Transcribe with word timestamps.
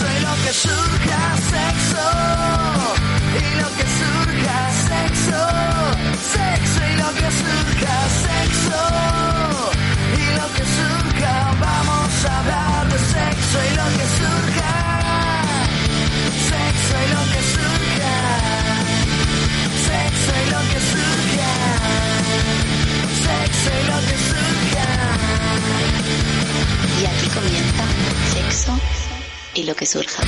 Vamos 0.00 0.06
a 0.06 0.08
hablar 0.08 0.08
de 0.08 0.08
sexo 0.08 0.08
y 0.08 0.20
lo 0.22 0.34
que 0.42 0.52
surja, 0.52 1.36
sexo. 1.50 2.06
Y 3.36 3.60
lo 3.60 3.68
que 3.76 3.86
surja, 4.00 4.58
sexo. 4.88 5.42
Sexo 6.34 6.80
y 6.86 6.96
lo 6.96 7.10
que 7.14 7.28
surja, 7.40 7.94
sexo. 8.26 8.82
Y 10.16 10.26
lo 10.38 10.46
que 10.54 10.64
surja, 10.76 11.34
vamos 11.60 12.12
a 12.24 12.38
hablar 12.38 12.88
de 12.88 12.98
sexo 12.98 13.58
y 13.60 13.76
lo 13.76 13.86
que 13.96 14.06
surja. 14.18 14.74
Sexo 16.48 16.94
y 17.04 17.08
lo 17.14 17.22
que 17.32 17.42
surja. 17.54 18.16
Sexo 19.86 20.32
y 20.40 20.50
lo 20.50 20.60
que 20.70 20.80
surja. 20.90 21.52
Sexo 23.26 23.70
y 23.70 23.84
lo 23.90 23.98
que 24.08 24.16
surja. 24.28 24.88
Y 27.00 27.06
aquí 27.06 27.28
comienza 27.28 27.84
sexo 28.32 28.99
y 29.54 29.64
lo 29.64 29.74
que 29.74 29.86
surja. 29.86 30.22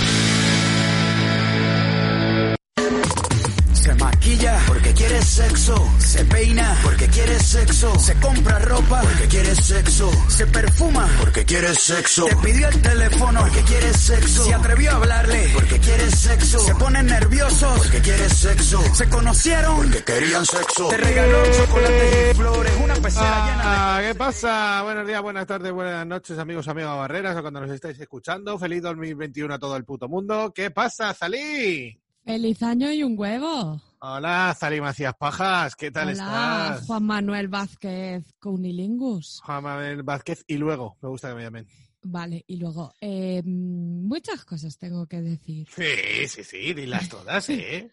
Maquilla 4.32 4.58
porque 4.66 4.92
quiere 4.92 5.22
sexo. 5.22 5.74
Se 5.98 6.24
peina 6.24 6.76
porque 6.82 7.06
quiere 7.08 7.38
sexo. 7.38 7.98
Se 7.98 8.14
compra 8.20 8.58
ropa 8.60 9.02
porque 9.02 9.28
quiere 9.28 9.54
sexo. 9.54 10.10
Se 10.28 10.46
perfuma 10.46 11.08
porque 11.20 11.44
quiere 11.44 11.74
sexo. 11.74 12.24
Te 12.26 12.36
pidió 12.36 12.68
el 12.68 12.82
teléfono 12.82 13.40
porque 13.40 13.60
quiere 13.62 13.92
sexo. 13.92 14.44
Se 14.44 14.54
atrevió 14.54 14.90
a 14.92 14.96
hablarle 14.96 15.50
porque 15.54 15.78
quiere 15.78 16.10
sexo. 16.10 16.58
Se 16.60 16.74
ponen 16.74 17.06
nerviosos 17.06 17.78
porque 17.78 18.00
quiere 18.00 18.28
sexo. 18.28 18.82
Se 18.94 19.08
conocieron 19.08 19.76
porque 19.76 20.04
querían 20.04 20.46
sexo. 20.46 20.88
Te 20.88 20.96
regaló 20.96 21.38
chocolate 21.52 22.30
y 22.30 22.34
flores. 22.34 22.72
Una 22.82 22.94
pecera 22.94 23.46
llena 23.46 23.62
de 23.62 23.62
Ah, 23.64 24.00
¿Qué 24.06 24.14
pasa? 24.14 24.82
Buenos 24.82 25.06
días, 25.06 25.22
buenas 25.22 25.46
tardes, 25.46 25.72
buenas 25.72 26.06
noches, 26.06 26.38
amigos, 26.38 26.68
amigas 26.68 26.96
barreras, 26.96 27.36
o 27.36 27.42
cuando 27.42 27.60
nos 27.60 27.70
estáis 27.70 27.98
escuchando. 28.00 28.58
Feliz 28.58 28.82
2021 28.82 29.54
a 29.54 29.58
todo 29.58 29.76
el 29.76 29.84
puto 29.84 30.08
mundo. 30.08 30.52
¿Qué 30.54 30.70
pasa, 30.70 31.12
Zalí? 31.14 31.98
Feliz 32.24 32.62
año 32.62 32.92
y 32.92 33.02
un 33.02 33.18
huevo. 33.18 33.80
Hola, 34.04 34.52
Zalí 34.58 34.80
Macías 34.80 35.14
Pajas, 35.14 35.76
¿qué 35.76 35.92
tal 35.92 36.08
Hola, 36.08 36.12
estás? 36.12 36.86
Juan 36.88 37.04
Manuel 37.04 37.46
Vázquez 37.46 38.24
Cunilingus. 38.40 39.40
Juan 39.44 39.62
Manuel 39.62 40.02
Vázquez 40.02 40.42
y 40.48 40.56
luego, 40.56 40.96
me 41.00 41.08
gusta 41.08 41.28
que 41.28 41.36
me 41.36 41.44
llamen. 41.44 41.68
Vale, 42.02 42.42
y 42.48 42.56
luego, 42.56 42.92
eh, 43.00 43.40
muchas 43.44 44.44
cosas 44.44 44.76
tengo 44.76 45.06
que 45.06 45.20
decir. 45.20 45.68
Sí, 45.70 46.26
sí, 46.26 46.42
sí, 46.42 46.74
dilas 46.74 47.08
todas, 47.08 47.48
¿eh? 47.50 47.92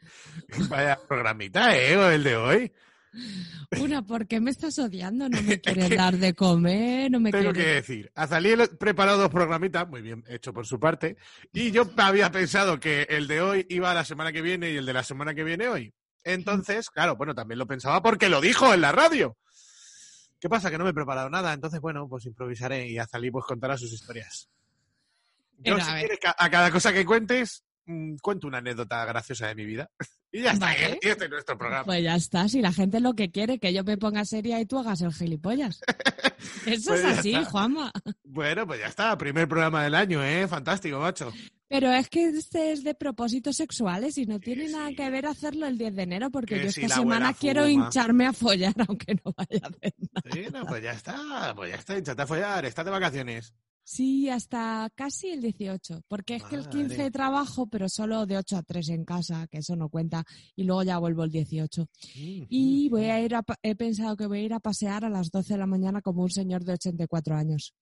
Vaya 0.67 0.97
programita, 1.07 1.77
¿eh? 1.77 1.95
o 1.95 2.09
El 2.09 2.23
de 2.23 2.35
hoy. 2.35 2.73
Una, 3.79 4.01
¿por 4.01 4.25
qué 4.25 4.39
me 4.39 4.49
estás 4.49 4.79
odiando? 4.79 5.29
No 5.29 5.39
me 5.43 5.59
quieres 5.61 5.91
dar 5.91 6.17
de 6.17 6.33
comer, 6.33 7.11
no 7.11 7.19
me 7.19 7.29
Tengo 7.29 7.53
que 7.53 7.65
decir, 7.65 8.11
a 8.15 8.25
Zalí 8.25 8.55
le 8.55 8.63
he 8.63 8.67
preparado 8.67 9.19
dos 9.19 9.29
programitas, 9.29 9.87
muy 9.87 10.01
bien 10.01 10.23
hecho 10.27 10.53
por 10.53 10.65
su 10.65 10.79
parte, 10.79 11.17
y 11.53 11.69
yo 11.69 11.83
había 11.97 12.31
pensado 12.31 12.79
que 12.79 13.03
el 13.03 13.27
de 13.27 13.41
hoy 13.41 13.67
iba 13.69 13.93
la 13.93 14.05
semana 14.05 14.31
que 14.31 14.41
viene 14.41 14.71
y 14.71 14.77
el 14.77 14.87
de 14.87 14.93
la 14.93 15.03
semana 15.03 15.35
que 15.35 15.43
viene 15.43 15.67
hoy. 15.67 15.93
Entonces, 16.33 16.89
claro, 16.89 17.15
bueno, 17.15 17.33
también 17.33 17.57
lo 17.57 17.65
pensaba 17.65 18.01
porque 18.01 18.29
lo 18.29 18.41
dijo 18.41 18.73
en 18.73 18.81
la 18.81 18.91
radio. 18.91 19.35
¿Qué 20.39 20.47
pasa? 20.47 20.69
Que 20.69 20.77
no 20.77 20.83
me 20.83 20.91
he 20.91 20.93
preparado 20.93 21.29
nada, 21.29 21.53
entonces, 21.53 21.81
bueno, 21.81 22.07
pues 22.07 22.25
improvisaré 22.25 22.87
y 22.87 22.97
Azalí 22.97 23.31
pues 23.31 23.45
contará 23.45 23.77
sus 23.77 23.91
historias. 23.91 24.49
Yo, 25.57 25.75
Pero, 25.75 25.81
si 25.81 25.91
a 25.91 25.99
quieres, 25.99 26.19
a 26.37 26.49
cada 26.49 26.71
cosa 26.71 26.93
que 26.93 27.05
cuentes, 27.05 27.65
mm, 27.85 28.17
cuento 28.21 28.47
una 28.47 28.59
anécdota 28.59 29.03
graciosa 29.05 29.47
de 29.47 29.55
mi 29.55 29.65
vida. 29.65 29.89
Y 30.31 30.41
ya 30.43 30.51
está, 30.51 30.67
Vale. 30.67 30.99
y 31.01 31.07
este 31.07 31.25
es 31.25 31.31
nuestro 31.31 31.57
programa. 31.57 31.85
Pues 31.85 32.03
ya 32.03 32.15
está, 32.15 32.47
si 32.47 32.61
la 32.61 32.71
gente 32.71 32.99
lo 32.99 33.13
que 33.13 33.31
quiere, 33.31 33.57
que 33.59 33.73
yo 33.73 33.83
me 33.83 33.97
ponga 33.97 34.25
seria 34.25 34.59
y 34.61 34.65
tú 34.65 34.77
hagas 34.77 35.01
el 35.01 35.11
gilipollas. 35.13 35.81
Eso 36.65 36.91
Pues 36.91 36.99
es 36.99 37.01
ya 37.01 37.19
así, 37.19 37.33
está. 37.33 37.45
Juanma. 37.49 37.91
Bueno, 38.23 38.67
pues 38.67 38.79
ya 38.79 38.87
está, 38.87 39.17
primer 39.17 39.47
programa 39.47 39.83
del 39.83 39.95
año, 39.95 40.23
¿eh? 40.23 40.47
Fantástico, 40.47 40.99
macho. 40.99 41.33
Pero 41.67 41.91
es 41.91 42.09
que 42.09 42.29
este 42.29 42.71
es 42.71 42.83
de 42.83 42.95
propósitos 42.95 43.55
sexuales 43.55 44.17
y 44.17 44.25
no 44.25 44.39
tiene 44.39 44.69
nada 44.69 44.89
sí. 44.89 44.95
que 44.95 45.09
ver 45.09 45.25
hacerlo 45.27 45.67
el 45.67 45.77
10 45.77 45.95
de 45.95 46.01
enero 46.03 46.29
porque 46.31 46.55
Que 46.55 46.63
yo 46.63 46.67
esta 46.69 46.95
semana 46.95 47.33
quiero 47.33 47.67
hincharme 47.67 48.25
a 48.25 48.33
follar 48.33 48.73
aunque 48.87 49.15
no 49.23 49.33
vaya 49.35 49.61
a 49.63 49.67
hacer 49.67 49.93
nada. 50.13 50.31
Sí, 50.31 50.45
no, 50.51 50.65
pues 50.65 50.81
ya 50.83 50.91
está, 50.91 51.53
pues 51.55 51.69
ya 51.71 51.75
está, 51.77 51.97
échate 51.97 52.21
a 52.21 52.27
follar, 52.27 52.65
estás 52.65 52.85
de 52.85 52.91
vacaciones. 52.91 53.53
Sí, 53.91 54.29
hasta 54.29 54.87
casi 54.93 55.29
el 55.31 55.41
18, 55.41 56.03
porque 56.07 56.35
es 56.35 56.43
que 56.43 56.53
el 56.53 56.65
Madre. 56.65 56.89
15 56.89 57.09
trabajo, 57.09 57.65
pero 57.65 57.89
solo 57.89 58.27
de 58.27 58.37
8 58.37 58.57
a 58.57 58.61
3 58.61 58.89
en 58.89 59.03
casa, 59.03 59.47
que 59.47 59.57
eso 59.57 59.75
no 59.75 59.89
cuenta, 59.89 60.23
y 60.55 60.63
luego 60.65 60.83
ya 60.83 60.99
vuelvo 60.99 61.23
el 61.23 61.31
18. 61.31 61.87
Y 62.13 62.87
voy 62.89 63.05
a 63.05 63.19
ir 63.19 63.33
a, 63.33 63.43
he 63.63 63.75
pensado 63.75 64.15
que 64.15 64.27
voy 64.27 64.41
a 64.41 64.43
ir 64.43 64.53
a 64.53 64.59
pasear 64.59 65.05
a 65.05 65.09
las 65.09 65.31
12 65.31 65.55
de 65.55 65.57
la 65.57 65.65
mañana 65.65 66.03
como 66.03 66.21
un 66.21 66.29
señor 66.29 66.63
de 66.63 66.73
84 66.73 67.35
años. 67.35 67.73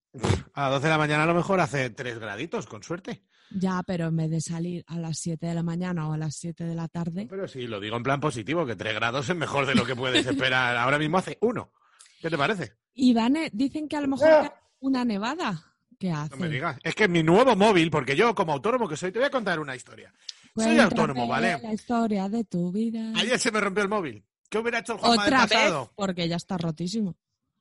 A 0.53 0.69
las 0.69 0.71
12 0.75 0.85
de 0.85 0.91
la 0.91 0.97
mañana 0.97 1.23
a 1.23 1.27
lo 1.27 1.33
mejor 1.33 1.59
hace 1.59 1.89
3 1.89 2.19
graditos, 2.19 2.67
con 2.67 2.83
suerte. 2.83 3.25
Ya, 3.51 3.83
pero 3.85 4.07
en 4.07 4.15
vez 4.15 4.29
de 4.29 4.39
salir 4.39 4.85
a 4.87 4.97
las 4.99 5.19
7 5.19 5.45
de 5.45 5.55
la 5.55 5.63
mañana 5.63 6.07
o 6.07 6.13
a 6.13 6.17
las 6.17 6.37
7 6.37 6.63
de 6.63 6.75
la 6.75 6.87
tarde, 6.87 7.27
Pero 7.29 7.49
sí, 7.49 7.67
lo 7.67 7.81
digo 7.81 7.97
en 7.97 8.03
plan 8.03 8.21
positivo, 8.21 8.65
que 8.65 8.77
3 8.77 8.93
grados 8.93 9.27
es 9.27 9.35
mejor 9.35 9.65
de 9.65 9.75
lo 9.75 9.83
que 9.85 9.97
puedes 9.97 10.25
esperar. 10.25 10.77
Ahora 10.77 10.99
mismo 10.99 11.17
hace 11.17 11.37
uno. 11.41 11.73
¿Qué 12.21 12.29
te 12.29 12.37
parece? 12.37 12.77
y 12.93 13.13
van, 13.13 13.35
eh, 13.35 13.49
dicen 13.51 13.89
que 13.89 13.97
a 13.97 14.01
lo 14.01 14.07
mejor 14.07 14.29
cae 14.29 14.53
una 14.79 15.03
nevada. 15.03 15.66
¿Qué 15.99 16.11
hace? 16.11 16.29
No 16.31 16.37
me 16.37 16.49
digas. 16.49 16.77
Es 16.83 16.93
que 16.95 17.07
mi 17.07 17.23
nuevo 17.23 17.55
móvil, 17.55 17.89
porque 17.89 18.15
yo 18.15 18.35
como 18.35 18.53
autónomo 18.53 18.87
que 18.87 18.95
soy, 18.97 19.11
te 19.11 19.19
voy 19.19 19.27
a 19.27 19.31
contar 19.31 19.59
una 19.59 19.75
historia. 19.75 20.13
Soy 20.55 20.79
autónomo, 20.79 21.27
¿vale? 21.27 21.59
La 21.61 21.73
historia 21.73 22.29
de 22.29 22.43
tu 22.43 22.71
vida. 22.71 23.11
Ayer 23.15 23.39
se 23.39 23.51
me 23.51 23.59
rompió 23.59 23.83
el 23.83 23.89
móvil. 23.89 24.23
¿Qué 24.49 24.57
hubiera 24.57 24.79
hecho 24.79 24.93
el 24.93 24.99
Juanma 24.99 25.23
Otra 25.23 25.39
del 25.39 25.49
vez, 25.49 25.57
pasado? 25.57 25.91
porque 25.95 26.27
ya 26.27 26.35
está 26.37 26.57
rotísimo. 26.57 27.15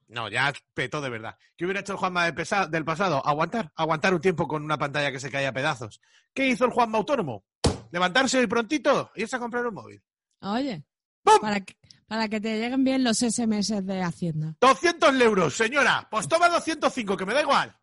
No, 0.09 0.29
ya 0.29 0.53
petó 0.73 1.01
de 1.01 1.11
verdad. 1.11 1.37
¿Qué 1.57 1.65
hubiera 1.65 1.81
hecho 1.81 1.93
el 1.93 1.99
Juanma 1.99 2.31
del, 2.31 2.85
pasado? 2.85 3.27
Aguantar. 3.27 3.73
Aguantar 3.75 4.15
un 4.15 4.21
tiempo 4.21 4.47
con 4.47 4.63
una 4.63 4.79
pantalla 4.79 5.11
que 5.11 5.19
se 5.19 5.31
caía 5.31 5.49
a 5.49 5.53
pedazos. 5.53 6.01
¿Qué 6.33 6.47
hizo 6.47 6.65
el 6.65 6.71
Juanma 6.71 6.99
autónomo? 6.99 7.45
Levantarse 7.91 8.39
hoy 8.39 8.47
prontito 8.47 9.11
y 9.17 9.23
irse 9.23 9.37
a 9.37 9.41
comprar 9.41 9.67
un 9.67 9.75
móvil. 9.75 10.03
Oye, 10.41 10.85
¡Pum! 11.23 11.41
para 11.41 11.61
que, 11.61 11.77
para 12.07 12.29
que 12.29 12.41
te 12.41 12.59
lleguen 12.59 12.85
bien 12.85 13.03
los 13.03 13.19
SMS 13.19 13.85
de 13.85 14.03
Hacienda. 14.03 14.55
200 14.61 15.21
euros, 15.23 15.55
señora. 15.57 16.07
Pues 16.11 16.29
toma 16.29 16.49
205, 16.49 17.17
que 17.17 17.27
me 17.27 17.35
da 17.35 17.43
igual. 17.43 17.77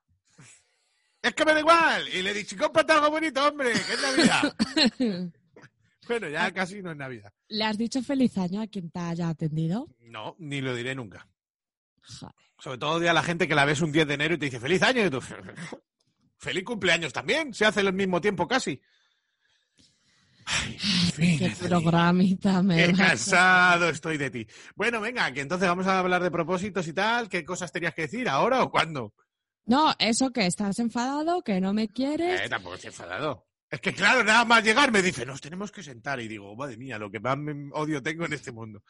Es 1.24 1.34
que 1.34 1.46
me 1.46 1.54
da 1.54 1.60
igual. 1.62 2.10
Y 2.10 2.22
le 2.22 2.32
he 2.32 2.34
dicho, 2.34 2.58
cómprate 2.58 2.92
algo 2.92 3.10
bonito, 3.10 3.48
hombre, 3.48 3.72
que 3.72 3.94
es 3.94 4.02
Navidad. 4.02 5.32
bueno, 6.08 6.28
ya 6.28 6.52
casi 6.52 6.82
no 6.82 6.92
es 6.92 6.98
Navidad. 6.98 7.32
¿Le 7.48 7.64
has 7.64 7.78
dicho 7.78 8.04
feliz 8.04 8.38
año 8.38 8.62
a 8.62 8.68
quien 8.68 8.92
te 8.92 9.00
haya 9.00 9.30
atendido? 9.30 9.88
No, 10.02 10.36
ni 10.40 10.60
lo 10.60 10.76
diré 10.76 10.94
nunca. 10.94 11.26
Joder. 12.02 12.36
Sobre 12.60 12.78
todo 12.78 13.10
a 13.10 13.14
la 13.14 13.24
gente 13.24 13.48
que 13.48 13.56
la 13.56 13.64
ves 13.64 13.80
un 13.80 13.94
10 13.94 14.06
de 14.06 14.14
enero 14.16 14.34
y 14.34 14.38
te 14.38 14.46
dice, 14.46 14.60
feliz 14.60 14.84
año. 14.84 15.06
Y 15.06 15.10
tú, 15.10 15.22
feliz 16.38 16.64
cumpleaños 16.66 17.14
también. 17.14 17.54
Se 17.54 17.66
hace 17.66 17.80
al 17.80 17.94
mismo 17.94 18.20
tiempo 18.20 18.46
casi. 18.46 18.82
Ay, 20.46 20.74
en 20.74 21.12
fin, 21.14 21.40
Qué 21.40 21.54
programita 21.68 22.62
me 22.62 22.86
Qué 22.86 22.94
cansado 22.94 23.88
estoy 23.88 24.18
de 24.18 24.30
ti. 24.30 24.46
Bueno, 24.76 25.00
venga, 25.00 25.32
que 25.32 25.40
entonces 25.40 25.70
vamos 25.70 25.88
a 25.88 26.00
hablar 26.00 26.22
de 26.22 26.32
propósitos 26.32 26.86
y 26.86 26.92
tal. 26.92 27.30
¿Qué 27.30 27.46
cosas 27.46 27.72
tenías 27.72 27.94
que 27.94 28.02
decir? 28.04 28.28
¿Ahora 28.28 28.62
o 28.62 28.70
cuándo? 28.70 29.14
No, 29.66 29.94
eso 30.00 30.32
que 30.32 30.46
estás 30.46 30.80
enfadado, 30.80 31.42
que 31.42 31.62
no 31.62 31.74
me 31.74 31.88
quieres. 31.88 32.42
Eh, 32.42 32.50
tampoco 32.50 32.76
estoy 32.76 32.90
enfadado. 32.90 33.48
Es 33.70 33.82
que 33.82 33.94
claro, 33.94 34.24
nada 34.24 34.46
más 34.46 34.64
llegar 34.64 34.92
me 34.92 35.02
dice, 35.02 35.26
nos 35.26 35.42
tenemos 35.42 35.72
que 35.72 35.82
sentar. 35.82 36.20
Y 36.20 36.28
digo, 36.28 36.56
madre 36.56 36.78
mía, 36.78 37.00
lo 37.00 37.10
que 37.10 37.20
más 37.20 37.38
odio 37.74 38.04
tengo 38.04 38.26
en 38.26 38.34
este 38.34 38.52
mundo. 38.52 38.84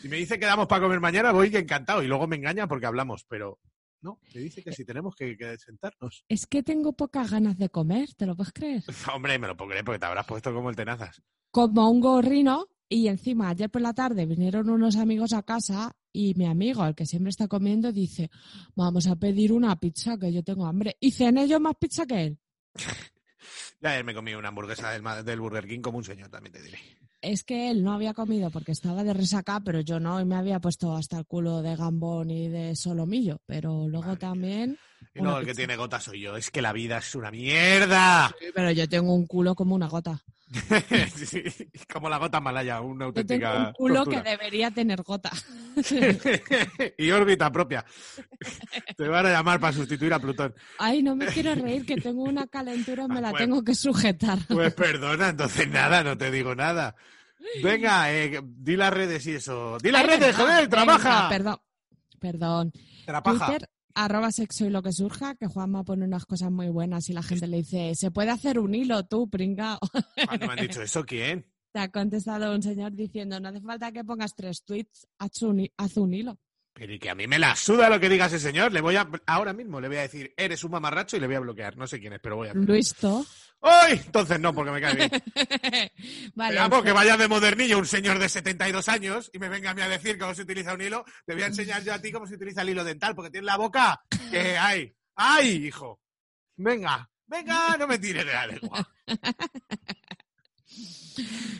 Si 0.00 0.08
me 0.08 0.18
dice 0.18 0.38
quedamos 0.38 0.68
para 0.68 0.82
comer 0.82 1.00
mañana, 1.00 1.32
voy 1.32 1.54
encantado. 1.56 2.02
Y 2.02 2.06
luego 2.06 2.28
me 2.28 2.36
engaña 2.36 2.68
porque 2.68 2.86
hablamos, 2.86 3.24
pero 3.24 3.58
no, 4.02 4.20
me 4.32 4.40
dice 4.40 4.62
que 4.62 4.72
si 4.72 4.84
tenemos 4.84 5.14
que, 5.16 5.36
que 5.36 5.58
sentarnos. 5.58 6.24
Es 6.28 6.46
que 6.46 6.62
tengo 6.62 6.92
pocas 6.92 7.30
ganas 7.30 7.58
de 7.58 7.70
comer, 7.70 8.14
¿te 8.14 8.26
lo 8.26 8.36
puedes 8.36 8.52
creer? 8.52 8.84
Hombre, 9.14 9.38
me 9.38 9.48
lo 9.48 9.56
puedo 9.56 9.70
creer 9.70 9.84
porque 9.84 9.98
te 9.98 10.06
habrás 10.06 10.26
puesto 10.26 10.54
como 10.54 10.70
el 10.70 10.76
tenazas. 10.76 11.22
Como 11.50 11.90
un 11.90 12.00
gorrino. 12.00 12.68
Y 12.88 13.08
encima, 13.08 13.48
ayer 13.48 13.70
por 13.70 13.82
la 13.82 13.94
tarde 13.94 14.26
vinieron 14.26 14.68
unos 14.68 14.96
amigos 14.96 15.32
a 15.32 15.42
casa 15.42 15.96
y 16.12 16.34
mi 16.34 16.46
amigo, 16.46 16.84
el 16.86 16.94
que 16.94 17.06
siempre 17.06 17.30
está 17.30 17.48
comiendo, 17.48 17.92
dice, 17.92 18.30
vamos 18.74 19.06
a 19.06 19.16
pedir 19.16 19.52
una 19.52 19.78
pizza, 19.78 20.18
que 20.18 20.32
yo 20.32 20.42
tengo 20.42 20.66
hambre. 20.66 20.96
Y 21.00 21.12
cené 21.12 21.48
yo 21.48 21.60
más 21.60 21.74
pizza 21.78 22.06
que 22.06 22.26
él. 22.26 22.38
Ya 23.82 23.92
ayer 23.92 24.04
me 24.04 24.14
comí 24.14 24.34
una 24.34 24.48
hamburguesa 24.48 24.90
del, 24.90 25.02
del 25.24 25.40
Burger 25.40 25.66
King 25.66 25.80
como 25.80 25.96
un 25.96 26.04
señor, 26.04 26.28
también 26.28 26.52
te 26.52 26.60
diré. 26.60 26.78
Es 27.22 27.44
que 27.44 27.70
él 27.70 27.82
no 27.82 27.92
había 27.92 28.14
comido 28.14 28.50
porque 28.50 28.72
estaba 28.72 29.04
de 29.04 29.12
resaca, 29.12 29.60
pero 29.60 29.80
yo 29.80 30.00
no, 30.00 30.20
y 30.20 30.24
me 30.24 30.36
había 30.36 30.60
puesto 30.60 30.94
hasta 30.94 31.18
el 31.18 31.26
culo 31.26 31.60
de 31.62 31.76
gambón 31.76 32.30
y 32.30 32.48
de 32.48 32.74
solomillo. 32.76 33.40
Pero 33.46 33.88
luego 33.88 34.06
Madre 34.08 34.20
también. 34.20 34.78
Y 35.14 35.20
no, 35.20 35.38
el 35.38 35.46
que 35.46 35.54
tiene 35.54 35.76
gotas 35.76 36.04
soy 36.04 36.20
yo. 36.20 36.36
Es 36.36 36.50
que 36.50 36.62
la 36.62 36.72
vida 36.72 36.98
es 36.98 37.14
una 37.14 37.30
mierda. 37.30 38.34
Pero 38.54 38.70
yo 38.70 38.88
tengo 38.88 39.14
un 39.14 39.26
culo 39.26 39.54
como 39.54 39.74
una 39.74 39.88
gota. 39.88 40.22
Sí, 41.14 41.42
como 41.92 42.08
la 42.08 42.18
gota 42.18 42.40
malaya, 42.40 42.80
una 42.80 43.06
Yo 43.06 43.12
tengo 43.12 43.20
auténtica 43.46 43.66
un 43.68 43.72
culo 43.74 43.94
tortura. 44.04 44.22
que 44.22 44.30
debería 44.30 44.70
tener 44.70 45.02
gota. 45.02 45.30
y 46.98 47.10
órbita 47.10 47.50
propia. 47.52 47.84
Te 48.96 49.06
van 49.08 49.26
a 49.26 49.30
llamar 49.30 49.60
para 49.60 49.72
sustituir 49.72 50.12
a 50.12 50.18
Plutón. 50.18 50.54
Ay, 50.78 51.02
no 51.02 51.14
me 51.14 51.26
quiero 51.26 51.54
reír, 51.54 51.86
que 51.86 51.96
tengo 51.96 52.22
una 52.24 52.46
calentura 52.46 53.04
y 53.04 53.08
me 53.08 53.18
Ah, 53.18 53.20
la 53.20 53.30
bueno. 53.30 53.44
tengo 53.46 53.62
que 53.64 53.74
sujetar. 53.74 54.38
Pues 54.48 54.74
perdona, 54.74 55.28
entonces 55.28 55.68
nada, 55.68 56.02
no 56.02 56.18
te 56.18 56.30
digo 56.30 56.54
nada. 56.54 56.96
Venga, 57.62 58.12
eh, 58.12 58.40
di 58.42 58.76
las 58.76 58.92
redes 58.92 59.26
y 59.26 59.32
eso. 59.32 59.78
Di 59.82 59.90
las 59.92 60.02
Ay, 60.02 60.08
redes, 60.08 60.20
verdad, 60.36 60.38
joder, 60.40 60.56
venga, 60.68 60.70
trabaja. 60.70 61.28
Perdón, 61.28 61.56
perdón. 62.18 62.72
Trabaja. 63.06 63.46
Twitter, 63.46 63.68
arroba 63.94 64.32
sexo 64.32 64.66
y 64.66 64.70
lo 64.70 64.82
que 64.82 64.92
surja, 64.92 65.34
que 65.34 65.46
Juanma 65.46 65.84
pone 65.84 66.04
unas 66.04 66.26
cosas 66.26 66.50
muy 66.50 66.68
buenas 66.68 67.08
y 67.08 67.12
la 67.12 67.22
gente 67.22 67.46
le 67.46 67.58
dice, 67.58 67.94
se 67.94 68.10
puede 68.10 68.30
hacer 68.30 68.58
un 68.58 68.74
hilo 68.74 69.04
tú, 69.06 69.28
pringao. 69.28 69.78
¿Cuándo 70.26 70.46
me 70.46 70.52
han 70.52 70.60
dicho 70.60 70.82
eso? 70.82 71.04
¿Quién? 71.04 71.46
Te 71.72 71.80
ha 71.80 71.90
contestado 71.90 72.54
un 72.54 72.62
señor 72.62 72.92
diciendo, 72.92 73.38
no 73.38 73.48
hace 73.48 73.60
falta 73.60 73.92
que 73.92 74.04
pongas 74.04 74.34
tres 74.34 74.64
tweets, 74.64 75.06
haz 75.18 75.42
un, 75.42 75.68
haz 75.76 75.96
un 75.96 76.14
hilo. 76.14 76.38
Pero 76.72 76.92
y 76.92 76.98
que 76.98 77.10
a 77.10 77.14
mí 77.14 77.26
me 77.26 77.38
la 77.38 77.56
suda 77.56 77.90
lo 77.90 77.98
que 78.00 78.08
diga 78.08 78.26
ese 78.26 78.38
señor. 78.38 78.72
Le 78.72 78.80
voy 78.80 78.96
a, 78.96 79.08
ahora 79.26 79.52
mismo 79.52 79.80
le 79.80 79.88
voy 79.88 79.98
a 79.98 80.02
decir, 80.02 80.32
eres 80.36 80.62
un 80.64 80.70
mamarracho 80.70 81.16
y 81.16 81.20
le 81.20 81.26
voy 81.26 81.36
a 81.36 81.40
bloquear. 81.40 81.76
No 81.76 81.86
sé 81.86 82.00
quién 82.00 82.12
es, 82.12 82.20
pero 82.20 82.36
voy 82.36 82.48
a. 82.48 82.54
Luisto. 82.54 83.26
¡Ay! 83.62 84.00
Entonces 84.04 84.40
no, 84.40 84.54
porque 84.54 84.70
me 84.70 84.80
cae 84.80 84.94
bien. 84.94 85.10
vale, 86.34 86.56
Vamos, 86.56 86.82
que 86.82 86.92
vaya 86.92 87.16
de 87.16 87.28
modernillo 87.28 87.78
un 87.78 87.86
señor 87.86 88.18
de 88.18 88.28
72 88.28 88.88
años 88.88 89.30
y 89.34 89.38
me 89.38 89.48
venga 89.48 89.70
a 89.70 89.74
mí 89.74 89.82
a 89.82 89.88
decir 89.88 90.18
cómo 90.18 90.34
se 90.34 90.42
utiliza 90.42 90.72
un 90.72 90.80
hilo. 90.80 91.04
Te 91.26 91.34
voy 91.34 91.42
a 91.42 91.46
enseñar 91.46 91.82
yo 91.82 91.92
a 91.92 92.00
ti 92.00 92.10
cómo 92.10 92.26
se 92.26 92.36
utiliza 92.36 92.62
el 92.62 92.70
hilo 92.70 92.84
dental, 92.84 93.14
porque 93.14 93.30
tienes 93.30 93.46
la 93.46 93.56
boca 93.56 94.02
que 94.30 94.56
hay. 94.56 94.94
¡Ay, 95.16 95.66
hijo! 95.66 96.00
Venga, 96.56 97.10
venga, 97.26 97.76
no 97.76 97.86
me 97.86 97.98
tires 97.98 98.24
de 98.24 98.32
la 98.32 98.46
lengua. 98.46 98.88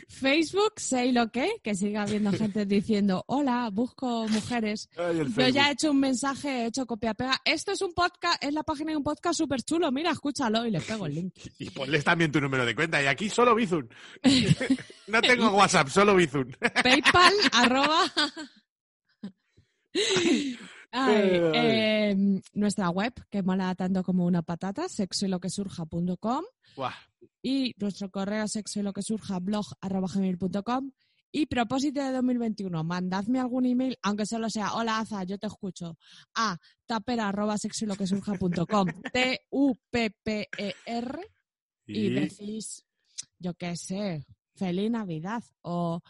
Facebook, 0.07 0.73
sé 0.77 1.11
lo 1.11 1.31
que, 1.31 1.49
que 1.63 1.75
siga 1.75 2.03
habiendo 2.03 2.31
gente 2.31 2.65
diciendo, 2.65 3.23
hola, 3.27 3.69
busco 3.71 4.27
mujeres. 4.27 4.89
Ay, 4.97 5.23
Yo 5.35 5.47
ya 5.49 5.69
he 5.69 5.71
hecho 5.73 5.91
un 5.91 5.99
mensaje, 5.99 6.49
he 6.49 6.65
hecho 6.67 6.85
copia-pega. 6.85 7.41
Esto 7.43 7.71
es 7.71 7.81
un 7.81 7.93
podcast, 7.93 8.43
es 8.43 8.53
la 8.53 8.63
página 8.63 8.91
de 8.91 8.97
un 8.97 9.03
podcast 9.03 9.37
súper 9.37 9.63
chulo. 9.63 9.91
Mira, 9.91 10.11
escúchalo 10.11 10.65
y 10.65 10.71
le 10.71 10.79
pego 10.81 11.05
el 11.05 11.15
link. 11.15 11.33
Y 11.59 11.69
ponles 11.69 12.03
también 12.03 12.31
tu 12.31 12.39
número 12.39 12.65
de 12.65 12.75
cuenta. 12.75 13.01
Y 13.01 13.07
aquí 13.07 13.29
solo 13.29 13.55
Bizun. 13.55 13.89
no 15.07 15.21
tengo 15.21 15.49
WhatsApp, 15.51 15.89
solo 15.89 16.15
Bizun. 16.15 16.55
PayPal, 16.83 17.33
arroba. 17.51 18.11
Ay, 20.91 21.39
eh, 21.53 22.41
nuestra 22.53 22.89
web, 22.89 23.13
que 23.29 23.41
mola 23.43 23.73
tanto 23.75 24.03
como 24.03 24.25
una 24.25 24.41
patata, 24.41 24.87
sexoyloquesurja.com 24.89 26.43
Buah. 26.75 26.93
y 27.41 27.73
nuestro 27.77 28.09
correo 28.09 28.47
sexoyloquesurja 28.47 29.39
blog 29.39 29.65
arroba 29.81 30.07
gmail.com 30.13 30.91
y 31.33 31.45
propósito 31.45 32.03
de 32.03 32.11
2021, 32.11 32.83
mandadme 32.83 33.39
algún 33.39 33.65
email, 33.65 33.97
aunque 34.01 34.25
solo 34.25 34.49
sea 34.49 34.73
hola 34.73 34.99
Aza, 34.99 35.23
yo 35.23 35.37
te 35.37 35.47
escucho, 35.47 35.97
a 36.35 36.57
tapera 36.85 37.29
arroba 37.29 37.57
sexoyloquesurja.com 37.57 38.87
T-U-P-P-E-R 40.01 41.19
Y- 41.87 42.09
decís, 42.09 42.83
yo 43.39 43.53
qué 43.53 43.75
sé, 43.75 44.25
feliz 44.55 44.91
Navidad 44.91 45.43
o 45.61 46.01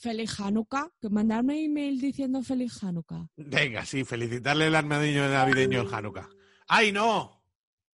feliz 0.00 0.40
Hanukkah, 0.40 0.88
que 1.00 1.10
mandarme 1.10 1.62
email 1.62 2.00
diciendo 2.00 2.42
feliz 2.42 2.82
Hanukkah. 2.82 3.26
Venga, 3.36 3.84
sí, 3.84 4.04
felicitarle 4.04 4.66
el 4.68 4.74
armadillo 4.74 5.28
navideño 5.28 5.82
en 5.82 5.94
Hanukkah. 5.94 6.28
¡Ay, 6.68 6.90
no! 6.90 7.42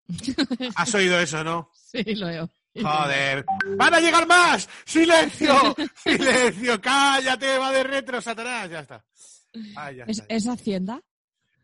¿Has 0.76 0.94
oído 0.94 1.18
eso, 1.20 1.42
no? 1.42 1.70
Sí, 1.74 2.02
lo 2.14 2.26
veo. 2.26 2.50
Joder. 2.80 3.44
¡Van 3.76 3.94
a 3.94 4.00
llegar 4.00 4.26
más! 4.26 4.68
¡Silencio! 4.84 5.74
¡Silencio! 5.96 6.80
¡Cállate! 6.80 7.58
¡Va 7.58 7.72
de 7.72 7.82
retro, 7.82 8.20
Satanás! 8.20 8.70
Ya 8.70 8.80
está. 8.80 9.04
Ya 9.52 10.04
¿Es, 10.06 10.18
está. 10.20 10.26
es 10.28 10.46
Hacienda? 10.46 11.00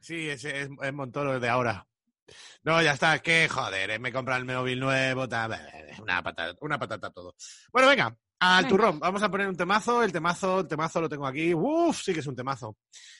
Sí, 0.00 0.29
es, 0.29 0.45
es, 0.45 0.69
es 0.83 0.93
Montoro 0.93 1.38
de 1.38 1.49
ahora. 1.49 1.87
No, 2.65 2.81
ya 2.83 2.93
está. 2.93 3.19
Que 3.21 3.49
joder, 3.49 3.91
eh, 3.91 3.99
me 3.99 4.11
compra 4.12 4.37
el 4.38 4.45
móvil 4.47 4.81
nuevo. 4.81 5.29
tal, 5.29 5.53
Una 6.00 6.23
patata, 6.23 6.56
una 6.62 6.79
patata 6.79 7.11
todo. 7.11 7.37
Bueno, 7.71 7.88
venga. 7.88 8.17
Al 8.44 8.67
turrón. 8.67 8.99
Vamos 8.99 9.23
a 9.23 9.31
poner 9.31 9.49
un 9.49 9.56
temazo. 9.56 10.03
El 10.03 10.11
temazo, 10.12 10.61
el 10.61 10.69
temazo 10.69 11.00
lo 11.00 11.09
tengo 11.09 11.27
aquí. 11.27 11.55
Uf, 11.55 12.03
sí 12.03 12.12
que 12.12 12.21
es 12.21 12.27
un 12.27 12.35
temazo. 12.37 12.77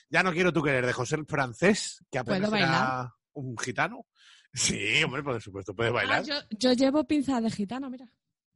Ya 0.09 0.21
no 0.21 0.31
quiero 0.33 0.51
tu 0.51 0.61
querer 0.61 0.85
de 0.85 0.93
José 0.93 1.15
el 1.15 1.25
Francés, 1.25 2.03
que 2.11 2.19
apenas 2.19 2.49
¿Puedo 2.49 2.63
era 2.63 3.13
un 3.33 3.57
gitano. 3.57 4.05
Sí, 4.53 5.03
hombre, 5.03 5.23
por 5.23 5.41
supuesto, 5.41 5.73
puedes 5.73 5.91
Ah, 5.91 5.95
bailar. 5.95 6.23
yo, 6.23 6.35
yo 6.51 6.73
llevo 6.73 7.03
pinza 7.05 7.39
de 7.41 7.49
gitano, 7.49 7.89
mira. 7.89 8.05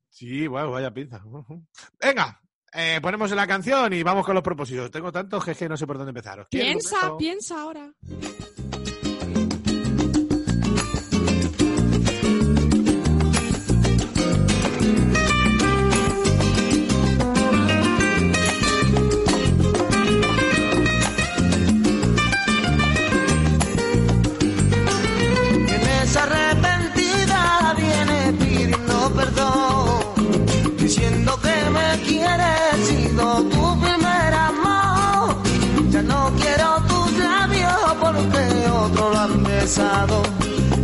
Sí, 0.09 0.45
bueno, 0.47 0.71
vaya 0.71 0.93
pinza. 0.93 1.21
Venga, 2.01 2.41
eh, 2.73 2.99
ponemos 3.01 3.31
la 3.31 3.47
canción 3.47 3.93
y 3.93 4.03
vamos 4.03 4.25
con 4.25 4.35
los 4.35 4.43
propósitos. 4.43 4.91
Tengo 4.91 5.11
tantos 5.11 5.43
que 5.45 5.51
es 5.51 5.57
que 5.57 5.69
no 5.69 5.77
sé 5.77 5.87
por 5.87 5.97
dónde 5.97 6.11
empezar. 6.11 6.39
Os 6.41 6.47
quiero, 6.49 6.65
un 6.67 6.71
Piensa, 6.73 7.17
piensa 7.17 7.61
ahora. 7.61 7.91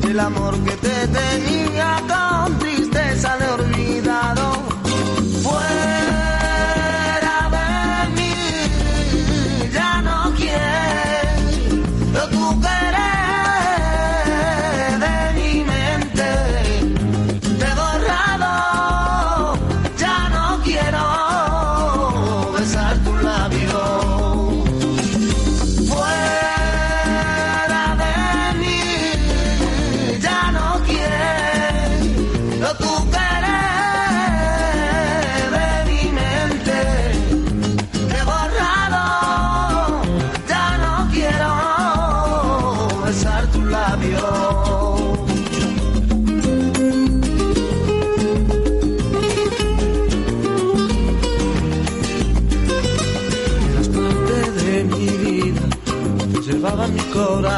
El 0.07 0.19
amor 0.19 0.55
que 0.63 0.71
te 0.73 1.07
tenía 1.07 1.97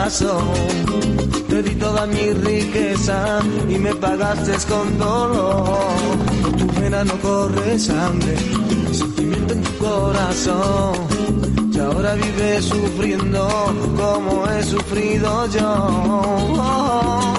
Te 0.06 1.64
di 1.64 1.76
toda 1.78 2.06
mi 2.06 2.32
riqueza 2.32 3.40
y 3.68 3.80
me 3.80 3.96
pagaste 3.96 4.54
con 4.70 5.00
dolor. 5.00 5.80
Por 6.44 6.52
tu 6.58 6.68
vena 6.80 7.04
no 7.04 7.20
corre 7.22 7.80
sangre, 7.80 8.38
sentimiento 8.92 9.56
en 9.56 9.64
tu 9.64 9.78
corazón. 9.80 10.94
Y 11.74 11.80
ahora 11.80 12.14
vives 12.14 12.66
sufriendo 12.66 13.48
como 13.98 14.48
he 14.48 14.64
sufrido 14.64 15.48
yo. 15.48 17.35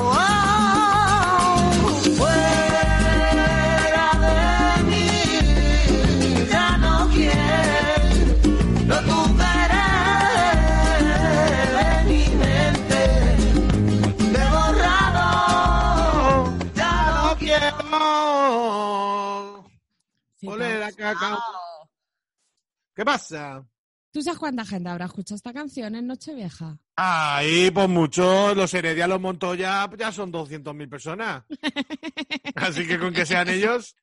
¿Qué 22.94 23.04
pasa? 23.04 23.64
¿Tú 24.10 24.22
sabes 24.22 24.38
cuánta 24.38 24.64
gente 24.64 24.88
habrá 24.88 25.04
escuchado 25.04 25.36
esta 25.36 25.52
canción 25.52 25.94
en 25.94 26.06
Nochevieja? 26.06 26.78
Ahí, 26.96 27.70
pues 27.70 27.88
muchos, 27.88 28.56
los 28.56 28.72
Heredia, 28.72 29.06
los 29.06 29.20
Montoya, 29.20 29.90
ya 29.98 30.10
son 30.10 30.32
200.000 30.32 30.88
personas. 30.88 31.44
Así 32.54 32.86
que 32.86 32.98
con 32.98 33.12
que 33.12 33.26
sean 33.26 33.48
ellos. 33.48 33.94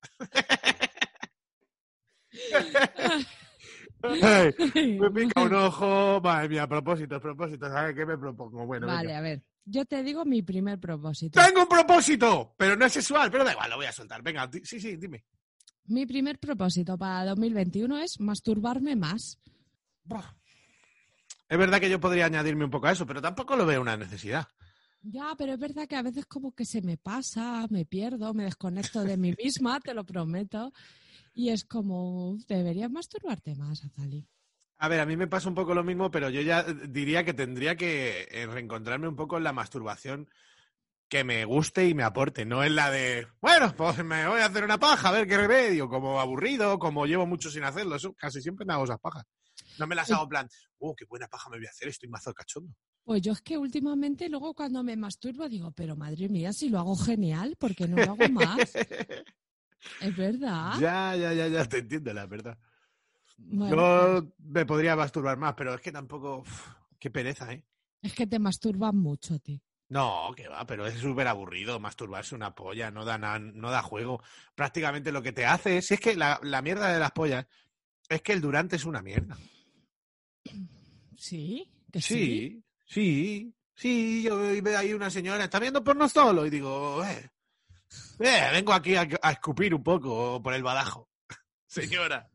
Me 4.04 5.12
pica 5.12 5.42
un 5.42 5.54
ojo. 5.54 6.22
Madre 6.22 6.50
mía, 6.50 6.68
propósitos, 6.68 7.22
propósitos. 7.22 7.70
¿Sabes 7.72 7.96
qué 7.96 8.06
me 8.06 8.18
propongo? 8.18 8.66
Bueno, 8.66 8.88
Vale, 8.88 9.08
venga. 9.08 9.18
a 9.18 9.22
ver. 9.22 9.42
Yo 9.66 9.86
te 9.86 10.04
digo 10.04 10.26
mi 10.26 10.42
primer 10.42 10.80
propósito. 10.80 11.40
Tengo 11.42 11.62
un 11.62 11.68
propósito, 11.68 12.54
pero 12.58 12.76
no 12.76 12.86
es 12.86 12.92
sexual, 12.94 13.32
pero 13.32 13.46
da 13.46 13.54
igual, 13.54 13.70
lo 13.70 13.78
voy 13.78 13.86
a 13.86 13.94
soltar. 13.94 14.22
Venga, 14.22 14.50
sí, 14.64 14.80
sí, 14.80 14.98
dime. 14.98 15.24
Mi 15.86 16.06
primer 16.06 16.40
propósito 16.40 16.98
para 16.98 17.26
2021 17.26 17.98
es 18.00 18.20
masturbarme 18.20 18.96
más. 18.96 19.40
Buah. 20.06 20.34
Es 21.50 21.58
verdad 21.58 21.80
que 21.80 21.90
yo 21.90 22.00
podría 22.00 22.26
añadirme 22.26 22.66
un 22.66 22.72
poco 22.72 22.88
a 22.88 22.94
eso, 22.94 23.06
pero 23.06 23.22
tampoco 23.22 23.56
lo 23.56 23.66
veo 23.66 23.82
una 23.82 23.98
necesidad. 23.98 24.48
Ya, 25.02 25.36
pero 25.38 25.54
es 25.54 25.60
verdad 25.60 25.88
que 25.88 25.98
a 25.98 26.02
veces 26.02 26.26
como 26.26 26.54
que 26.54 26.66
se 26.66 26.82
me 26.82 26.98
pasa, 26.98 27.68
me 27.70 27.86
pierdo, 27.86 28.34
me 28.34 28.46
desconecto 28.46 29.04
de 29.04 29.18
mí 29.18 29.36
misma, 29.38 29.82
te 29.82 29.94
lo 29.94 30.06
prometo. 30.06 30.72
Y 31.36 31.50
es 31.50 31.66
como, 31.66 32.38
deberías 32.48 32.90
masturbarte 32.90 33.56
más, 33.56 33.84
Azali. 33.84 34.26
A 34.78 34.88
ver, 34.88 35.02
a 35.02 35.06
mí 35.06 35.18
me 35.18 35.28
pasa 35.28 35.50
un 35.50 35.56
poco 35.56 35.74
lo 35.74 35.84
mismo, 35.84 36.10
pero 36.10 36.30
yo 36.30 36.42
ya 36.42 36.64
diría 36.64 37.24
que 37.26 37.34
tendría 37.34 37.76
que 37.76 38.28
eh, 38.32 38.48
reencontrarme 38.48 39.08
un 39.08 39.16
poco 39.16 39.38
en 39.38 39.44
la 39.44 39.54
masturbación 39.54 40.30
que 41.14 41.24
me 41.24 41.46
guste 41.46 41.88
y 41.88 41.94
me 41.94 42.02
aporte, 42.02 42.44
no 42.44 42.64
en 42.64 42.74
la 42.74 42.90
de, 42.90 43.28
bueno, 43.40 43.72
pues 43.78 44.04
me 44.04 44.28
voy 44.28 44.42
a 44.42 44.48
hacer 44.48 44.64
una 44.64 44.80
paja, 44.80 45.10
a 45.10 45.12
ver 45.12 45.28
qué 45.28 45.38
remedio, 45.38 45.88
como 45.88 46.20
aburrido, 46.20 46.80
como 46.80 47.06
llevo 47.06 47.28
mucho 47.28 47.52
sin 47.52 47.64
hacerlo, 47.64 47.98
eso 47.98 48.16
casi 48.16 48.42
siempre 48.42 48.66
me 48.66 48.74
hago 48.74 48.86
esas 48.86 49.00
pajas. 49.00 49.24
No 49.78 49.86
me 49.86 49.94
las 49.94 50.10
hago 50.10 50.24
en 50.24 50.30
plan, 50.30 50.50
oh, 50.80 50.96
qué 50.96 51.06
buena 51.06 51.28
paja 51.28 51.52
me 51.52 51.58
voy 51.58 51.68
a 51.68 51.70
hacer, 51.70 51.88
estoy 51.88 52.10
mazo 52.10 52.34
cachondo. 52.34 52.74
Pues 53.04 53.22
yo 53.22 53.34
es 53.34 53.42
que 53.42 53.60
últimamente 53.60 54.28
luego 54.28 54.56
cuando 54.56 54.84
me 54.84 54.98
masturbo 54.98 55.48
digo, 55.48 55.70
pero 55.70 55.96
madre 55.96 56.30
mía, 56.30 56.52
si 56.52 56.70
lo 56.70 56.80
hago 56.80 56.96
genial, 56.96 57.58
¿por 57.60 57.76
qué 57.76 57.88
no 57.88 57.98
lo 57.98 58.14
hago 58.14 58.30
más? 58.30 58.74
es 60.02 60.18
verdad. 60.18 60.80
Ya, 60.80 61.16
ya, 61.16 61.32
ya, 61.32 61.48
ya, 61.48 61.70
te 61.70 61.78
entiendo, 61.78 62.12
la 62.12 62.26
verdad. 62.26 62.58
Bueno, 63.38 63.76
Yo 63.76 64.34
me 64.40 64.66
podría 64.66 64.96
masturbar 64.96 65.38
más, 65.38 65.54
pero 65.54 65.76
es 65.76 65.82
que 65.82 65.92
tampoco, 65.92 66.40
uf, 66.40 66.70
qué 66.98 67.12
pereza, 67.12 67.54
¿eh? 67.54 67.64
Es 68.02 68.16
que 68.16 68.26
te 68.26 68.40
masturbas 68.40 68.96
mucho, 68.96 69.38
tío. 69.38 69.62
No, 69.94 70.34
que 70.36 70.48
va, 70.48 70.66
pero 70.66 70.88
es 70.88 71.00
súper 71.00 71.28
aburrido 71.28 71.80
masturbarse 71.80 72.34
una 72.34 72.56
polla, 72.56 72.90
no 72.90 73.06
da, 73.06 73.18
na- 73.20 73.38
no 73.38 73.70
da 73.70 73.84
juego. 73.84 74.24
Prácticamente 74.56 75.12
lo 75.12 75.22
que 75.22 75.34
te 75.34 75.46
hace 75.46 75.78
es, 75.78 75.86
si 75.88 75.94
es 75.94 76.00
que 76.00 76.16
la, 76.16 76.40
la 76.42 76.62
mierda 76.64 76.92
de 76.92 77.00
las 77.00 77.12
pollas 77.12 77.46
es 78.10 78.22
que 78.24 78.34
el 78.34 78.42
durante 78.42 78.76
es 78.76 78.86
una 78.86 79.04
mierda. 79.04 79.38
Sí, 81.16 81.70
que 81.92 82.02
sí. 82.02 82.08
Sí, 82.08 82.64
sí, 82.88 83.54
sí, 83.76 84.24
yo 84.24 84.38
veo 84.62 84.78
ahí 84.78 84.94
una 84.94 85.10
señora, 85.12 85.44
está 85.44 85.60
viendo 85.60 85.84
porno 85.84 86.10
solo 86.10 86.46
y 86.46 86.50
digo, 86.50 87.04
eh, 87.06 87.30
eh, 88.20 88.50
vengo 88.52 88.74
aquí 88.74 88.96
a, 88.96 89.08
a 89.22 89.32
escupir 89.32 89.74
un 89.76 89.84
poco 89.84 90.42
por 90.42 90.54
el 90.56 90.64
badajo. 90.64 91.08
Señora, 91.68 92.30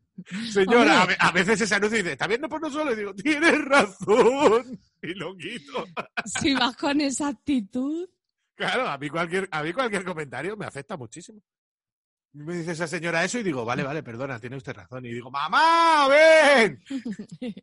señora, 0.52 0.98
a, 0.98 1.00
Hombre. 1.02 1.16
ve- 1.16 1.26
a 1.26 1.32
veces 1.32 1.60
ese 1.60 1.74
anuncio 1.74 1.98
dice, 1.98 2.12
está 2.12 2.26
viendo 2.26 2.48
porno 2.48 2.70
solo 2.70 2.92
y 2.92 2.96
digo, 2.96 3.14
tienes 3.14 3.64
razón. 3.64 4.78
Y 5.00 5.14
lo 5.14 5.36
quito. 5.36 5.84
Si 6.24 6.54
vas 6.54 6.76
con 6.76 7.00
esa 7.00 7.28
actitud, 7.28 8.08
Claro, 8.56 8.88
a 8.88 8.98
mí 8.98 9.08
cualquier, 9.08 9.48
a 9.52 9.62
mí 9.62 9.72
cualquier 9.72 10.04
comentario 10.04 10.56
me 10.56 10.66
afecta 10.66 10.96
muchísimo. 10.96 11.40
Me 12.32 12.54
dice 12.56 12.72
esa 12.72 12.88
señora 12.88 13.22
eso 13.24 13.38
y 13.38 13.44
digo, 13.44 13.64
vale, 13.64 13.84
vale, 13.84 14.02
perdona, 14.02 14.40
tiene 14.40 14.56
usted 14.56 14.74
razón. 14.74 15.06
Y 15.06 15.12
digo, 15.12 15.30
mamá, 15.30 16.08
ven, 16.08 16.82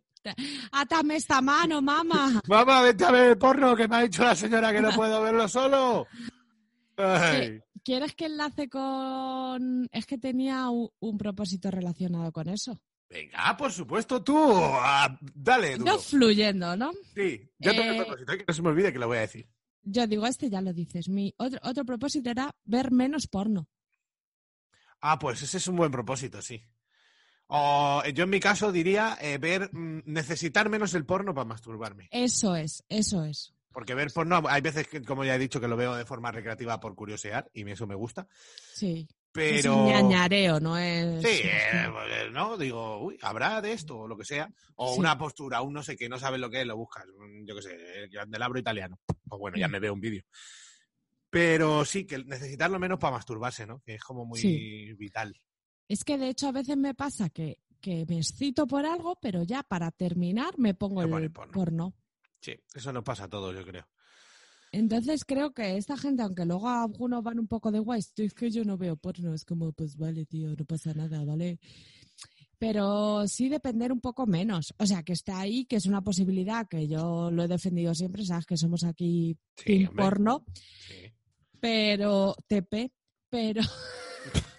átame 0.71 1.17
esta 1.17 1.41
mano, 1.41 1.81
mamá. 1.81 2.41
mamá, 2.47 2.81
vete 2.81 3.03
a 3.03 3.11
ver 3.11 3.29
el 3.31 3.37
porno 3.37 3.75
que 3.75 3.87
me 3.87 3.97
ha 3.97 4.01
dicho 4.03 4.23
la 4.23 4.35
señora 4.35 4.71
que 4.71 4.81
no 4.81 4.91
puedo 4.91 5.21
verlo 5.21 5.47
solo. 5.49 6.07
Ay. 6.97 7.59
¿Quieres 7.85 8.15
que 8.15 8.25
enlace 8.25 8.67
con...? 8.67 9.87
Es 9.91 10.05
que 10.07 10.17
tenía 10.17 10.67
un, 10.69 10.89
un 10.99 11.17
propósito 11.17 11.69
relacionado 11.71 12.31
con 12.33 12.49
eso. 12.49 12.81
Venga, 13.07 13.55
por 13.55 13.71
supuesto, 13.71 14.23
tú. 14.23 14.35
ah, 14.37 15.17
dale, 15.21 15.77
duro. 15.77 15.91
No 15.93 15.99
fluyendo, 15.99 16.75
¿no? 16.75 16.91
Sí, 17.13 17.47
yo 17.59 17.71
tengo 17.71 17.83
el 17.91 17.95
Eh, 17.95 18.03
propósito, 18.05 18.37
que 18.37 18.45
no 18.47 18.53
se 18.55 18.61
me 18.63 18.69
olvide 18.69 18.91
que 18.91 18.97
lo 18.99 19.07
voy 19.07 19.17
a 19.17 19.21
decir. 19.21 19.47
Yo 19.83 20.07
digo, 20.07 20.25
este 20.25 20.49
ya 20.49 20.61
lo 20.61 20.73
dices. 20.73 21.07
Mi 21.07 21.33
otro, 21.37 21.59
otro 21.63 21.85
propósito 21.85 22.31
era 22.31 22.51
ver 22.63 22.91
menos 22.91 23.27
porno. 23.27 23.69
Ah, 25.01 25.19
pues 25.19 25.43
ese 25.43 25.57
es 25.57 25.67
un 25.67 25.75
buen 25.75 25.91
propósito, 25.91 26.41
sí. 26.41 26.63
O 27.47 28.01
yo 28.15 28.23
en 28.23 28.29
mi 28.31 28.39
caso 28.39 28.71
diría 28.71 29.15
eh, 29.21 29.37
ver, 29.37 29.69
mm, 29.71 30.01
necesitar 30.05 30.67
menos 30.69 30.95
el 30.95 31.05
porno 31.05 31.35
para 31.35 31.45
masturbarme. 31.45 32.07
Eso 32.09 32.55
es, 32.55 32.83
eso 32.89 33.23
es. 33.23 33.53
Porque 33.75 33.93
ver 33.93 34.09
porno, 34.13 34.41
hay 34.47 34.61
veces 34.61 34.87
que, 34.87 35.01
como 35.03 35.25
ya 35.25 35.35
he 35.35 35.37
dicho, 35.37 35.59
que 35.59 35.67
lo 35.67 35.75
veo 35.75 35.93
de 35.95 36.05
forma 36.05 36.31
recreativa 36.31 36.79
por 36.79 36.95
curiosear 36.95 37.49
y 37.53 37.69
eso 37.69 37.85
me 37.85 37.93
gusta. 37.93 38.25
Sí. 38.73 39.05
Es 39.09 39.15
Pero. 39.63 39.75
un 39.83 39.87
ñañareo, 39.89 40.61
no 40.61 40.77
es... 40.77 41.21
Sí, 41.21 41.41
eh, 41.43 41.89
pues, 41.91 42.31
¿no? 42.31 42.55
Digo, 42.57 43.03
uy, 43.03 43.17
habrá 43.21 43.59
de 43.61 43.73
esto 43.73 43.97
o 43.99 44.07
lo 44.07 44.17
que 44.17 44.23
sea. 44.23 44.49
O 44.75 44.93
Sí. 44.93 44.99
una 45.01 45.17
postura, 45.17 45.61
un 45.61 45.73
no 45.73 45.83
sé 45.83 45.97
qué, 45.97 46.07
no 46.07 46.17
sabes 46.17 46.39
lo 46.39 46.49
que 46.49 46.61
es, 46.61 46.65
lo 46.65 46.77
buscas. 46.77 47.03
Yo 47.43 47.53
qué 47.57 47.61
sé, 47.61 48.03
el 48.03 48.09
candelabro 48.09 48.57
italiano. 48.57 48.97
Pues 49.27 49.37
bueno, 49.39 49.57
ya 49.57 49.67
Mm. 49.67 49.71
me 49.71 49.79
veo 49.81 49.93
un 49.93 49.99
vídeo. 49.99 50.23
Pero 51.29 51.83
sí, 51.83 52.05
que 52.05 52.19
necesitarlo 52.23 52.79
menos 52.79 52.97
para 52.97 53.17
masturbarse, 53.17 53.65
¿no? 53.67 53.81
Que 53.81 53.95
es 53.95 54.03
como 54.03 54.25
muy 54.25 54.39
Sí. 54.39 54.93
vital. 54.93 55.35
Es 55.89 56.05
que 56.05 56.17
de 56.17 56.29
hecho 56.29 56.47
a 56.47 56.51
veces 56.53 56.77
me 56.77 56.93
pasa 56.93 57.29
que, 57.29 57.59
que 57.81 58.05
me 58.07 58.17
excito 58.19 58.65
por 58.67 58.85
algo, 58.85 59.17
pero 59.21 59.43
ya 59.43 59.63
para 59.63 59.91
terminar 59.91 60.57
me 60.57 60.73
pongo 60.73 61.03
el 61.03 61.29
porno. 61.31 61.51
porno. 61.51 61.93
Sí, 62.45 62.53
eso 62.75 62.93
nos 62.93 63.03
pasa 63.03 63.23
a 63.23 63.27
todos, 63.27 63.55
yo 63.55 63.65
creo. 63.65 63.87
Entonces 64.71 65.25
creo 65.25 65.51
que 65.51 65.77
esta 65.77 65.97
gente, 65.97 66.21
aunque 66.21 66.45
luego 66.45 66.69
algunos 66.69 67.23
van 67.23 67.39
un 67.39 67.47
poco 67.47 67.71
de 67.71 67.79
guays, 67.79 68.13
"Tío, 68.13 68.25
es 68.25 68.35
que 68.35 68.51
yo 68.51 68.63
no 68.63 68.77
veo 68.77 68.97
porno, 68.97 69.33
es 69.33 69.43
como, 69.45 69.71
pues 69.71 69.97
vale, 69.97 70.25
tío, 70.27 70.49
no 70.55 70.65
pasa 70.65 70.93
nada, 70.93 71.23
¿vale? 71.25 71.59
Pero 72.59 73.27
sí 73.27 73.49
depender 73.49 73.91
un 73.91 73.99
poco 73.99 74.27
menos. 74.27 74.73
O 74.77 74.85
sea, 74.85 75.01
que 75.01 75.13
está 75.13 75.39
ahí, 75.39 75.65
que 75.65 75.77
es 75.77 75.87
una 75.87 76.01
posibilidad 76.03 76.67
que 76.67 76.87
yo 76.87 77.31
lo 77.31 77.43
he 77.43 77.47
defendido 77.47 77.95
siempre, 77.95 78.23
sabes 78.25 78.45
que 78.45 78.57
somos 78.57 78.83
aquí 78.83 79.35
Sí, 79.57 79.85
hombre. 79.87 80.03
porno, 80.03 80.45
Sí. 80.87 81.11
pero 81.59 82.35
TP, 82.47 82.91
pero 83.29 83.61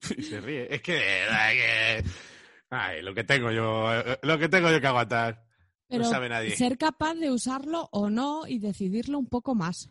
Se 0.00 0.40
ríe. 0.40 0.74
Es 0.74 0.82
que, 0.82 0.98
ay, 1.30 1.56
que- 1.56 2.04
ay, 2.70 3.02
lo 3.02 3.14
que 3.14 3.24
tengo 3.24 3.50
yo, 3.50 3.92
eh, 3.94 4.18
lo 4.22 4.38
que 4.38 4.48
tengo 4.48 4.70
yo 4.70 4.80
que 4.80 4.86
aguantar. 4.86 5.47
Pero 5.88 6.04
no 6.04 6.10
sabe 6.10 6.28
nadie. 6.28 6.56
ser 6.56 6.78
capaz 6.78 7.14
de 7.14 7.30
usarlo 7.30 7.88
o 7.92 8.10
no 8.10 8.46
y 8.46 8.58
decidirlo 8.58 9.18
un 9.18 9.26
poco 9.26 9.54
más. 9.54 9.90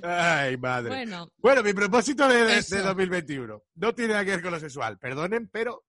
Ay, 0.02 0.58
madre. 0.58 0.90
Bueno, 0.90 1.30
Bueno, 1.38 1.62
mi 1.64 1.74
propósito 1.74 2.28
de, 2.28 2.44
de- 2.46 2.62
de 2.64 2.80
2021 2.80 3.62
no 3.76 3.94
tiene 3.94 4.14
nada 4.14 4.26
que 4.26 4.32
ver 4.32 4.42
con 4.42 4.52
lo 4.52 4.60
sexual. 4.60 4.98
Perdonen, 4.98 5.50
pero 5.50 5.84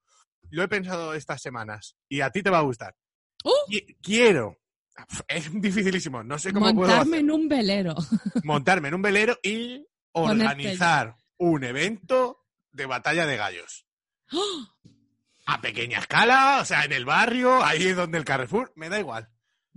lo 0.51 0.63
he 0.63 0.69
pensado 0.69 1.15
estas 1.15 1.41
semanas 1.41 1.97
y 2.09 2.21
a 2.21 2.31
ti 2.31 2.43
te 2.43 2.51
va 2.51 2.59
a 2.59 2.63
gustar. 2.63 2.95
Qui- 3.69 3.97
Quiero... 4.03 4.59
Es 5.27 5.51
dificilísimo, 5.61 6.23
no 6.23 6.39
sé 6.39 6.53
cómo 6.53 6.73
puedo 6.73 6.89
montarme 6.89 7.19
en 7.19 7.31
un 7.33 7.49
velero. 7.49 7.95
montarme 8.45 8.89
en 8.89 8.95
un 8.95 9.03
velero 9.03 9.39
y 9.43 9.85
organizar 10.13 11.17
un 11.37 11.65
evento 11.65 12.47
de 12.71 12.87
batalla 12.87 13.27
de 13.27 13.37
gallos. 13.37 13.87
¡Oh! 14.33 14.69
A 15.47 15.61
pequeña 15.61 15.99
escala, 15.99 16.61
o 16.63 16.65
sea, 16.65 16.85
en 16.85 16.93
el 16.93 17.05
barrio, 17.05 17.63
ahí 17.65 17.87
es 17.89 17.97
donde 17.97 18.19
el 18.19 18.25
Carrefour, 18.25 18.73
me 18.77 18.89
da 18.89 19.01
igual. 19.01 19.29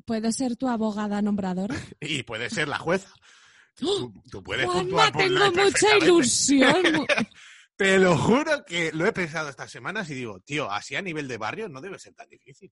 ¿Puede 0.06 0.32
ser 0.32 0.56
tu 0.56 0.68
abogada 0.70 1.22
nombradora? 1.22 1.76
Y 2.00 2.22
puede 2.24 2.50
ser 2.52 2.68
la 2.68 2.78
jueza. 2.78 3.10
Tú, 3.76 4.14
tú 4.32 4.42
puedes 4.44 4.68
¡Oh! 4.68 4.72
Juanma, 4.72 5.12
tengo 5.12 5.52
mucha 5.52 5.98
ilusión. 5.98 7.06
Te 7.76 8.00
lo 8.00 8.18
juro 8.18 8.66
que 8.66 8.92
lo 8.92 9.06
he 9.06 9.14
pensado 9.14 9.50
estas 9.50 9.70
semanas 9.72 10.10
y 10.10 10.16
digo, 10.16 10.40
tío, 10.40 10.72
así 10.72 10.96
a 10.96 11.02
nivel 11.02 11.28
de 11.28 11.38
barrio 11.38 11.70
no 11.70 11.80
debe 11.82 12.00
ser 12.00 12.14
tan 12.16 12.28
difícil. 12.30 12.72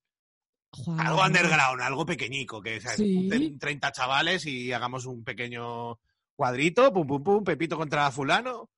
Algo 0.98 1.24
underground, 1.24 1.82
algo 1.82 2.06
pequeñico, 2.06 2.62
que 2.62 2.80
¿sabes? 2.82 2.98
Sí. 2.98 3.16
junten 3.16 3.58
30 3.60 3.92
chavales 3.92 4.46
y 4.46 4.72
hagamos 4.72 5.06
un 5.06 5.24
pequeño 5.24 6.00
cuadrito, 6.36 6.92
pum, 6.94 7.08
pum, 7.08 7.24
pum, 7.24 7.44
Pepito 7.44 7.78
contra 7.78 8.10
fulano. 8.12 8.70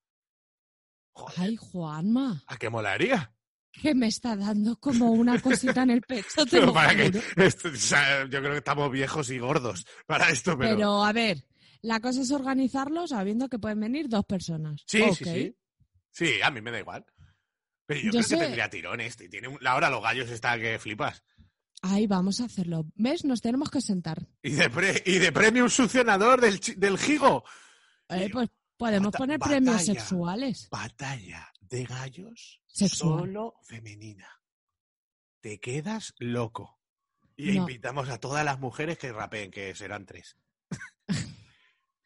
Joder, 1.13 1.39
Ay, 1.39 1.55
Juanma, 1.55 2.43
¿a 2.47 2.57
qué 2.57 2.69
molaría? 2.69 3.33
que 3.71 3.93
me 3.93 4.07
está 4.07 4.35
dando 4.35 4.75
como 4.79 5.11
una 5.11 5.39
cosita 5.39 5.83
en 5.83 5.91
el 5.91 6.01
pecho, 6.01 6.45
te 6.45 6.51
Pero 6.51 6.65
lo 6.67 6.73
para 6.73 6.95
que, 6.95 7.07
juro. 7.11 7.21
esto, 7.35 7.69
o 7.69 7.75
sea, 7.75 8.21
yo 8.23 8.39
creo 8.39 8.51
que 8.53 8.57
estamos 8.57 8.91
viejos 8.91 9.29
y 9.29 9.37
gordos 9.37 9.85
para 10.07 10.29
esto, 10.31 10.57
pero... 10.57 10.75
Pero 10.75 11.03
a 11.05 11.13
ver, 11.13 11.45
la 11.81 11.99
cosa 11.99 12.21
es 12.21 12.31
organizarlo 12.31 13.05
sabiendo 13.07 13.47
que 13.49 13.59
pueden 13.59 13.79
venir 13.79 14.09
dos 14.09 14.25
personas. 14.25 14.81
Sí, 14.87 15.03
sí, 15.15 15.25
sí. 15.25 15.55
Sí, 16.09 16.41
a 16.41 16.49
mí 16.49 16.59
me 16.61 16.71
da 16.71 16.79
igual. 16.79 17.05
Pero 17.85 17.99
yo, 17.99 18.05
Yo 18.07 18.11
creo 18.13 18.23
sé- 18.23 18.35
que 18.35 18.41
tendría 18.41 18.69
tirones. 18.69 19.15
Tiene 19.15 19.47
un- 19.47 19.67
ahora 19.67 19.91
los 19.91 20.01
gallos 20.01 20.29
está 20.31 20.57
que 20.57 20.79
flipas. 20.79 21.23
Ay, 21.81 22.07
vamos 22.07 22.41
a 22.41 22.46
hacerlo. 22.46 22.86
¿Ves? 22.96 23.24
Nos 23.24 23.41
tenemos 23.41 23.69
que 23.69 23.81
sentar. 23.81 24.27
Y 24.41 24.51
de, 24.51 24.69
pre- 24.69 25.03
y 25.05 25.19
de 25.19 25.31
premio 25.31 25.63
un 25.63 25.69
succionador 25.69 26.41
del, 26.41 26.98
gigo. 26.98 27.43
Eh, 28.10 28.29
pues 28.31 28.50
podemos 28.77 29.07
Bata- 29.07 29.17
poner 29.19 29.39
premios 29.39 29.75
batalla. 29.75 29.93
sexuales. 29.93 30.67
Batalla 30.72 31.51
de 31.62 31.84
gallos 31.86 32.62
Sexual. 32.65 33.19
solo 33.19 33.55
femenina. 33.63 34.27
Te 35.41 35.60
quedas 35.60 36.13
loco. 36.19 36.79
Y 37.36 37.48
No. 37.51 37.62
invitamos 37.62 38.10
a 38.10 38.17
todas 38.19 38.43
las 38.43 38.60
mujeres 38.60 38.98
que 38.98 39.12
rapeen, 39.12 39.51
que 39.51 39.75
serán 39.75 40.05
tres. 40.05 40.38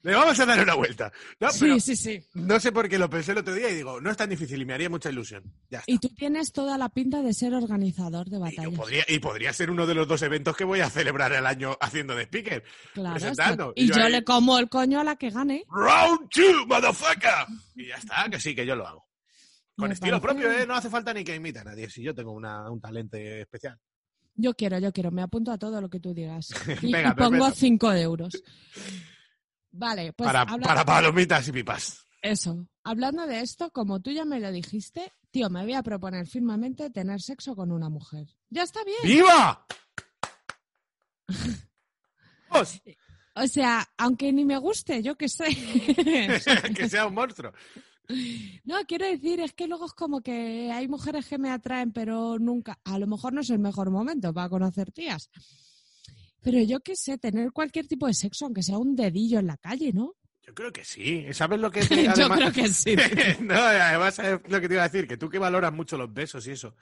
Le 0.03 0.15
vamos 0.15 0.39
a 0.39 0.45
dar 0.47 0.59
una 0.63 0.73
vuelta. 0.73 1.11
No, 1.39 1.47
pero 1.59 1.79
Sí, 1.79 1.79
sí, 1.79 1.95
sí. 1.95 2.25
no 2.33 2.59
sé 2.59 2.71
por 2.71 2.89
qué 2.89 2.97
lo 2.97 3.07
pensé 3.09 3.33
el 3.33 3.37
otro 3.37 3.53
día 3.53 3.69
y 3.69 3.75
digo, 3.75 4.01
no 4.01 4.09
es 4.09 4.17
tan 4.17 4.29
difícil 4.29 4.59
y 4.61 4.65
me 4.65 4.73
haría 4.73 4.89
mucha 4.89 5.09
ilusión. 5.11 5.43
Ya 5.69 5.79
está. 5.79 5.91
Y 5.91 5.99
tú 5.99 6.09
tienes 6.09 6.51
toda 6.51 6.77
la 6.79 6.89
pinta 6.89 7.21
de 7.21 7.33
ser 7.33 7.53
organizador 7.53 8.27
de 8.29 8.37
Y, 8.37 8.39
yo 8.39 8.45
batallas. 8.45 8.73
podría, 8.75 9.03
y 9.07 9.19
podría 9.19 9.53
ser 9.53 9.69
uno 9.69 9.85
de 9.85 9.93
los 9.93 10.07
dos 10.07 10.21
eventos 10.23 10.57
que 10.57 10.63
voy 10.63 10.79
a 10.79 10.89
celebrar 10.89 11.31
el 11.33 11.45
año 11.45 11.77
haciendo 11.79 12.15
de 12.15 12.23
speaker. 12.23 12.63
Claro, 12.93 13.13
presentando. 13.13 13.73
Y 13.75 13.83
Y 13.83 13.87
yo 13.89 13.95
yo 13.95 14.03
ahí- 14.05 14.11
le 14.11 14.23
como 14.23 14.57
el 14.57 14.69
coño 14.69 14.99
a 14.99 15.03
la 15.03 15.15
que 15.17 15.29
gane. 15.29 15.65
Round 15.69 16.29
two, 16.29 16.65
motherfucker. 16.65 17.45
Y 17.75 17.87
ya 17.87 17.95
está, 17.97 18.27
que 18.29 18.39
sí, 18.39 18.55
que 18.55 18.65
yo 18.65 18.75
lo 18.75 18.87
hago. 18.87 19.05
Con 19.75 19.87
Me 19.89 19.93
estilo 19.93 20.19
parece- 20.19 20.39
propio, 20.41 20.59
¿eh? 20.63 20.65
No 20.65 20.73
hace 20.75 20.89
falta 20.89 21.13
ni 21.13 21.23
que 21.23 21.35
imite 21.35 21.59
a 21.59 21.63
nadie. 21.63 21.89
Si 21.89 22.01
yo 22.01 22.15
tengo 22.15 22.31
una- 22.31 22.69
un 22.71 22.81
talento 22.81 23.17
especial. 23.17 23.77
Yo 24.33 24.53
quiero, 24.55 24.79
yo 24.79 24.91
quiero. 24.91 25.11
Me 25.11 25.21
apunto 25.21 25.51
a 25.51 25.57
todo 25.59 25.79
lo 25.79 25.89
que 25.89 25.99
tú 25.99 26.13
digas. 26.13 26.49
Y, 26.81 26.91
Venga, 26.91 27.09
y 27.09 27.13
pongo 27.13 27.31
perfecto. 27.45 27.59
5 27.59 27.93
euros. 27.93 28.43
Vale, 29.71 30.13
pues 30.13 30.27
para, 30.27 30.45
para 30.45 30.85
palomitas 30.85 31.47
y 31.47 31.51
pipas. 31.51 32.05
eso. 32.21 32.67
Hablando 32.83 33.25
de 33.27 33.41
esto, 33.41 33.71
como 33.71 33.99
tú 34.01 34.11
ya 34.11 34.25
me 34.25 34.39
lo 34.39 34.51
dijiste, 34.51 35.13
tío, 35.29 35.49
me 35.49 35.63
voy 35.63 35.73
a 35.73 35.83
proponer 35.83 36.27
firmemente 36.27 36.89
tener 36.89 37.21
sexo 37.21 37.55
con 37.55 37.71
una 37.71 37.89
mujer. 37.89 38.27
Ya 38.49 38.63
está 38.63 38.83
bien. 38.83 38.99
¡Viva! 39.03 39.65
O 43.33 43.47
sea, 43.47 43.87
aunque 43.97 44.33
ni 44.33 44.43
me 44.43 44.57
guste, 44.57 45.01
yo 45.01 45.15
qué 45.15 45.29
sé. 45.29 45.45
que 46.75 46.89
sea 46.89 47.07
un 47.07 47.13
monstruo. 47.13 47.53
No, 48.65 48.75
quiero 48.85 49.05
decir, 49.05 49.39
es 49.39 49.53
que 49.53 49.67
luego 49.67 49.85
es 49.85 49.93
como 49.93 50.21
que 50.21 50.69
hay 50.71 50.87
mujeres 50.89 51.27
que 51.27 51.37
me 51.37 51.49
atraen, 51.49 51.93
pero 51.93 52.37
nunca, 52.39 52.77
a 52.83 52.99
lo 52.99 53.07
mejor 53.07 53.31
no 53.31 53.39
es 53.39 53.49
el 53.49 53.59
mejor 53.59 53.89
momento 53.89 54.33
para 54.33 54.49
conocer 54.49 54.91
tías. 54.91 55.29
Pero 56.41 56.59
yo 56.61 56.79
qué 56.79 56.95
sé, 56.95 57.17
tener 57.17 57.51
cualquier 57.51 57.87
tipo 57.87 58.07
de 58.07 58.13
sexo, 58.13 58.45
aunque 58.45 58.63
sea 58.63 58.77
un 58.77 58.95
dedillo 58.95 59.39
en 59.39 59.47
la 59.47 59.57
calle, 59.57 59.91
¿no? 59.93 60.15
Yo 60.45 60.53
creo 60.55 60.71
que 60.73 60.83
sí. 60.83 61.25
¿Sabes 61.33 61.59
lo 61.59 61.69
que 61.69 61.81
Yo 62.15 62.25
además- 62.25 62.37
creo 62.39 62.51
que 62.51 62.67
sí. 62.69 62.95
no, 63.41 63.53
además, 63.55 64.15
¿sabes 64.15 64.39
lo 64.47 64.59
que 64.59 64.67
te 64.67 64.73
iba 64.73 64.83
a 64.83 64.89
decir? 64.89 65.07
Que 65.07 65.17
tú 65.17 65.29
que 65.29 65.37
valoras 65.39 65.71
mucho 65.71 65.97
los 65.97 66.11
besos 66.11 66.45
y 66.47 66.51
eso. 66.51 66.75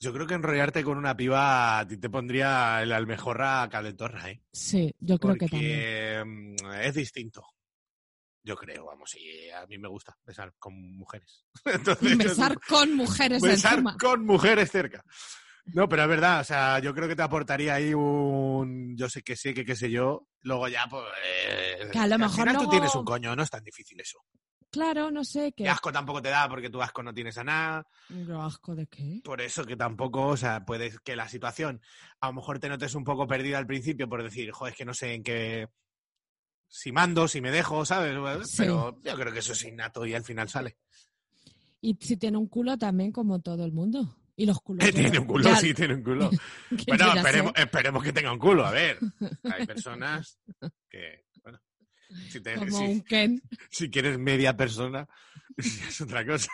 Yo 0.00 0.12
creo 0.12 0.26
que 0.26 0.34
enrollarte 0.34 0.84
con 0.84 0.96
una 0.98 1.16
piba 1.16 1.84
te 1.88 2.08
pondría 2.10 2.82
el 2.82 2.92
almejorra 2.92 3.68
calentorra, 3.68 4.30
¿eh? 4.30 4.42
Sí, 4.52 4.94
yo 5.00 5.18
creo 5.18 5.34
que 5.34 5.48
también. 5.48 6.56
Porque 6.60 6.64
mm, 6.64 6.72
es 6.82 6.94
distinto. 6.94 7.44
Yo 8.44 8.56
creo, 8.56 8.86
vamos, 8.86 9.14
y 9.16 9.50
a 9.50 9.66
mí 9.66 9.76
me 9.76 9.88
gusta 9.88 10.16
besar 10.24 10.54
con 10.58 10.74
mujeres. 10.96 11.44
Entonces, 11.64 12.16
Besar 12.16 12.58
con 12.68 12.94
mujeres 12.94 13.42
besar 13.42 13.74
encima. 13.74 13.96
con 13.98 14.24
mujeres 14.24 14.70
cerca. 14.70 15.04
No, 15.74 15.88
pero 15.88 16.02
es 16.02 16.08
verdad, 16.08 16.40
o 16.40 16.44
sea, 16.44 16.78
yo 16.78 16.94
creo 16.94 17.08
que 17.08 17.16
te 17.16 17.22
aportaría 17.22 17.74
ahí 17.74 17.92
un 17.94 18.96
yo 18.96 19.08
sé 19.08 19.22
que 19.22 19.36
sí, 19.36 19.52
que 19.54 19.64
qué 19.64 19.76
sé 19.76 19.90
yo. 19.90 20.26
Luego 20.42 20.68
ya, 20.68 20.86
pues. 20.88 21.04
eh, 21.26 21.88
Que 21.92 21.98
a 21.98 22.06
lo 22.06 22.14
al 22.14 22.20
mejor 22.20 22.48
final 22.48 22.56
tú 22.64 22.70
tienes 22.70 22.94
un 22.94 23.04
coño, 23.04 23.34
no 23.36 23.42
es 23.42 23.50
tan 23.50 23.62
difícil 23.62 24.00
eso. 24.00 24.18
Claro, 24.70 25.10
no 25.10 25.24
sé, 25.24 25.52
qué. 25.52 25.66
asco 25.66 25.90
tampoco 25.90 26.20
te 26.20 26.28
da 26.28 26.46
porque 26.48 26.68
tú 26.68 26.82
asco 26.82 27.02
no 27.02 27.14
tienes 27.14 27.38
a 27.38 27.44
nada. 27.44 27.86
¿Pero 28.08 28.42
asco 28.42 28.74
de 28.74 28.86
qué? 28.86 29.20
Por 29.24 29.40
eso 29.40 29.64
que 29.64 29.76
tampoco, 29.76 30.26
o 30.26 30.36
sea, 30.36 30.64
puedes 30.66 31.00
que 31.00 31.16
la 31.16 31.26
situación 31.28 31.80
a 32.20 32.26
lo 32.28 32.34
mejor 32.34 32.58
te 32.58 32.68
notes 32.68 32.94
un 32.94 33.04
poco 33.04 33.26
perdida 33.26 33.56
al 33.56 33.66
principio 33.66 34.08
por 34.08 34.22
decir, 34.22 34.50
joder, 34.52 34.72
es 34.72 34.78
que 34.78 34.84
no 34.84 34.92
sé 34.92 35.14
en 35.14 35.22
qué. 35.22 35.68
Si 36.68 36.92
mando, 36.92 37.28
si 37.28 37.40
me 37.40 37.50
dejo, 37.50 37.86
¿sabes? 37.86 38.14
Sí. 38.46 38.58
Pero 38.58 39.00
yo 39.02 39.14
creo 39.14 39.32
que 39.32 39.38
eso 39.38 39.52
es 39.52 39.64
innato 39.64 40.04
y 40.04 40.12
al 40.14 40.24
final 40.24 40.50
sale. 40.50 40.76
Y 41.80 41.96
si 42.00 42.18
tiene 42.18 42.36
un 42.36 42.48
culo 42.48 42.76
también, 42.76 43.10
como 43.10 43.40
todo 43.40 43.64
el 43.64 43.72
mundo. 43.72 44.17
Y 44.40 44.46
los 44.46 44.60
culos. 44.60 44.86
ya- 44.86 44.92
tiene 44.92 45.18
un 45.18 45.26
culo, 45.26 45.44
ya- 45.50 45.56
sí, 45.56 45.74
tiene 45.74 45.94
un 45.94 46.02
culo. 46.04 46.30
Bueno, 46.86 47.12
esperemos, 47.14 47.52
esperemos 47.56 48.04
que 48.04 48.12
tenga 48.12 48.32
un 48.32 48.38
culo. 48.38 48.64
A 48.64 48.70
ver, 48.70 48.98
hay 49.52 49.66
personas 49.66 50.38
que, 50.88 51.24
bueno, 51.42 51.60
si, 52.28 52.40
te- 52.40 52.54
Como 52.54 52.78
si- 52.78 52.84
un 52.84 53.00
Ken. 53.02 53.42
si 53.68 53.90
quieres 53.90 54.16
media 54.18 54.56
persona, 54.56 55.08
es 55.56 56.00
otra 56.00 56.24
cosa. 56.24 56.50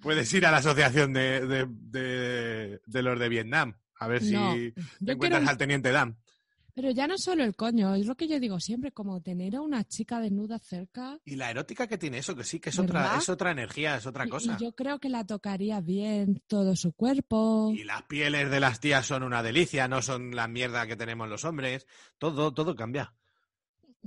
Puedes 0.00 0.32
ir 0.34 0.44
a 0.46 0.50
la 0.50 0.56
asociación 0.58 1.12
de, 1.12 1.46
de, 1.46 1.66
de- 1.68 2.80
de 2.84 3.02
los 3.02 3.18
de 3.18 3.28
Vietnam, 3.28 3.78
a 4.00 4.08
ver 4.08 4.20
si 4.22 4.32
te 4.34 5.12
encuentras 5.12 5.40
quiero, 5.40 5.48
al 5.50 5.56
teniente 5.56 5.92
Dan. 5.92 6.18
Pero 6.74 6.90
ya 6.90 7.06
no 7.06 7.16
solo 7.16 7.44
el 7.44 7.54
coño, 7.54 7.94
es 7.94 8.06
lo 8.06 8.16
que 8.16 8.26
yo 8.28 8.40
digo 8.40 8.58
siempre, 8.60 8.90
como 8.92 9.20
tener 9.22 9.54
a 9.56 9.60
una 9.60 9.84
chica 9.84 10.20
desnuda 10.20 10.58
cerca. 10.58 11.18
Y 11.24 11.36
la 11.36 11.50
erótica 11.50 11.86
que 11.86 11.96
tiene 11.98 12.18
eso, 12.18 12.34
que 12.34 12.42
sí, 12.44 12.58
que 12.60 12.70
es 12.70 12.78
otra, 12.78 13.16
es 13.16 13.28
otra 13.28 13.52
energía, 13.52 13.96
es 13.96 14.06
otra 14.06 14.26
y- 14.26 14.28
cosa. 14.28 14.56
Y 14.58 14.64
yo 14.64 14.72
creo 14.72 14.98
que 14.98 15.08
la 15.08 15.24
tocaría 15.24 15.80
bien 15.80 16.42
todo 16.48 16.74
su 16.76 16.92
cuerpo. 16.92 17.72
Y 17.74 17.84
las 17.84 18.02
pieles 18.02 18.50
de 18.50 18.60
las 18.60 18.80
tías 18.80 19.06
son 19.06 19.22
una 19.22 19.42
delicia, 19.42 19.86
no 19.88 20.02
son 20.02 20.34
la 20.34 20.48
mierda 20.48 20.86
que 20.86 20.96
tenemos 20.96 21.28
los 21.28 21.44
hombres. 21.44 21.86
Todo, 22.18 22.52
todo 22.52 22.74
cambia. 22.74 23.14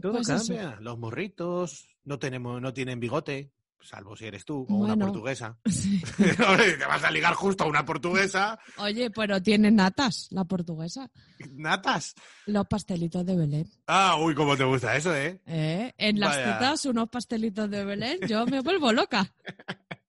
Todo 0.02 0.12
Pues 0.14 0.30
eso. 0.30 0.54
cambia. 0.54 0.78
Los 0.82 0.98
morritos 1.00 1.88
no 2.04 2.20
tenemos, 2.20 2.62
no 2.62 2.74
tienen 2.74 3.00
bigote, 3.00 3.52
salvo 3.82 4.16
si 4.16 4.26
eres 4.26 4.44
tú, 4.46 4.66
o 4.70 4.76
una 4.76 4.96
portuguesa. 4.98 5.58
Sí. 5.66 6.02
Te 6.18 6.86
vas 6.86 7.04
a 7.04 7.12
ligar 7.12 7.34
justo 7.34 7.64
a 7.64 7.68
una 7.68 7.86
portuguesa. 7.86 8.58
Oye, 8.78 9.10
pero 9.12 9.42
tiene 9.42 9.72
natas, 9.72 10.28
la 10.32 10.44
portuguesa. 10.46 11.10
Natas. 11.52 12.16
Los 12.46 12.68
pastelitos 12.68 13.26
de 13.26 13.36
Belén. 13.36 13.70
Ah, 13.88 14.18
uy, 14.20 14.34
cómo 14.36 14.58
te 14.58 14.64
gusta 14.64 14.96
eso, 14.96 15.16
¿eh? 15.16 15.42
¿eh? 15.46 15.94
En 15.98 16.20
las 16.20 16.36
Vaya. 16.36 16.58
tetas, 16.60 16.86
unos 16.86 17.10
pastelitos 17.10 17.70
de 17.70 17.86
Belén, 17.86 18.20
yo 18.28 18.46
me 18.46 18.62
vuelvo 18.62 18.92
loca. 18.92 19.34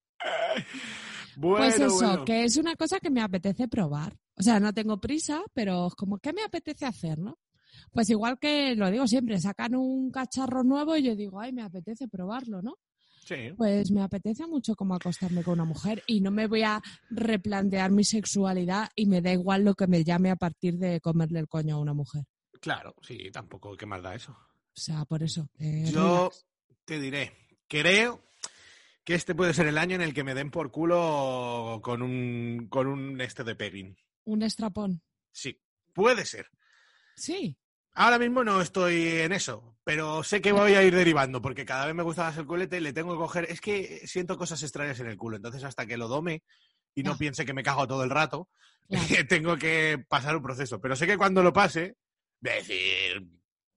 Bueno, 1.36 1.58
Pues 1.58 1.78
eso, 1.78 1.94
bueno. 1.94 2.24
que 2.24 2.42
es 2.44 2.56
una 2.56 2.74
cosa 2.74 2.98
que 2.98 3.10
me 3.10 3.22
apetece 3.22 3.68
probar. 3.68 4.18
O 4.34 4.42
sea, 4.42 4.58
no 4.58 4.72
tengo 4.74 5.00
prisa, 5.00 5.40
pero 5.54 5.88
como, 5.96 6.18
¿qué 6.18 6.32
me 6.32 6.42
apetece 6.42 6.84
hacer, 6.84 7.18
no? 7.20 7.38
Pues 7.92 8.10
igual 8.10 8.38
que 8.40 8.74
lo 8.74 8.90
digo 8.90 9.06
siempre, 9.06 9.38
sacan 9.40 9.76
un 9.76 10.10
cacharro 10.10 10.64
nuevo 10.64 10.96
y 10.96 11.04
yo 11.04 11.14
digo, 11.14 11.40
ay, 11.40 11.52
me 11.52 11.62
apetece 11.62 12.08
probarlo, 12.08 12.60
¿no? 12.60 12.76
Sí. 13.28 13.52
Pues 13.58 13.90
me 13.90 14.00
apetece 14.02 14.46
mucho 14.46 14.74
como 14.74 14.94
acostarme 14.94 15.42
con 15.42 15.54
una 15.54 15.64
mujer 15.66 16.02
y 16.06 16.22
no 16.22 16.30
me 16.30 16.46
voy 16.46 16.62
a 16.62 16.80
replantear 17.10 17.90
mi 17.90 18.02
sexualidad 18.04 18.88
y 18.96 19.04
me 19.04 19.20
da 19.20 19.32
igual 19.32 19.64
lo 19.64 19.74
que 19.74 19.86
me 19.86 20.02
llame 20.02 20.30
a 20.30 20.36
partir 20.36 20.78
de 20.78 20.98
comerle 21.02 21.40
el 21.40 21.46
coño 21.48 21.76
a 21.76 21.78
una 21.80 21.92
mujer. 21.92 22.24
Claro, 22.60 22.94
sí, 23.02 23.30
tampoco, 23.30 23.76
¿qué 23.76 23.84
más 23.84 24.02
da 24.02 24.14
eso? 24.14 24.32
O 24.32 24.80
sea, 24.80 25.04
por 25.04 25.22
eso. 25.22 25.50
eh, 25.58 25.90
Yo 25.92 26.16
relax. 26.30 26.46
te 26.86 26.98
diré, 27.00 27.32
creo 27.68 28.22
que 29.04 29.14
este 29.14 29.34
puede 29.34 29.52
ser 29.52 29.66
el 29.66 29.76
año 29.78 29.96
en 29.96 30.02
el 30.02 30.14
que 30.14 30.24
me 30.24 30.34
den 30.34 30.50
por 30.50 30.70
culo 30.70 31.80
con 31.82 32.00
un, 32.02 32.66
con 32.70 32.86
un 32.86 33.20
este 33.20 33.44
de 33.44 33.54
pegging. 33.54 33.96
Un 34.24 34.42
estrapón. 34.42 35.02
Sí, 35.32 35.60
puede 35.92 36.24
ser. 36.24 36.46
Sí. 37.14 37.58
Ahora 38.00 38.18
mismo 38.20 38.44
no 38.44 38.60
estoy 38.60 39.08
en 39.08 39.32
eso, 39.32 39.76
pero 39.82 40.22
sé 40.22 40.40
que 40.40 40.52
voy 40.52 40.74
a 40.74 40.84
ir 40.84 40.94
derivando 40.94 41.42
porque 41.42 41.64
cada 41.64 41.84
vez 41.84 41.96
me 41.96 42.04
gusta 42.04 42.22
más 42.22 42.36
el 42.38 42.46
culete, 42.46 42.80
le 42.80 42.92
tengo 42.92 43.12
que 43.14 43.18
coger. 43.18 43.46
Es 43.50 43.60
que 43.60 44.06
siento 44.06 44.38
cosas 44.38 44.62
extrañas 44.62 45.00
en 45.00 45.08
el 45.08 45.16
culo, 45.16 45.36
entonces 45.36 45.64
hasta 45.64 45.84
que 45.84 45.96
lo 45.96 46.06
dome 46.06 46.44
y 46.94 47.02
no 47.02 47.12
Ya. 47.14 47.18
piense 47.18 47.44
que 47.44 47.52
me 47.54 47.64
cago 47.64 47.88
todo 47.88 48.04
el 48.04 48.10
rato, 48.10 48.48
Claro. 48.88 49.04
tengo 49.28 49.56
que 49.56 50.04
pasar 50.08 50.36
un 50.36 50.44
proceso. 50.44 50.80
Pero 50.80 50.94
sé 50.94 51.08
que 51.08 51.18
cuando 51.18 51.42
lo 51.42 51.52
pase, 51.52 51.96
voy 52.40 52.52
a 52.52 52.54
decir, 52.54 53.28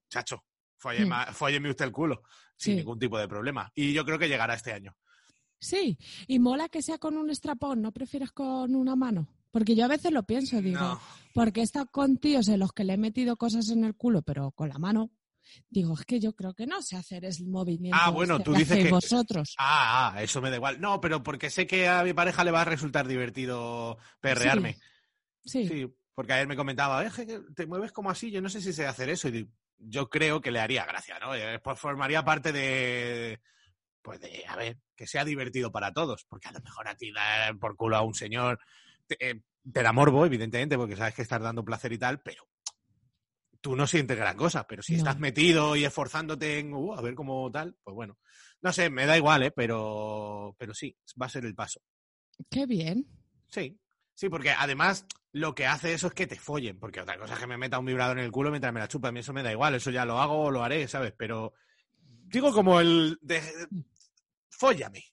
chacho, 0.08 0.46
fólleme, 0.78 1.16
fólleme 1.34 1.70
usted 1.72 1.86
el 1.86 1.92
culo. 1.92 2.22
sin 2.56 2.74
Sí. 2.74 2.78
ningún 2.78 3.00
tipo 3.00 3.18
de 3.18 3.28
problema. 3.28 3.72
Y 3.74 3.92
yo 3.92 4.06
creo 4.06 4.20
que 4.20 4.30
llegará 4.30 4.54
este 4.54 4.72
año. 4.72 4.96
Sí, 5.60 5.98
y 6.28 6.38
mola 6.38 6.70
que 6.70 6.84
sea 6.84 7.00
con 7.00 7.18
un 7.18 7.32
estrapón, 7.32 7.82
¿no 7.82 7.92
prefieres 7.92 8.32
con 8.32 8.76
una 8.76 8.96
mano? 8.96 9.28
Porque 9.52 9.76
yo 9.76 9.86
a 9.86 9.90
veces 9.90 10.12
lo 10.12 10.24
pienso, 10.24 10.62
digo, 10.62 10.80
No. 10.80 11.02
porque 11.34 11.60
he 11.60 11.64
estado 11.64 11.88
con 11.88 12.18
tíos 12.18 12.48
en 12.48 12.60
los 12.60 12.72
que 12.72 12.84
le 12.84 12.94
he 12.94 12.98
metido 12.98 13.36
cosas 13.38 13.70
en 13.70 13.84
el 13.84 13.96
culo, 13.96 14.22
pero 14.22 14.52
con 14.52 14.70
la 14.70 14.78
mano. 14.80 15.12
Digo, 15.70 15.94
es 15.96 16.06
que 16.06 16.20
yo 16.20 16.34
creo 16.34 16.54
que 16.54 16.66
no 16.68 16.82
sé 16.82 16.96
hacer 16.96 17.26
el 17.26 17.36
movimiento 17.48 17.98
Ah, 18.00 18.10
bueno, 18.10 18.36
este 18.38 18.44
tú 18.46 18.54
dices 18.54 18.78
que- 18.86 18.90
vosotros. 18.90 19.56
Ah, 19.58 20.14
ah, 20.16 20.24
eso 20.24 20.42
me 20.42 20.50
da 20.50 20.56
igual. 20.56 20.80
No, 20.80 21.02
pero 21.02 21.22
porque 21.24 21.50
sé 21.50 21.68
que 21.68 21.88
a 21.90 22.04
mi 22.04 22.14
pareja 22.14 22.44
le 22.44 22.52
va 22.52 22.62
a 22.62 22.66
resultar 22.66 23.08
divertido 23.08 23.98
perrearme. 24.22 24.78
Sí, 25.44 25.68
Sí, 25.68 25.88
porque 26.14 26.34
ayer 26.34 26.48
me 26.48 26.56
comentaba, 26.56 27.04
"Eh, 27.06 27.10
que 27.14 27.42
te 27.56 27.66
mueves 27.66 27.92
como 27.92 28.10
así, 28.12 28.32
yo 28.32 28.42
no 28.42 28.50
sé 28.50 28.62
si 28.62 28.72
sé 28.72 28.86
hacer 28.86 29.10
eso. 29.10 29.28
Y 29.28 29.32
digo, 29.32 29.50
yo 29.80 30.10
creo 30.10 30.40
que 30.40 30.52
le 30.52 30.60
haría 30.60 30.86
gracia, 30.86 31.18
¿no? 31.20 31.34
Eh, 31.36 31.60
Pues 31.64 31.80
formaría 31.80 32.24
parte 32.24 32.52
de, 32.54 33.42
pues 34.04 34.22
de, 34.22 34.46
a 34.48 34.56
ver, 34.56 34.78
que 34.96 35.08
sea 35.08 35.26
divertido 35.26 35.72
para 35.72 35.92
todos. 35.92 36.24
Porque 36.30 36.48
a 36.48 36.52
lo 36.52 36.62
mejor 36.62 36.88
a 36.88 36.96
ti 36.96 37.12
dar 37.12 37.58
por 37.58 37.76
culo 37.76 37.98
a 37.98 38.04
un 38.04 38.14
señor 38.14 38.60
te, 39.16 39.30
eh, 39.30 39.42
te 39.72 39.84
da 39.84 39.92
morbo, 39.94 40.26
evidentemente, 40.26 40.78
porque 40.78 40.96
sabes 40.96 41.14
que 41.16 41.22
estás 41.22 41.42
dando 41.42 41.64
placer 41.66 41.92
y 41.94 41.98
tal, 41.98 42.22
pero 42.22 42.44
tú 43.62 43.76
no 43.76 43.86
sientes 43.88 44.18
gran 44.18 44.36
cosa. 44.38 44.66
Pero 44.68 44.82
si 44.82 44.94
No. 44.94 44.98
estás 45.00 45.20
metido 45.20 45.76
y 45.76 45.86
esforzándote 45.86 46.60
en, 46.60 46.74
uh, 46.74 46.94
a 46.94 47.02
ver 47.02 47.14
cómo 47.16 47.50
tal, 47.52 47.76
pues 47.84 47.94
bueno. 47.96 48.18
No 48.62 48.72
sé, 48.74 48.90
me 48.90 49.06
da 49.06 49.18
igual, 49.18 49.44
¿eh? 49.44 49.52
Pero, 49.52 50.56
pero 50.58 50.74
sí, 50.74 50.96
va 51.22 51.26
a 51.26 51.30
ser 51.30 51.46
el 51.46 51.56
paso. 51.56 51.82
qué 52.50 52.66
bien. 52.66 53.06
Sí, 53.48 53.78
sí, 54.16 54.30
porque 54.30 54.50
además 54.52 55.06
lo 55.34 55.54
que 55.54 55.66
hace 55.68 55.94
eso 55.94 56.08
es 56.08 56.14
que 56.14 56.26
te 56.28 56.36
follen, 56.40 56.80
porque 56.80 57.02
otra 57.02 57.18
cosa 57.20 57.34
es 57.36 57.40
que 57.40 57.48
me 57.48 57.58
meta 57.58 57.78
un 57.80 57.86
vibrador 57.86 58.18
en 58.18 58.26
el 58.26 58.32
culo 58.32 58.50
mientras 58.50 58.74
me 58.74 58.80
la 58.80 58.88
chupa, 58.88 59.10
a 59.10 59.12
mí 59.12 59.20
eso 59.20 59.32
me 59.34 59.44
da 59.44 59.52
igual, 59.52 59.76
eso 59.76 59.92
ya 59.92 60.06
lo 60.06 60.20
hago 60.20 60.42
o 60.44 60.52
lo 60.52 60.64
haré, 60.64 60.88
¿sabes? 60.88 61.14
Pero 61.18 61.54
digo 62.00 62.52
como 62.54 62.80
el 62.80 63.18
de 63.22 63.42
fóllame. 64.50 65.04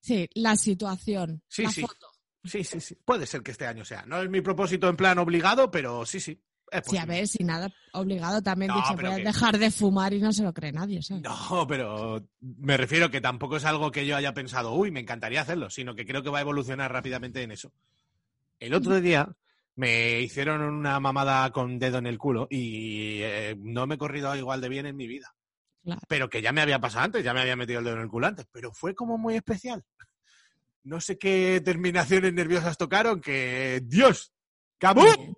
Sí, 0.00 0.28
la 0.34 0.54
situación, 0.56 1.42
Sí, 1.48 1.62
la 1.64 1.70
sí. 1.70 1.80
foto. 1.82 2.06
Sí, 2.46 2.64
sí, 2.64 2.80
sí. 2.80 2.96
Puede 3.04 3.26
ser 3.26 3.42
que 3.42 3.50
este 3.50 3.66
año 3.66 3.84
sea. 3.84 4.04
No 4.06 4.20
es 4.22 4.28
mi 4.30 4.40
propósito 4.40 4.88
en 4.88 4.96
plan 4.96 5.18
obligado, 5.18 5.70
pero 5.70 6.04
sí, 6.06 6.20
sí. 6.20 6.40
Sí, 6.84 6.98
a 6.98 7.06
ver, 7.06 7.28
si 7.28 7.44
nada 7.44 7.72
obligado 7.92 8.42
también 8.42 8.72
No, 8.72 8.82
voy 8.96 9.06
a 9.06 9.16
que- 9.16 9.22
dejar 9.22 9.56
de 9.56 9.70
fumar 9.70 10.12
y 10.12 10.20
no 10.20 10.32
se 10.32 10.42
lo 10.42 10.52
cree 10.52 10.72
nadie, 10.72 11.00
¿sabes? 11.00 11.22
No, 11.22 11.64
pero 11.68 12.26
me 12.40 12.76
refiero 12.76 13.08
que 13.10 13.20
tampoco 13.20 13.56
es 13.56 13.64
algo 13.64 13.92
que 13.92 14.04
yo 14.04 14.16
haya 14.16 14.34
pensado, 14.34 14.72
uy, 14.74 14.90
me 14.90 14.98
encantaría 15.00 15.42
hacerlo, 15.42 15.70
sino 15.70 15.94
que 15.94 16.04
creo 16.04 16.24
que 16.24 16.28
va 16.30 16.38
a 16.38 16.42
evolucionar 16.42 16.92
rápidamente 16.92 17.40
en 17.42 17.52
eso. 17.52 17.72
El 18.58 18.74
otro 18.74 19.00
día 19.00 19.28
me 19.76 20.20
hicieron 20.20 20.60
una 20.62 20.98
mamada 20.98 21.48
con 21.52 21.78
dedo 21.78 21.98
en 21.98 22.06
el 22.06 22.18
culo 22.18 22.48
y 22.50 23.20
eh, 23.22 23.54
no 23.58 23.86
me 23.86 23.94
he 23.94 23.98
corrido 23.98 24.34
igual 24.34 24.60
de 24.60 24.68
bien 24.68 24.86
en 24.86 24.96
mi 24.96 25.06
vida. 25.06 25.34
Claro. 25.84 26.00
Pero 26.08 26.28
que 26.28 26.42
ya 26.42 26.50
me 26.52 26.62
había 26.62 26.80
pasado 26.80 27.04
antes, 27.04 27.22
ya 27.22 27.32
me 27.32 27.42
había 27.42 27.54
metido 27.54 27.78
el 27.78 27.84
dedo 27.84 27.94
en 27.96 28.02
el 28.02 28.08
culo 28.08 28.26
antes, 28.26 28.46
pero 28.50 28.72
fue 28.72 28.92
como 28.94 29.16
muy 29.18 29.36
especial. 29.36 29.84
No 30.86 31.00
sé 31.00 31.18
qué 31.18 31.60
terminaciones 31.64 32.32
nerviosas 32.32 32.78
tocaron, 32.78 33.20
que 33.20 33.82
Dios, 33.82 34.32
¡cabum! 34.78 35.34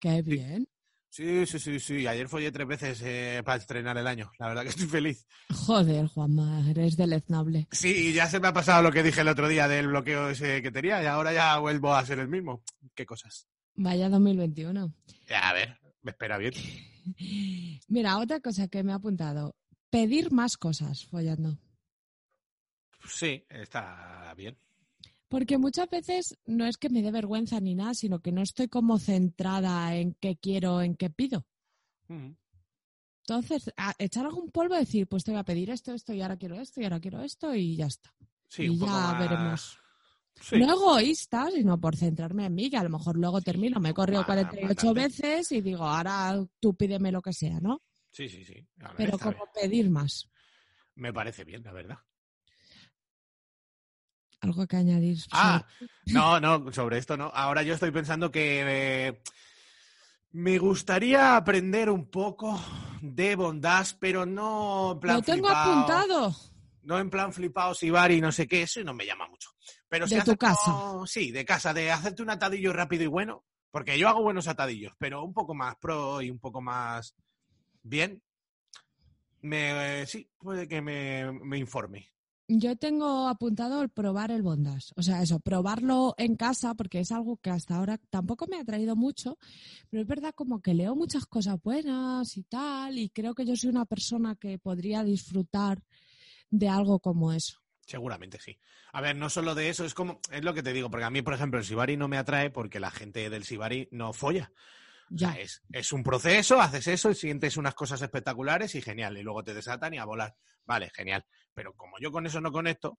Qué 0.00 0.22
bien. 0.22 0.66
Sí, 1.10 1.44
sí, 1.44 1.58
sí, 1.58 1.78
sí. 1.78 2.06
Ayer 2.06 2.26
follé 2.26 2.50
tres 2.50 2.66
veces 2.66 3.02
eh, 3.04 3.42
para 3.44 3.58
estrenar 3.58 3.98
el 3.98 4.06
año. 4.06 4.32
La 4.38 4.48
verdad 4.48 4.62
que 4.62 4.70
estoy 4.70 4.86
feliz. 4.86 5.26
Joder, 5.50 6.06
Juanma, 6.06 6.70
eres 6.70 6.96
deleznable. 6.96 7.68
Sí, 7.70 8.08
y 8.08 8.12
ya 8.14 8.28
se 8.28 8.40
me 8.40 8.48
ha 8.48 8.54
pasado 8.54 8.82
lo 8.82 8.90
que 8.90 9.02
dije 9.02 9.20
el 9.20 9.28
otro 9.28 9.46
día 9.46 9.68
del 9.68 9.88
bloqueo 9.88 10.30
ese 10.30 10.62
que 10.62 10.70
tenía 10.70 11.02
y 11.02 11.06
ahora 11.06 11.34
ya 11.34 11.58
vuelvo 11.58 11.92
a 11.92 12.06
ser 12.06 12.20
el 12.20 12.28
mismo. 12.28 12.62
¿Qué 12.94 13.04
cosas? 13.04 13.46
Vaya 13.74 14.08
2021. 14.08 14.94
Ya, 15.28 15.50
a 15.50 15.52
ver, 15.52 15.78
me 16.00 16.12
espera 16.12 16.38
bien. 16.38 16.54
Mira, 17.88 18.16
otra 18.16 18.40
cosa 18.40 18.68
que 18.68 18.82
me 18.82 18.92
ha 18.92 18.96
apuntado. 18.96 19.54
Pedir 19.90 20.32
más 20.32 20.56
cosas 20.56 21.04
follando. 21.04 21.58
Sí, 23.06 23.44
está 23.50 24.32
bien. 24.34 24.56
Porque 25.28 25.58
muchas 25.58 25.88
veces 25.90 26.38
no 26.46 26.64
es 26.64 26.76
que 26.78 26.88
me 26.88 27.02
dé 27.02 27.10
vergüenza 27.10 27.60
ni 27.60 27.74
nada, 27.74 27.94
sino 27.94 28.20
que 28.20 28.32
no 28.32 28.40
estoy 28.42 28.68
como 28.68 28.98
centrada 28.98 29.94
en 29.94 30.14
qué 30.14 30.36
quiero, 30.36 30.80
en 30.82 30.94
qué 30.96 31.10
pido. 31.10 31.46
Mm. 32.08 32.30
Entonces, 33.26 33.70
a- 33.76 33.94
echar 33.98 34.24
algún 34.24 34.50
polvo 34.50 34.74
y 34.74 34.78
decir, 34.78 35.06
pues 35.06 35.24
te 35.24 35.30
voy 35.32 35.40
a 35.40 35.44
pedir 35.44 35.68
esto, 35.70 35.92
esto, 35.92 36.14
y 36.14 36.22
ahora 36.22 36.38
quiero 36.38 36.54
esto, 36.58 36.80
y 36.80 36.84
ahora 36.84 36.98
quiero 37.00 37.20
esto, 37.22 37.54
y 37.54 37.76
ya 37.76 37.86
está. 37.86 38.14
Sí, 38.48 38.62
y 38.64 38.68
un 38.70 38.76
ya 38.78 38.86
poco 38.86 38.92
más- 38.92 39.18
veremos. 39.18 39.78
Sí. 40.40 40.56
No 40.56 40.72
egoísta, 40.72 41.50
sino 41.50 41.78
por 41.80 41.96
centrarme 41.96 42.46
en 42.46 42.54
mí, 42.54 42.70
que 42.70 42.76
a 42.78 42.84
lo 42.84 42.90
mejor 42.90 43.16
luego 43.18 43.38
Sí, 43.40 43.44
termino, 43.44 43.80
me 43.80 43.90
he 43.90 43.94
corrido 43.94 44.20
más 44.20 44.26
48 44.26 44.86
matarte. 44.94 45.00
veces 45.00 45.52
y 45.52 45.60
digo, 45.60 45.84
ahora 45.84 46.42
tú 46.60 46.74
pídeme 46.74 47.10
lo 47.12 47.20
que 47.20 47.32
sea, 47.32 47.60
¿no? 47.60 47.82
sí, 48.12 48.28
sí, 48.28 48.44
sí. 48.44 48.66
Pero 48.96 49.18
como 49.18 49.32
bien. 49.34 49.46
pedir 49.70 49.90
más. 49.90 50.28
Me 50.94 51.12
parece 51.12 51.44
bien, 51.44 51.62
la 51.64 51.72
verdad. 51.72 51.98
Algo 54.40 54.66
que 54.66 54.76
añadir. 54.76 55.18
Ah, 55.32 55.66
no, 56.06 56.38
no, 56.40 56.72
sobre 56.72 56.98
esto 56.98 57.16
no. 57.16 57.30
Ahora 57.34 57.62
yo 57.62 57.74
estoy 57.74 57.90
pensando 57.90 58.30
que 58.30 58.62
eh, 58.66 59.22
me 60.32 60.58
gustaría 60.58 61.36
aprender 61.36 61.90
un 61.90 62.10
poco 62.10 62.60
de 63.00 63.34
bondad, 63.34 63.86
pero 63.98 64.24
no 64.24 64.92
en 64.92 65.00
plan 65.00 65.16
Lo 65.16 65.22
tengo 65.22 65.48
flipao. 65.48 65.72
apuntado. 65.72 66.36
No 66.82 66.98
en 66.98 67.10
plan 67.10 67.32
flipado, 67.32 67.74
y 67.82 68.20
no 68.20 68.32
sé 68.32 68.46
qué, 68.46 68.62
eso 68.62 68.82
no 68.84 68.94
me 68.94 69.04
llama 69.04 69.28
mucho. 69.28 69.50
Pero 69.88 70.06
De 70.06 70.18
sí 70.20 70.24
tu 70.24 70.36
casa. 70.36 70.72
Sí, 71.06 71.30
de 71.32 71.44
casa, 71.44 71.74
de 71.74 71.90
hacerte 71.90 72.22
un 72.22 72.30
atadillo 72.30 72.72
rápido 72.72 73.04
y 73.04 73.08
bueno, 73.08 73.44
porque 73.70 73.98
yo 73.98 74.08
hago 74.08 74.22
buenos 74.22 74.48
atadillos, 74.48 74.92
pero 74.98 75.22
un 75.22 75.34
poco 75.34 75.54
más 75.54 75.76
pro 75.76 76.22
y 76.22 76.30
un 76.30 76.38
poco 76.38 76.60
más 76.62 77.14
bien. 77.82 78.22
Me, 79.42 80.02
eh, 80.02 80.06
sí, 80.06 80.30
puede 80.38 80.66
que 80.66 80.80
me, 80.80 81.30
me 81.32 81.58
informe. 81.58 82.10
Yo 82.50 82.76
tengo 82.76 83.28
apuntado 83.28 83.82
el 83.82 83.90
probar 83.90 84.30
el 84.30 84.40
bondas. 84.40 84.94
O 84.96 85.02
sea, 85.02 85.22
eso, 85.22 85.38
probarlo 85.38 86.14
en 86.16 86.34
casa, 86.34 86.74
porque 86.74 87.00
es 87.00 87.12
algo 87.12 87.36
que 87.36 87.50
hasta 87.50 87.76
ahora 87.76 87.98
tampoco 88.08 88.46
me 88.46 88.56
ha 88.56 88.64
traído 88.64 88.96
mucho, 88.96 89.36
pero 89.90 90.00
es 90.00 90.08
verdad 90.08 90.32
como 90.34 90.62
que 90.62 90.72
leo 90.72 90.96
muchas 90.96 91.26
cosas 91.26 91.62
buenas 91.62 92.38
y 92.38 92.44
tal, 92.44 92.96
y 92.96 93.10
creo 93.10 93.34
que 93.34 93.44
yo 93.44 93.54
soy 93.54 93.68
una 93.68 93.84
persona 93.84 94.34
que 94.34 94.58
podría 94.58 95.04
disfrutar 95.04 95.84
de 96.50 96.70
algo 96.70 97.00
como 97.00 97.34
eso. 97.34 97.60
Seguramente 97.84 98.38
sí. 98.40 98.58
A 98.92 99.02
ver, 99.02 99.14
no 99.16 99.28
solo 99.28 99.54
de 99.54 99.68
eso, 99.68 99.84
es 99.84 99.92
como, 99.92 100.18
es 100.30 100.42
lo 100.42 100.54
que 100.54 100.62
te 100.62 100.72
digo, 100.72 100.90
porque 100.90 101.04
a 101.04 101.10
mí, 101.10 101.20
por 101.20 101.34
ejemplo, 101.34 101.58
el 101.60 101.66
Sibari 101.66 101.98
no 101.98 102.08
me 102.08 102.16
atrae 102.16 102.48
porque 102.48 102.80
la 102.80 102.90
gente 102.90 103.28
del 103.28 103.44
Sibari 103.44 103.88
no 103.92 104.14
folla. 104.14 104.52
O 105.10 105.16
Ya. 105.16 105.32
sea, 105.32 105.40
es, 105.40 105.62
es 105.72 105.92
un 105.92 106.02
proceso, 106.02 106.60
haces 106.60 106.86
eso 106.88 107.10
y 107.10 107.14
sientes 107.14 107.56
unas 107.56 107.74
cosas 107.74 108.00
espectaculares 108.02 108.74
y 108.74 108.82
genial. 108.82 109.16
Y 109.18 109.22
luego 109.22 109.42
te 109.44 109.54
desatan 109.54 109.94
y 109.94 109.98
a 109.98 110.04
volar. 110.04 110.34
Vale, 110.64 110.90
genial. 110.94 111.24
Pero 111.54 111.72
como 111.74 111.98
yo 112.00 112.12
con 112.12 112.26
eso 112.26 112.40
no 112.40 112.52
conecto, 112.52 112.98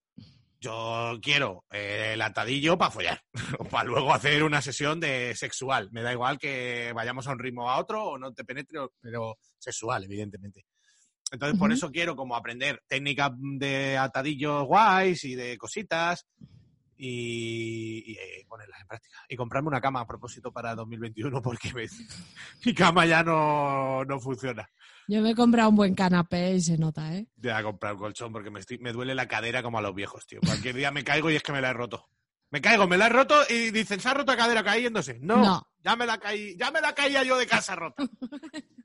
yo 0.60 1.18
quiero 1.22 1.66
eh, 1.72 2.12
el 2.14 2.22
atadillo 2.22 2.78
para 2.78 2.92
follar. 2.92 3.22
o 3.60 3.64
para 3.66 3.86
luego 3.88 4.14
hacer 4.14 4.44
una 4.44 4.62
sesión 4.62 5.00
de 5.00 5.34
sexual. 5.36 5.90
Me 5.92 6.02
da 6.02 6.12
igual 6.12 6.38
que 6.38 6.92
vayamos 6.96 7.28
a 7.28 7.32
un 7.32 7.40
ritmo 7.40 7.70
a 7.70 7.80
otro 7.80 8.04
o 8.04 8.18
no 8.18 8.34
te 8.34 8.44
penetre, 8.44 8.80
pero 9.00 9.38
sexual, 9.58 10.04
evidentemente. 10.04 10.66
Entonces, 11.32 11.60
por 11.60 11.72
eso 11.72 11.92
quiero 11.92 12.16
como 12.16 12.36
aprender 12.36 12.82
técnicas 12.88 13.32
de 13.38 13.98
atadillos 13.98 14.66
guays 14.66 15.24
y 15.26 15.36
de 15.36 15.58
cositas 15.60 16.26
y, 17.02 18.04
y, 18.12 18.14
eh, 18.18 18.46
ponerlas 18.48 18.82
en 18.82 18.88
práctica. 18.88 19.18
Y 19.30 19.36
comprarme 19.38 19.70
una 19.70 19.80
cama 19.80 20.02
a 20.02 20.06
propósito 20.06 20.52
para 20.52 20.76
2021 20.76 21.42
porque 21.42 21.74
me- 21.74 21.88
mi 22.66 22.74
cama 22.74 23.06
ya 23.06 23.24
no, 23.24 24.04
no 24.06 24.20
funciona. 24.20 24.70
Yo 25.08 25.22
me 25.22 25.32
he 25.32 25.36
comprado 25.36 25.70
un 25.70 25.76
buen 25.78 25.96
canapé 25.96 26.56
y 26.56 26.62
se 26.62 26.78
nota, 26.78 27.16
¿eh? 27.16 27.26
Voy 27.38 27.52
a 27.52 27.64
comprar 27.64 27.94
un 27.94 28.00
colchón 28.00 28.32
porque 28.34 28.52
me, 28.52 28.60
estoy- 28.60 28.78
me 28.80 28.92
duele 28.92 29.16
la 29.16 29.28
cadera 29.28 29.64
como 29.64 29.78
a 29.80 29.82
los 29.82 29.96
viejos, 29.96 30.28
tío. 30.28 30.40
Cualquier 30.46 30.76
día 30.76 30.92
me 30.92 31.04
caigo 31.04 31.32
y 31.32 31.36
es 31.38 31.42
que 31.44 31.52
me 31.54 31.62
la 31.62 31.70
he 31.70 31.74
roto. 31.74 32.10
Me 32.52 32.62
caigo, 32.62 32.88
me 32.88 32.98
la 32.98 33.06
he 33.08 33.10
roto 33.10 33.36
y 33.50 33.72
dicen, 33.72 34.00
se 34.00 34.10
ha 34.10 34.14
roto 34.14 34.32
la 34.34 34.38
cadera 34.38 34.64
cayéndose. 34.64 35.20
No, 35.22 35.38
No. 35.38 35.68
ya 35.84 35.96
me 35.96 36.06
la 36.06 36.18
caí, 36.18 36.58
ya 36.58 36.70
me 36.72 36.82
la 36.82 36.94
caía 36.94 37.24
yo 37.24 37.38
de 37.38 37.48
casa 37.48 37.76
rota. 37.76 38.04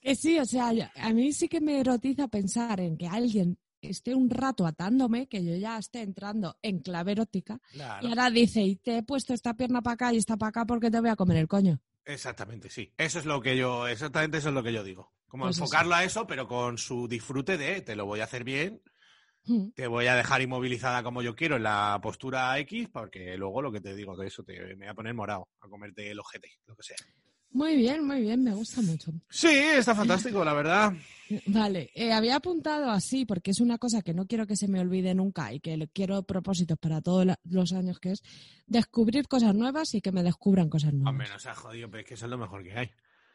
Que 0.00 0.14
sí, 0.14 0.38
o 0.38 0.44
sea, 0.44 0.70
a 0.96 1.12
mí 1.12 1.32
sí 1.32 1.48
que 1.48 1.60
me 1.60 1.80
erotiza 1.80 2.28
pensar 2.28 2.80
en 2.80 2.96
que 2.96 3.08
alguien 3.08 3.58
esté 3.80 4.14
un 4.14 4.30
rato 4.30 4.66
atándome, 4.66 5.28
que 5.28 5.44
yo 5.44 5.54
ya 5.56 5.78
esté 5.78 6.02
entrando 6.02 6.56
en 6.62 6.80
clave 6.80 7.12
erótica, 7.12 7.60
Claro. 7.72 8.06
y 8.06 8.10
ahora 8.10 8.30
dice, 8.30 8.62
y 8.62 8.76
te 8.76 8.98
he 8.98 9.02
puesto 9.02 9.34
esta 9.34 9.54
pierna 9.54 9.82
para 9.82 9.94
acá 9.94 10.12
y 10.12 10.16
esta 10.18 10.36
para 10.36 10.50
acá 10.50 10.64
porque 10.66 10.90
te 10.90 11.00
voy 11.00 11.10
a 11.10 11.16
comer 11.16 11.36
el 11.38 11.48
coño. 11.48 11.80
Exactamente, 12.04 12.70
sí. 12.70 12.92
Eso 12.96 13.18
es 13.18 13.26
lo 13.26 13.40
que 13.40 13.56
yo, 13.56 13.86
exactamente 13.86 14.38
eso 14.38 14.48
es 14.48 14.54
lo 14.54 14.62
que 14.62 14.72
yo 14.72 14.82
digo. 14.82 15.12
Como 15.26 15.44
Pues 15.44 15.56
eso. 15.56 15.64
enfocarlo 15.64 15.94
a 15.94 16.04
eso, 16.04 16.26
pero 16.26 16.48
con 16.48 16.78
su 16.78 17.06
disfrute 17.06 17.58
de 17.58 17.82
te 17.82 17.94
lo 17.96 18.06
voy 18.06 18.20
a 18.20 18.24
hacer 18.24 18.44
bien, 18.44 18.80
Mm. 19.44 19.70
te 19.74 19.86
voy 19.86 20.06
a 20.06 20.14
dejar 20.14 20.42
inmovilizada 20.42 21.02
como 21.02 21.22
yo 21.22 21.34
quiero 21.34 21.56
en 21.56 21.62
la 21.62 21.98
postura 22.02 22.58
X, 22.58 22.88
porque 22.92 23.36
luego 23.38 23.62
lo 23.62 23.72
que 23.72 23.80
te 23.80 23.94
digo 23.94 24.14
de 24.16 24.26
eso 24.26 24.42
te 24.42 24.58
me 24.74 24.74
voy 24.76 24.86
a 24.88 24.94
poner 24.94 25.14
morado, 25.14 25.48
a 25.60 25.68
comerte 25.68 26.10
el 26.10 26.18
ojete, 26.18 26.50
lo 26.66 26.74
que 26.76 26.82
sea. 26.82 26.96
Muy 27.50 27.76
bien, 27.76 28.04
muy 28.04 28.20
bien, 28.20 28.44
me 28.44 28.54
gusta 28.54 28.82
mucho. 28.82 29.12
Sí, 29.30 29.48
está 29.48 29.94
fantástico, 29.94 30.44
la 30.44 30.52
verdad. 30.52 30.92
Vale, 31.46 31.90
eh, 31.94 32.12
había 32.12 32.36
apuntado 32.36 32.90
así 32.90 33.26
porque 33.26 33.50
es 33.50 33.60
una 33.60 33.78
cosa 33.78 34.02
que 34.02 34.14
no 34.14 34.26
quiero 34.26 34.46
que 34.46 34.56
se 34.56 34.68
me 34.68 34.80
olvide 34.80 35.14
nunca 35.14 35.52
y 35.52 35.60
que 35.60 35.76
le 35.76 35.88
quiero 35.88 36.22
propósitos 36.22 36.78
para 36.78 37.02
todos 37.02 37.26
los 37.44 37.72
años 37.72 38.00
que 38.00 38.12
es 38.12 38.22
descubrir 38.66 39.28
cosas 39.28 39.54
nuevas 39.54 39.94
y 39.94 40.00
que 40.00 40.12
me 40.12 40.22
descubran 40.22 40.70
cosas 40.70 40.92
nuevas. 40.94 41.10
Hombre, 41.10 41.28
no 41.28 41.38
se 41.38 41.48
ha 41.50 41.54
jodido, 41.54 41.90
pero 41.90 42.00
es 42.00 42.06
que 42.06 42.14
eso 42.14 42.26
es 42.26 42.30
lo 42.30 42.38
mejor 42.38 42.62
que 42.62 42.72
hay. 42.72 42.90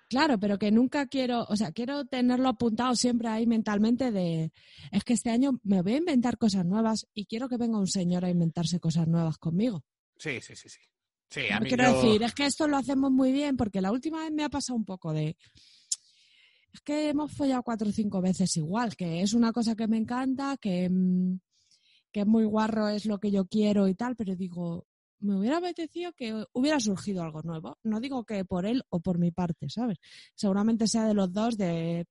Claro, 0.09 0.39
pero 0.39 0.59
que 0.59 0.71
nunca 0.71 1.07
quiero, 1.07 1.43
o 1.49 1.55
sea, 1.55 1.71
quiero 1.71 2.05
tenerlo 2.05 2.49
apuntado 2.49 2.95
siempre 2.95 3.29
ahí 3.29 3.47
mentalmente 3.47 4.11
de, 4.11 4.51
es 4.91 5.03
que 5.03 5.13
este 5.13 5.31
año 5.31 5.59
me 5.63 5.81
voy 5.81 5.93
a 5.93 5.97
inventar 5.97 6.37
cosas 6.37 6.65
nuevas 6.65 7.07
y 7.13 7.25
quiero 7.25 7.49
que 7.49 7.57
venga 7.57 7.79
un 7.79 7.87
señor 7.87 8.25
a 8.25 8.29
inventarse 8.29 8.79
cosas 8.79 9.07
nuevas 9.07 9.37
conmigo. 9.37 9.83
Sí, 10.17 10.39
sí, 10.41 10.55
sí, 10.55 10.69
sí. 10.69 10.79
Sí, 11.33 11.49
a 11.49 11.59
Me 11.59 11.63
mí 11.63 11.69
quiero 11.69 11.91
decir, 11.91 12.21
es 12.21 12.35
que 12.35 12.45
esto 12.45 12.67
lo 12.67 12.77
hacemos 12.77 13.11
muy 13.11 13.31
bien 13.31 13.57
porque 13.57 13.81
la 13.81 13.91
última 13.91 14.19
vez 14.19 14.31
me 14.31 14.43
ha 14.43 14.49
pasado 14.49 14.77
un 14.77 14.85
poco 14.85 15.13
de, 15.13 15.35
es 16.71 16.81
que 16.81 17.09
hemos 17.09 17.33
follado 17.33 17.63
cuatro 17.63 17.89
o 17.89 17.91
cinco 17.91 18.21
veces 18.21 18.55
igual, 18.57 18.95
que 18.95 19.23
es 19.23 19.33
una 19.33 19.51
cosa 19.51 19.75
que 19.75 19.87
me 19.87 19.97
encanta, 19.97 20.57
que, 20.57 20.87
mm, 20.87 21.39
que 22.11 22.19
es 22.19 22.27
muy 22.27 22.45
guarro, 22.45 22.87
es 22.87 23.07
lo 23.07 23.19
que 23.19 23.31
yo 23.31 23.47
quiero 23.47 23.87
y 23.87 23.95
tal, 23.95 24.15
pero 24.15 24.35
digo, 24.35 24.85
me 25.21 25.35
hubiera 25.35 25.57
apetecido 25.57 26.13
que 26.13 26.45
hubiera 26.53 26.79
surgido 26.79 27.23
algo 27.23 27.41
nuevo. 27.41 27.79
No 27.81 27.99
digo 27.99 28.25
que 28.25 28.45
por 28.45 28.67
él 28.67 28.83
o 28.89 28.99
por 28.99 29.17
mi 29.17 29.31
parte, 29.31 29.71
¿sabes? 29.71 29.97
Seguramente 30.35 30.87
sea 30.87 31.07
de 31.07 31.15
los 31.15 31.33
dos 31.33 31.57
de, 31.57 32.05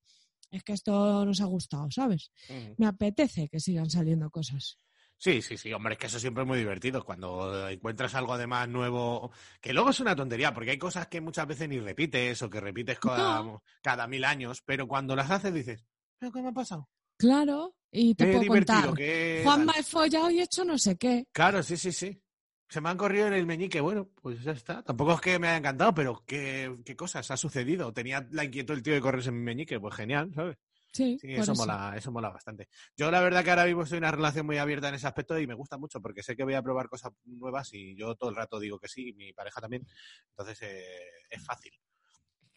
es 0.50 0.64
que 0.64 0.72
esto 0.72 1.24
nos 1.24 1.40
ha 1.40 1.44
gustado, 1.44 1.88
¿sabes? 1.92 2.32
Me 2.76 2.86
apetece 2.86 3.48
que 3.48 3.60
sigan 3.60 3.88
saliendo 3.88 4.30
cosas. 4.30 4.78
Sí, 5.22 5.40
sí, 5.40 5.56
sí, 5.56 5.72
hombre, 5.72 5.92
es 5.92 6.00
que 6.00 6.08
eso 6.08 6.18
siempre 6.18 6.42
es 6.42 6.48
muy 6.48 6.58
divertido 6.58 7.04
cuando 7.04 7.68
encuentras 7.68 8.12
algo 8.16 8.32
además 8.34 8.68
nuevo, 8.68 9.30
que 9.60 9.72
luego 9.72 9.90
es 9.90 10.00
una 10.00 10.16
tontería, 10.16 10.52
porque 10.52 10.72
hay 10.72 10.78
cosas 10.78 11.06
que 11.06 11.20
muchas 11.20 11.46
veces 11.46 11.68
ni 11.68 11.78
repites 11.78 12.42
o 12.42 12.50
que 12.50 12.60
repites 12.60 12.98
cada, 12.98 13.44
cada 13.80 14.08
mil 14.08 14.24
años, 14.24 14.62
pero 14.66 14.88
cuando 14.88 15.14
las 15.14 15.30
haces 15.30 15.54
dices, 15.54 15.84
¿pero 16.18 16.32
qué 16.32 16.42
me 16.42 16.48
ha 16.48 16.52
pasado? 16.52 16.88
Claro, 17.16 17.76
y 17.92 18.16
te 18.16 18.26
Qué 18.26 18.32
puedo 18.32 18.46
contar. 18.48 18.94
qué... 18.94 19.42
Tal". 19.44 19.70
he 19.78 19.82
follado 19.84 20.28
y 20.28 20.40
he 20.40 20.42
hecho 20.42 20.64
no 20.64 20.76
sé 20.76 20.96
qué. 20.96 21.24
Claro, 21.30 21.62
sí, 21.62 21.76
sí, 21.76 21.92
sí. 21.92 22.20
Se 22.68 22.80
me 22.80 22.88
han 22.88 22.96
corrido 22.96 23.28
en 23.28 23.34
el 23.34 23.46
meñique, 23.46 23.80
bueno, 23.80 24.08
pues 24.20 24.42
ya 24.42 24.50
está. 24.50 24.82
Tampoco 24.82 25.14
es 25.14 25.20
que 25.20 25.38
me 25.38 25.46
haya 25.46 25.58
encantado, 25.58 25.94
pero 25.94 26.24
¿qué, 26.26 26.78
qué 26.84 26.96
cosas 26.96 27.30
ha 27.30 27.36
sucedido? 27.36 27.92
Tenía 27.92 28.26
la 28.32 28.42
inquietud 28.42 28.74
el 28.74 28.82
tío 28.82 28.94
de 28.94 29.00
correrse 29.00 29.28
en 29.28 29.36
mi 29.38 29.44
meñique, 29.44 29.78
pues 29.78 29.94
genial, 29.94 30.32
¿sabes? 30.34 30.56
Sí, 30.92 31.18
Sí, 31.20 31.32
eso, 31.32 31.52
eso. 31.52 31.54
mola, 31.54 31.94
eso 31.96 32.12
mola 32.12 32.28
bastante. 32.28 32.68
Yo 32.96 33.10
la 33.10 33.20
verdad 33.20 33.42
que 33.42 33.50
ahora 33.50 33.64
mismo 33.64 33.82
estoy 33.82 33.96
en 33.98 34.04
una 34.04 34.10
relación 34.12 34.44
muy 34.46 34.58
abierta 34.58 34.88
en 34.88 34.94
ese 34.94 35.06
aspecto 35.06 35.38
y 35.38 35.46
me 35.46 35.54
gusta 35.54 35.78
mucho 35.78 36.00
porque 36.02 36.22
sé 36.22 36.36
que 36.36 36.44
voy 36.44 36.54
a 36.54 36.62
probar 36.62 36.88
cosas 36.88 37.12
nuevas 37.24 37.72
y 37.72 37.96
yo 37.96 38.14
todo 38.14 38.30
el 38.30 38.36
rato 38.36 38.60
digo 38.60 38.78
que 38.78 38.88
sí 38.88 39.08
y 39.08 39.12
mi 39.14 39.32
pareja 39.32 39.60
también. 39.60 39.86
Entonces 40.30 40.58
eh, 40.62 40.84
es 41.30 41.44
fácil. 41.44 41.72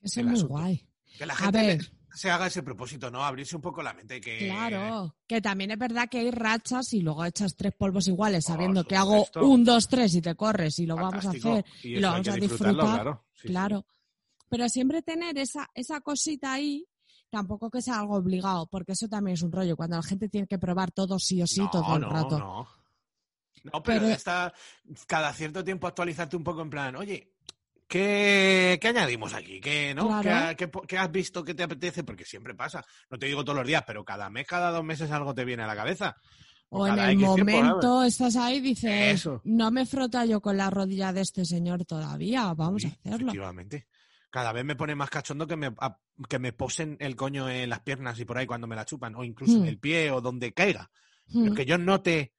Eso 0.01 0.19
es 0.19 0.25
muy 0.25 0.35
asunto. 0.35 0.53
guay. 0.53 0.87
Que 1.17 1.25
la 1.25 1.33
A 1.33 1.37
gente 1.37 1.57
ver. 1.65 1.91
se 2.13 2.29
haga 2.29 2.47
ese 2.47 2.61
propósito, 2.61 3.09
¿no? 3.09 3.23
Abrirse 3.23 3.55
un 3.55 3.61
poco 3.61 3.81
la 3.81 3.93
mente. 3.93 4.19
Que... 4.19 4.39
Claro, 4.39 5.15
que 5.27 5.39
también 5.41 5.71
es 5.71 5.77
verdad 5.77 6.09
que 6.09 6.17
hay 6.19 6.31
rachas 6.31 6.91
y 6.93 6.99
luego 7.01 7.23
echas 7.23 7.55
tres 7.55 7.73
polvos 7.73 8.07
iguales 8.07 8.43
sabiendo 8.45 8.83
que 8.85 8.97
hago 8.97 9.25
un, 9.35 9.63
dos, 9.63 9.87
tres 9.87 10.13
y 10.15 10.21
te 10.21 10.35
corres 10.35 10.77
y 10.79 10.85
lo 10.85 10.95
vamos 10.95 11.13
a 11.25 11.31
Fantástico. 11.31 11.51
hacer 11.53 11.65
Y 11.83 11.95
y, 11.95 11.99
lo 11.99 12.09
vamos 12.11 12.27
a 12.27 12.35
disfrutar. 12.35 12.73
claro. 12.75 13.25
Sí, 13.33 13.41
sí. 13.43 13.47
claro. 13.47 13.85
Pero 14.49 14.69
siempre 14.69 15.01
tener 15.01 15.37
esa, 15.37 15.69
esa 15.73 16.01
cosita 16.01 16.53
ahí, 16.53 16.85
tampoco 17.29 17.69
que 17.69 17.81
sea 17.81 17.99
algo 17.99 18.15
obligado, 18.15 18.67
porque 18.67 18.93
eso 18.93 19.07
también 19.07 19.33
es 19.35 19.41
un 19.41 19.51
rollo, 19.51 19.75
cuando 19.75 19.97
la 19.97 20.03
gente 20.03 20.29
tiene 20.29 20.47
que 20.47 20.57
probar 20.57 20.91
todo 20.91 21.19
sí 21.19 21.41
o 21.41 21.47
sí 21.47 21.61
no, 21.61 21.69
todo 21.69 21.95
el 21.95 22.01
no, 22.01 22.09
rato. 22.09 22.39
No, 22.39 22.67
No, 23.63 23.83
pero, 23.83 24.01
Pero- 24.01 24.07
está 24.07 24.53
cada 25.07 25.33
cierto 25.33 25.63
tiempo 25.63 25.87
actualizarte 25.87 26.35
un 26.37 26.43
poco 26.43 26.61
en 26.61 26.69
plan, 26.69 26.95
oye, 26.95 27.33
¿qué, 27.87 28.77
qué 28.81 28.87
añadimos 28.89 29.33
aquí? 29.33 29.59
¿Qué, 29.59 29.93
no? 29.95 30.21
Claro. 30.21 30.55
¿Qué, 30.87 30.97
has 30.97 31.11
visto 31.11 31.43
que 31.43 31.53
te 31.55 31.63
apetece? 31.63 32.03
Porque 32.03 32.25
siempre 32.25 32.53
pasa. 32.53 32.83
No 33.09 33.17
te 33.17 33.25
digo 33.25 33.43
todos 33.43 33.57
los 33.57 33.67
días, 33.67 33.83
pero 33.85 34.03
cada 34.05 34.29
mes, 34.29 34.45
cada 34.47 34.71
dos 34.71 34.83
meses 34.83 35.09
algo 35.11 35.33
te 35.33 35.45
viene 35.45 35.63
a 35.63 35.67
la 35.67 35.75
cabeza. 35.75 36.15
O 36.69 36.85
en 36.87 36.97
el 36.97 37.11
X 37.11 37.35
tiempo, 37.35 37.51
momento 37.51 38.03
estás 38.03 38.35
ahí 38.35 38.57
y 38.57 38.61
dices, 38.61 39.13
Eso. 39.15 39.41
no 39.45 39.71
me 39.71 39.85
frota 39.85 40.25
yo 40.25 40.41
con 40.41 40.57
la 40.57 40.69
rodilla 40.69 41.13
de 41.13 41.21
este 41.21 41.45
señor 41.45 41.85
todavía, 41.85 42.53
vamos 42.53 42.81
Sí, 42.81 42.87
a 42.87 42.91
hacerlo. 42.91 43.17
Efectivamente. 43.27 43.87
Cada 44.35 44.51
vez 44.51 44.65
me 44.65 44.75
pone 44.75 44.95
más 44.95 45.09
cachondo 45.09 45.47
que 45.47 45.55
me, 45.55 45.67
a- 45.79 45.97
que 46.27 46.39
me 46.39 46.51
posen 46.51 46.97
el 46.99 47.15
coño 47.15 47.47
en 47.49 47.69
las 47.69 47.79
piernas 47.79 48.19
y 48.19 48.25
por 48.25 48.37
ahí 48.37 48.45
cuando 48.45 48.67
me 48.67 48.75
la 48.75 48.83
chupan, 48.83 49.15
o 49.15 49.23
incluso 49.23 49.53
Hmm. 49.57 49.61
en 49.61 49.67
el 49.69 49.79
pie 49.79 50.11
o 50.11 50.19
donde 50.19 50.53
caiga. 50.53 50.91
Mm, 51.27 51.43
Pero 51.43 51.55
que 51.55 51.65
yo 51.65 51.77
note. 51.77 52.33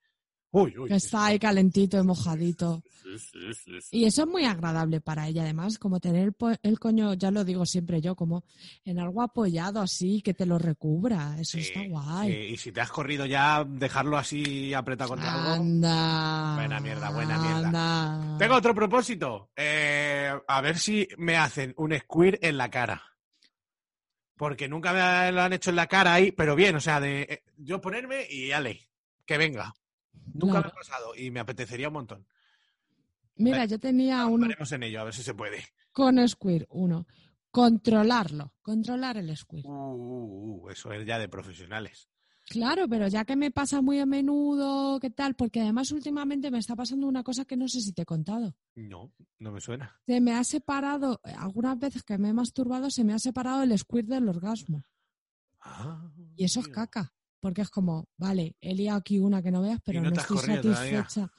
Uy, 0.51 0.77
uy. 0.77 0.87
que 0.87 0.95
está 0.95 1.25
ahí 1.25 1.39
calentito 1.39 1.99
y 1.99 2.03
mojadito. 2.03 2.81
Sí, 3.03 3.19
sí, 3.19 3.53
sí, 3.53 3.81
sí. 3.81 3.97
Y 3.97 4.05
eso 4.05 4.23
es 4.23 4.27
muy 4.27 4.45
agradable 4.45 5.01
para 5.01 5.27
ella, 5.27 5.43
además, 5.43 5.77
como 5.77 5.99
tener 5.99 6.33
el, 6.63 6.79
coño, 6.79 7.13
ya 7.13 7.31
lo 7.31 7.43
digo 7.43 7.65
siempre 7.65 8.01
yo, 8.01 8.15
como 8.15 8.43
en 8.85 8.99
algo 8.99 9.21
apoyado 9.21 9.81
así, 9.81 10.21
que 10.21 10.33
te 10.33 10.45
lo 10.45 10.57
recubra. 10.57 11.35
Eso 11.39 11.57
está 11.57 11.81
guay. 11.87 12.53
Y 12.53 12.57
si 12.57 12.71
te 12.71 12.81
has 12.81 12.91
corrido 12.91 13.25
ya, 13.25 13.65
dejarlo 13.65 14.17
así 14.17 14.73
apretado 14.73 15.11
contra 15.11 15.33
algo. 15.33 15.53
Anda. 15.61 16.55
Buena 16.55 16.79
mierda, 16.79 17.09
buena 17.09 17.37
mierda. 17.37 18.13
anda. 18.13 18.37
Tengo 18.37 18.55
otro 18.55 18.73
propósito. 18.73 19.51
Eh, 19.55 20.31
a 20.47 20.61
ver 20.61 20.77
si 20.77 21.07
me 21.17 21.35
hacen 21.35 21.73
un 21.77 21.97
squirt 21.97 22.43
en 22.43 22.57
la 22.57 22.69
cara. 22.69 23.01
Porque 24.37 24.67
nunca 24.67 24.93
me 24.93 25.31
lo 25.31 25.41
han 25.41 25.53
hecho 25.53 25.71
en 25.71 25.75
la 25.77 25.87
cara 25.87 26.13
ahí, 26.13 26.31
pero 26.31 26.55
bien, 26.55 26.75
o 26.75 26.79
sea, 26.79 26.99
de 26.99 27.21
eh, 27.21 27.43
yo 27.57 27.81
ponerme 27.81 28.27
y 28.29 28.51
ale, 28.51 28.87
que 29.25 29.37
venga. 29.37 29.73
Nunca 30.37 30.45
me 30.55 30.61
Claro. 30.61 30.69
ha 30.69 30.75
pasado 30.75 31.15
y 31.15 31.31
me 31.31 31.39
apetecería 31.39 31.87
un 31.87 31.93
montón. 31.95 32.25
Mira, 33.35 33.65
yo 33.65 33.79
tenía 33.79 34.25
uno 34.25 34.45
Haremos 34.45 34.71
en 34.71 34.83
ello, 34.83 35.01
a 35.01 35.03
ver 35.05 35.13
si 35.13 35.23
se 35.23 35.33
puede. 35.33 35.63
con 35.91 36.27
Squirt, 36.27 36.67
uno. 36.69 37.05
Controlarlo, 37.51 38.53
controlar 38.61 39.17
el 39.17 39.35
Squirt. 39.35 39.65
Uh, 39.65 39.69
uh, 39.71 40.65
uh, 40.65 40.69
eso 40.69 40.91
es 40.91 41.05
ya 41.05 41.17
de 41.19 41.27
profesionales. 41.29 42.09
Claro, 42.49 42.87
pero 42.87 43.07
ya 43.09 43.25
que 43.25 43.35
me 43.35 43.51
pasa 43.51 43.81
muy 43.81 43.99
a 43.99 44.05
menudo, 44.05 44.99
¿qué 45.01 45.09
tal? 45.09 45.35
Porque 45.35 45.59
además 45.61 45.91
últimamente 45.91 46.49
me 46.49 46.59
está 46.59 46.75
pasando 46.77 47.05
una 47.07 47.21
cosa 47.23 47.43
que 47.45 47.57
no 47.57 47.67
sé 47.67 47.81
si 47.81 47.91
te 47.93 48.03
he 48.03 48.05
contado. 48.05 48.55
No, 48.75 49.11
no 49.39 49.51
me 49.51 49.59
suena. 49.59 49.99
Se 50.05 50.21
me 50.21 50.33
ha 50.33 50.43
separado, 50.45 51.19
algunas 51.23 51.77
veces 51.77 52.03
que 52.03 52.17
me 52.17 52.29
he 52.29 52.33
masturbado, 52.33 52.89
se 52.89 53.03
me 53.03 53.13
ha 53.13 53.19
separado 53.19 53.63
el 53.63 53.77
squirt 53.77 54.07
del 54.07 54.29
orgasmo. 54.29 54.83
Ah, 55.59 56.09
Y 56.37 56.45
eso 56.45 56.61
es 56.61 56.69
caca. 56.69 57.13
Porque 57.47 57.61
es 57.61 57.69
como, 57.69 58.09
vale, 58.17 58.57
he 58.59 58.75
liado 58.75 58.97
aquí 58.97 59.19
una 59.19 59.41
que 59.41 59.51
no 59.51 59.61
veas, 59.61 59.79
pero 59.81 60.01
no 60.01 60.09
estoy 60.09 60.37
todavía. 60.61 61.01
satisfecha. 61.05 61.31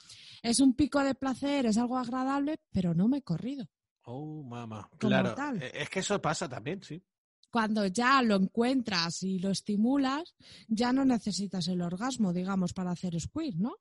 Es 0.43 0.59
un 0.59 0.73
pico 0.73 1.05
de 1.05 1.15
placer, 1.15 1.67
es 1.67 1.77
algo 1.77 1.99
agradable, 1.99 2.59
pero 2.73 2.95
no 2.95 3.09
me 3.09 3.19
he 3.19 3.23
corrido. 3.23 3.67
Oh, 4.05 4.43
mamá. 4.43 4.89
Claro. 4.97 5.35
tal. 5.35 5.63
eh, 5.63 5.71
Es 5.75 5.91
que 5.91 5.99
eso 6.01 6.19
pasa 6.23 6.49
también, 6.49 6.83
sí. 6.83 7.05
Cuando 7.51 7.85
ya 7.85 8.23
lo 8.23 8.37
encuentras 8.37 9.23
y 9.23 9.39
lo 9.39 9.51
estimulas, 9.51 10.35
ya 10.67 10.95
no 10.95 11.05
necesitas 11.05 11.69
el 11.69 11.83
orgasmo, 11.83 12.33
digamos, 12.33 12.73
para 12.73 12.93
hacer 12.93 13.21
squirt, 13.21 13.59
¿no? 13.59 13.77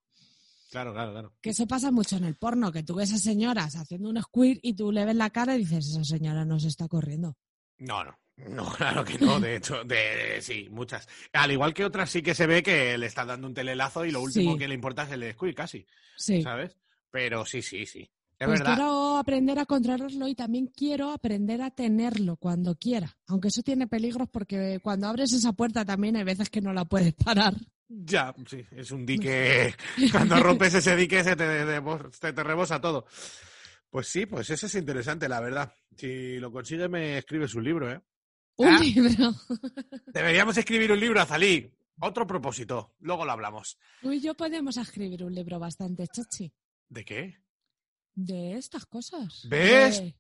Claro, 0.70 0.92
claro, 0.92 1.14
claro. 1.14 1.34
Que 1.40 1.52
eso 1.52 1.66
pasa 1.66 1.92
mucho 1.92 2.18
en 2.18 2.26
el 2.26 2.36
porno, 2.36 2.74
que 2.74 2.84
tú 2.84 2.96
ves 2.96 3.14
a 3.14 3.18
señoras 3.18 3.78
haciendo 3.78 4.10
un 4.10 4.22
squirt 4.22 4.60
y 4.64 4.74
tú 4.74 4.92
le 4.92 5.06
ves 5.06 5.16
la 5.16 5.30
cara 5.30 5.56
y 5.56 5.60
dices, 5.60 5.88
esa 5.88 6.04
señora 6.04 6.44
no 6.44 6.60
se 6.60 6.68
está 6.68 6.90
corriendo. 6.90 7.38
No, 7.78 8.04
no. 8.04 8.20
No, 8.38 8.66
claro 8.78 9.04
que 9.04 9.18
no, 9.18 9.40
de 9.40 9.56
hecho, 9.56 9.84
de, 9.84 10.40
sí, 10.42 10.68
muchas. 10.70 11.08
Al 11.34 11.52
igual 11.52 11.74
que 11.74 11.86
otras 11.86 12.10
sí 12.10 12.22
que 12.22 12.36
se 12.36 12.46
ve 12.48 12.62
que 12.64 12.98
le 12.98 13.08
está 13.08 13.26
dando 13.26 13.48
un 13.48 13.54
telelazo 13.54 14.06
y 14.06 14.12
lo 14.12 14.22
último 14.22 14.54
Sí. 14.54 14.60
que 14.60 14.68
le 14.68 14.76
importa 14.76 15.04
es 15.04 15.12
el 15.12 15.34
squirt 15.34 15.56
casi, 15.58 15.86
Sí. 16.16 16.42
¿sabes? 16.42 16.78
Pero 17.10 17.46
sí, 17.46 17.62
sí, 17.62 17.86
sí. 17.86 18.10
Es 18.40 18.46
Pues 18.48 18.60
verdad. 18.60 18.76
quiero 18.76 19.18
aprender 19.18 19.58
a 19.58 19.66
controlarlo 19.66 20.28
y 20.28 20.36
también 20.36 20.68
quiero 20.68 21.10
aprender 21.12 21.60
a 21.64 21.72
tenerlo 21.72 22.38
cuando 22.38 22.76
quiera. 22.76 23.18
Aunque 23.26 23.48
eso 23.48 23.64
tiene 23.64 23.88
peligros 23.88 24.28
porque 24.32 24.80
cuando 24.84 25.08
abres 25.08 25.34
esa 25.34 25.54
puerta 25.54 25.84
también 25.84 26.16
hay 26.18 26.24
veces 26.24 26.52
que 26.52 26.62
no 26.62 26.72
la 26.72 26.86
puedes 26.86 27.14
parar. 27.26 27.56
Ya, 27.90 28.36
sí, 28.48 28.64
es 28.72 28.92
un 28.92 29.06
dique. 29.06 29.74
Cuando 30.12 30.36
rompes 30.44 30.74
ese 30.76 30.96
dique 30.96 31.24
se 31.24 31.36
te, 31.38 31.48
de- 31.48 31.82
se 32.12 32.34
te 32.34 32.44
rebosa 32.44 32.80
todo. 32.82 33.08
Pues 33.90 34.08
sí, 34.10 34.26
pues 34.28 34.50
eso 34.52 34.66
es 34.68 34.76
interesante, 34.76 35.28
la 35.30 35.40
verdad. 35.40 35.74
Si 35.96 36.38
lo 36.38 36.52
consigue, 36.52 36.90
me 36.90 37.18
escribes 37.18 37.56
un 37.56 37.64
libro, 37.64 37.90
¿eh? 37.92 38.00
Un 38.58 38.68
Ah. 38.68 38.80
libro. 38.80 39.34
Deberíamos 40.08 40.58
escribir 40.58 40.92
un 40.92 41.00
libro, 41.00 41.22
Azalí. 41.22 41.72
Otro 42.00 42.28
propósito. 42.28 42.94
Luego 43.00 43.26
lo 43.26 43.32
hablamos. 43.32 43.78
Tú 44.02 44.12
y 44.12 44.20
yo 44.22 44.36
podemos 44.36 44.78
escribir 44.78 45.24
un 45.24 45.34
libro 45.34 45.58
bastante 45.60 46.08
chachi 46.08 46.52
¿De 46.90 47.04
qué? 47.06 47.38
de 48.14 48.54
estas 48.58 48.86
cosas. 48.86 49.46
¿Ves? 49.50 50.02
De- 50.02 50.16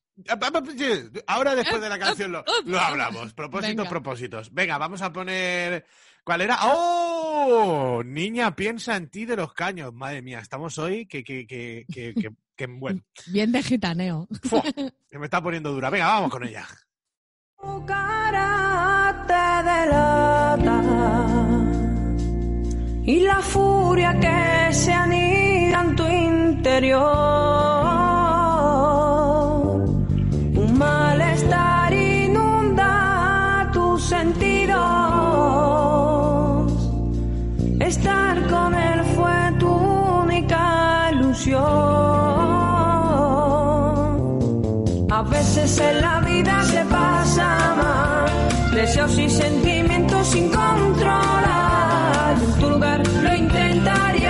Ahora 1.28 1.54
después 1.56 1.80
de 1.82 1.89
la 1.89 2.00
canción 2.00 2.32
lo, 2.32 2.43
lo 2.65 2.80
hablamos. 2.80 3.34
Propósitos, 3.34 3.76
Venga. 3.78 3.89
propósitos. 3.89 4.52
Venga, 4.54 4.78
vamos 4.80 5.02
a 5.04 5.12
poner. 5.13 5.86
¿Cuál 6.23 6.41
era? 6.41 6.58
¡Oh! 6.63 8.02
Niña, 8.04 8.56
piensa 8.56 8.95
en 8.95 9.10
ti 9.10 9.26
de 9.26 9.36
los 9.36 9.54
caños. 9.54 9.93
Madre 9.93 10.21
mía, 10.23 10.39
estamos 10.39 10.78
hoy 10.80 11.06
que, 11.06 11.23
que, 11.23 11.45
que, 11.45 11.86
que, 11.91 12.13
que, 12.15 12.30
que- 12.56 12.65
bueno, 12.67 13.02
Bien 13.28 13.52
de 13.52 13.62
gitaneo. 13.62 14.28
¡fua! 14.43 14.63
que 15.10 15.19
me 15.19 15.26
está 15.26 15.41
poniendo 15.41 15.71
dura. 15.71 15.89
Venga, 15.91 16.08
vamos 16.08 16.32
con 16.32 16.43
ella. 16.43 16.67
Tu 17.67 17.75
cara 17.86 18.49
delata 19.69 20.80
y 23.03 23.19
la 23.30 23.39
furia 23.41 24.12
que 24.23 24.73
se 24.73 24.93
anida 24.93 25.82
en 25.82 25.95
tu 25.97 26.06
interior. 26.08 27.01
Un 30.63 30.77
malestar 30.77 31.93
inunda 31.93 33.69
tus 33.73 34.01
sentidos. 34.13 34.77
Estar 37.82 38.36
con 38.47 38.75
él 38.75 38.99
fue 39.15 39.51
tu 39.60 39.71
única 40.23 41.10
ilusión. 41.12 41.67
A 45.10 45.21
veces 45.23 45.80
en 45.80 46.01
y 49.15 49.30
sentimientos 49.30 50.28
sin 50.28 50.50
controlar. 50.50 52.36
En 52.36 52.60
tu 52.60 52.70
lugar 52.70 53.02
lo 53.24 53.36
intentaría 53.36 54.27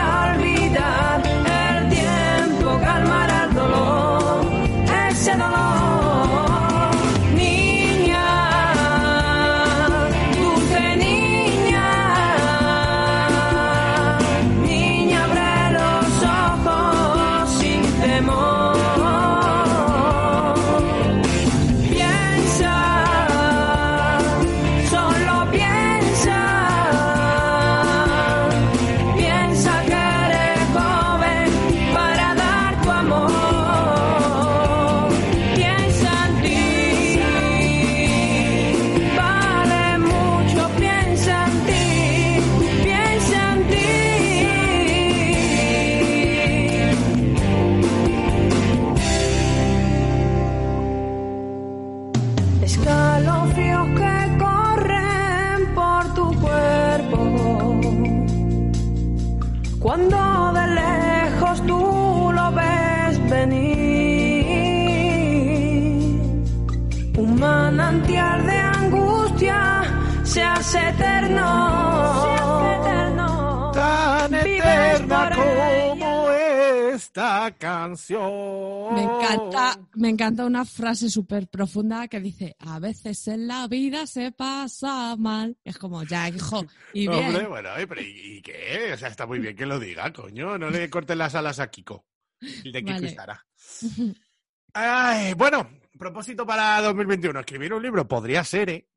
canción. 77.51 78.93
Me 78.93 79.03
encanta, 79.03 79.79
me 79.95 80.09
encanta 80.09 80.45
una 80.45 80.65
frase 80.65 81.09
súper 81.09 81.47
profunda 81.47 82.07
que 82.07 82.19
dice, 82.19 82.55
a 82.59 82.79
veces 82.79 83.27
en 83.27 83.47
la 83.47 83.67
vida 83.67 84.07
se 84.07 84.31
pasa 84.31 85.15
mal. 85.15 85.57
Es 85.63 85.77
como, 85.77 86.03
ya, 86.03 86.29
hijo, 86.29 86.65
y 86.93 87.07
bien. 87.07 87.27
Hombre, 87.27 87.47
bueno, 87.47 87.69
pero 87.87 88.01
¿y, 88.01 88.37
y 88.37 88.41
qué? 88.41 88.91
O 88.93 88.97
sea, 88.97 89.09
está 89.09 89.25
muy 89.25 89.39
bien 89.39 89.55
que 89.55 89.65
lo 89.65 89.79
diga, 89.79 90.11
coño. 90.13 90.57
No 90.57 90.69
le 90.69 90.89
corten 90.89 91.17
las 91.17 91.35
alas 91.35 91.59
a 91.59 91.69
Kiko. 91.69 92.05
El 92.41 92.71
de 92.71 92.83
Kiko 92.83 92.93
Vale. 92.93 93.07
estará. 93.07 93.45
Ay, 94.73 95.33
bueno, 95.33 95.69
propósito 95.97 96.45
para 96.45 96.81
2021. 96.81 97.39
Escribir 97.39 97.73
un 97.73 97.81
libro 97.83 98.07
podría 98.07 98.43
ser, 98.43 98.69
¿eh? 98.69 98.87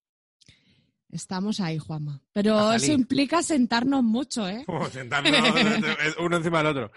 Estamos 1.12 1.58
ahí, 1.60 1.78
Juanma. 1.78 2.22
Pero 2.32 2.72
eso 2.72 2.92
implica 2.92 3.42
sentarnos 3.42 4.02
mucho, 4.02 4.48
¿eh? 4.48 4.64
Sentarnos 4.92 5.32
uno 6.20 6.36
encima 6.36 6.58
del 6.58 6.66
otro. 6.68 6.92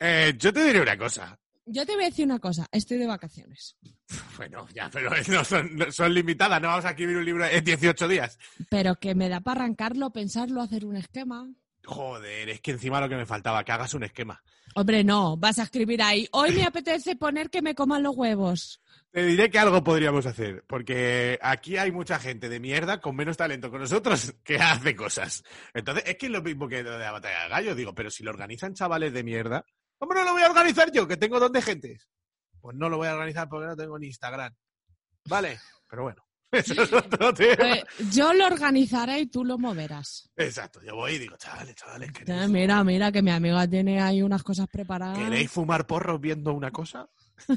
Eh, 0.00 0.34
yo 0.36 0.52
te 0.52 0.64
diré 0.64 0.80
una 0.80 0.96
cosa. 0.96 1.38
Yo 1.66 1.86
te 1.86 1.94
voy 1.94 2.04
a 2.04 2.08
decir 2.08 2.26
una 2.26 2.38
cosa, 2.38 2.66
estoy 2.70 2.98
de 2.98 3.06
vacaciones. 3.06 3.76
Bueno, 4.36 4.66
ya, 4.74 4.90
pero 4.92 5.10
no 5.28 5.44
son, 5.44 5.76
no- 5.76 5.90
son 5.90 6.12
limitadas. 6.12 6.60
No 6.60 6.68
vamos 6.68 6.84
a 6.84 6.90
escribir 6.90 7.16
un 7.16 7.24
libro 7.24 7.46
en 7.46 7.64
18 7.64 8.06
días. 8.08 8.38
Pero 8.68 8.96
que 8.96 9.14
me 9.14 9.28
da 9.28 9.40
para 9.40 9.62
arrancarlo, 9.62 10.10
pensarlo, 10.10 10.60
hacer 10.60 10.84
un 10.84 10.96
esquema. 10.96 11.48
Joder, 11.86 12.48
es 12.48 12.60
que 12.60 12.72
encima 12.72 13.00
lo 13.00 13.08
que 13.08 13.16
me 13.16 13.26
faltaba, 13.26 13.62
que 13.64 13.72
hagas 13.72 13.92
un 13.94 14.04
esquema. 14.04 14.42
Hombre, 14.74 15.04
no, 15.04 15.36
vas 15.36 15.58
a 15.58 15.64
escribir 15.64 16.02
ahí. 16.02 16.26
Hoy 16.32 16.52
me 16.52 16.64
apetece 16.64 17.14
poner 17.16 17.48
que 17.50 17.62
me 17.62 17.74
coman 17.74 18.02
los 18.02 18.16
huevos. 18.16 18.80
Te 19.10 19.24
diré 19.24 19.48
que 19.50 19.58
algo 19.58 19.84
podríamos 19.84 20.26
hacer, 20.26 20.64
porque 20.66 21.38
aquí 21.40 21.76
hay 21.76 21.92
mucha 21.92 22.18
gente 22.18 22.48
de 22.48 22.58
mierda 22.58 23.00
con 23.00 23.14
menos 23.14 23.36
talento 23.36 23.70
que 23.70 23.78
nosotros 23.78 24.34
que 24.44 24.56
hace 24.56 24.96
cosas. 24.96 25.44
Entonces, 25.72 26.04
es 26.06 26.16
que 26.16 26.26
es 26.26 26.32
lo 26.32 26.42
mismo 26.42 26.66
que 26.68 26.82
lo 26.82 26.92
de 26.92 26.98
la 27.04 27.12
batalla 27.12 27.44
de 27.44 27.48
gallo, 27.50 27.74
digo, 27.74 27.94
pero 27.94 28.10
si 28.10 28.24
lo 28.24 28.30
organizan 28.30 28.74
chavales 28.74 29.12
de 29.12 29.22
mierda, 29.22 29.64
¿cómo 30.06 30.14
no 30.14 30.24
lo 30.24 30.32
voy 30.32 30.42
a 30.42 30.48
organizar 30.50 30.90
yo, 30.92 31.06
que 31.08 31.16
tengo 31.16 31.38
dos 31.40 31.52
de 31.52 31.62
gentes? 31.62 32.08
Pues 32.60 32.76
no 32.76 32.88
lo 32.88 32.96
voy 32.96 33.08
a 33.08 33.12
organizar 33.14 33.48
porque 33.48 33.66
no 33.66 33.76
tengo 33.76 33.98
ni 33.98 34.06
Instagram. 34.06 34.54
Vale, 35.26 35.58
pero 35.88 36.02
bueno, 36.04 36.22
eso 36.50 36.82
es 36.82 36.92
otro 36.92 37.28
A 37.28 37.34
tema. 37.34 37.76
yo 38.10 38.32
lo 38.34 38.46
organizaré 38.46 39.20
y 39.20 39.26
tú 39.26 39.44
lo 39.44 39.58
moverás. 39.58 40.30
Exacto, 40.36 40.80
yo 40.82 40.94
voy 40.96 41.12
y 41.14 41.18
digo, 41.18 41.36
chavales, 41.36 41.74
chavales, 41.74 42.08
Eh, 42.10 42.12
¿queréis, 42.12 42.48
Mira, 42.50 42.84
mira, 42.84 43.12
que 43.12 43.22
mi 43.22 43.30
amiga 43.30 43.66
tiene 43.68 44.00
ahí 44.00 44.22
unas 44.22 44.42
cosas 44.42 44.66
preparadas. 44.70 45.18
¿queréis 45.18 45.50
fumar 45.50 45.86
porros 45.86 46.20
viendo 46.20 46.52
una 46.52 46.70
cosa? 46.70 47.08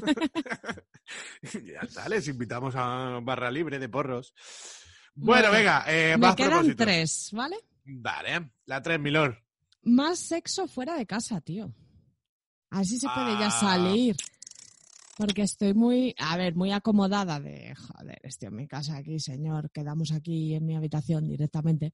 ya 1.64 1.80
está, 1.82 2.08
les 2.08 2.26
invitamos 2.28 2.74
a 2.76 3.20
barra 3.22 3.50
libre 3.50 3.78
de 3.78 3.88
porros. 3.88 4.34
Bueno, 5.14 5.48
Bueno, 5.48 5.56
venga, 5.58 5.84
eh, 5.88 6.10
Me 6.12 6.18
más 6.26 6.36
quedan 6.36 6.50
propósitos. 6.50 6.86
tres, 6.86 7.30
¿vale? 7.32 7.56
Vale, 7.84 8.50
la 8.66 8.82
3, 8.82 9.00
Milor. 9.00 9.42
Más 9.82 10.18
sexo 10.18 10.66
fuera 10.68 10.96
de 10.96 11.06
casa, 11.06 11.40
tío. 11.40 11.72
Así 12.70 12.98
se 12.98 13.06
puede 13.14 13.32
Ah. 13.32 13.40
ya 13.40 13.50
salir. 13.50 14.16
Porque 15.16 15.42
estoy 15.42 15.74
muy, 15.74 16.14
a 16.18 16.36
ver, 16.36 16.54
muy 16.54 16.70
acomodada 16.70 17.40
de, 17.40 17.74
joder, 17.74 18.20
estoy 18.22 18.48
en 18.48 18.56
mi 18.56 18.68
casa 18.68 18.96
aquí, 18.98 19.18
señor, 19.18 19.68
quedamos 19.72 20.12
aquí 20.12 20.54
en 20.54 20.64
mi 20.64 20.76
habitación 20.76 21.26
directamente. 21.28 21.92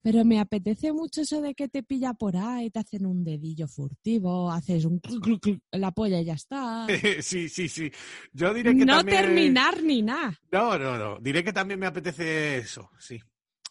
Pero 0.00 0.24
me 0.24 0.38
apetece 0.38 0.92
mucho 0.92 1.20
eso 1.22 1.40
de 1.42 1.54
que 1.54 1.68
te 1.68 1.82
pilla 1.82 2.14
por 2.14 2.36
ahí, 2.36 2.70
te 2.70 2.78
hacen 2.78 3.04
un 3.06 3.24
dedillo 3.24 3.66
furtivo, 3.68 4.50
haces 4.50 4.84
un 4.84 5.00
cluc, 5.00 5.22
cluc 5.22 5.46
en 5.70 5.80
la 5.80 5.90
polla 5.90 6.20
y 6.20 6.24
ya 6.24 6.34
está. 6.34 6.86
sí, 7.22 7.48
sí, 7.48 7.68
sí. 7.68 7.90
Yo 8.32 8.54
diré 8.54 8.74
que 8.74 8.86
No 8.86 8.98
también... 8.98 9.22
terminar 9.24 9.82
ni 9.82 10.00
nada. 10.02 10.38
No, 10.52 10.78
no, 10.78 10.96
no. 10.96 11.18
Diré 11.18 11.42
que 11.44 11.52
también 11.52 11.80
me 11.80 11.86
apetece 11.86 12.58
eso, 12.58 12.88
sí. 12.98 13.20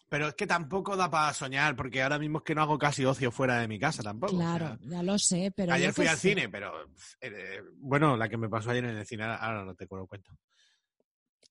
Pero 0.08 0.28
es 0.28 0.34
que 0.34 0.46
tampoco 0.46 0.96
da 0.96 1.10
para 1.10 1.34
soñar, 1.34 1.74
porque 1.74 2.02
ahora 2.02 2.18
mismo 2.18 2.38
es 2.38 2.44
que 2.44 2.54
no 2.54 2.62
hago 2.62 2.78
casi 2.78 3.04
ocio 3.04 3.32
fuera 3.32 3.58
de 3.58 3.66
mi 3.68 3.78
casa 3.78 4.02
tampoco. 4.02 4.36
o 4.36 4.38
sea, 4.38 4.56
Claro, 4.58 4.78
ya 4.82 5.02
lo 5.02 5.18
sé, 5.18 5.52
pero. 5.54 5.72
ayer 5.72 5.92
fui 5.92 6.06
al 6.06 6.16
sé. 6.16 6.28
cine, 6.30 6.48
pero 6.48 6.72
eh, 7.20 7.60
bueno, 7.78 8.16
la 8.16 8.28
que 8.28 8.36
me 8.36 8.48
pasó 8.48 8.70
ayer 8.70 8.84
en 8.84 8.96
el 8.96 9.06
cine, 9.06 9.24
ahora- 9.24 9.36
ahora 9.36 9.64
no 9.64 9.74
te 9.74 9.86
lo 9.90 10.06
cuento. 10.06 10.30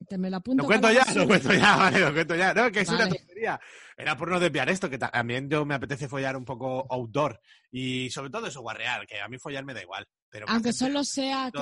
Te 0.08 0.18
me 0.18 0.30
lo 0.30 0.38
apunto. 0.38 0.64
Lo 0.64 0.68
cuento 0.68 0.92
ya, 0.92 1.06
lo 1.16 1.26
cuento 1.28 1.54
ya, 1.54 1.76
vale, 1.78 2.00
lo 2.00 2.14
cuento 2.14 2.36
ya. 2.36 2.54
No, 2.54 2.72
que 2.72 2.82
es 2.82 2.90
una 2.90 3.08
tontería. 3.08 3.60
Era 3.98 4.18
por 4.18 4.30
no 4.30 4.40
desviar 4.40 4.70
esto, 4.70 4.90
que 4.90 4.98
ta- 4.98 5.10
también 5.10 5.50
yo 5.50 5.66
me 5.66 5.76
apetece 5.76 6.08
follar 6.10 6.36
un 6.36 6.44
poco 6.46 6.86
outdoor. 6.90 7.40
Y 7.72 8.10
sobre 8.10 8.30
todo 8.30 8.48
eso, 8.48 8.62
guarrear, 8.62 9.06
que 9.08 9.22
a 9.22 9.28
mí 9.28 9.38
follar 9.38 9.64
me 9.64 9.74
da 9.74 9.82
igual. 9.82 10.06
Pero 10.30 10.48
Aunque 10.50 10.74
solo 10.74 11.04
sea 11.06 11.50
que. 11.50 11.60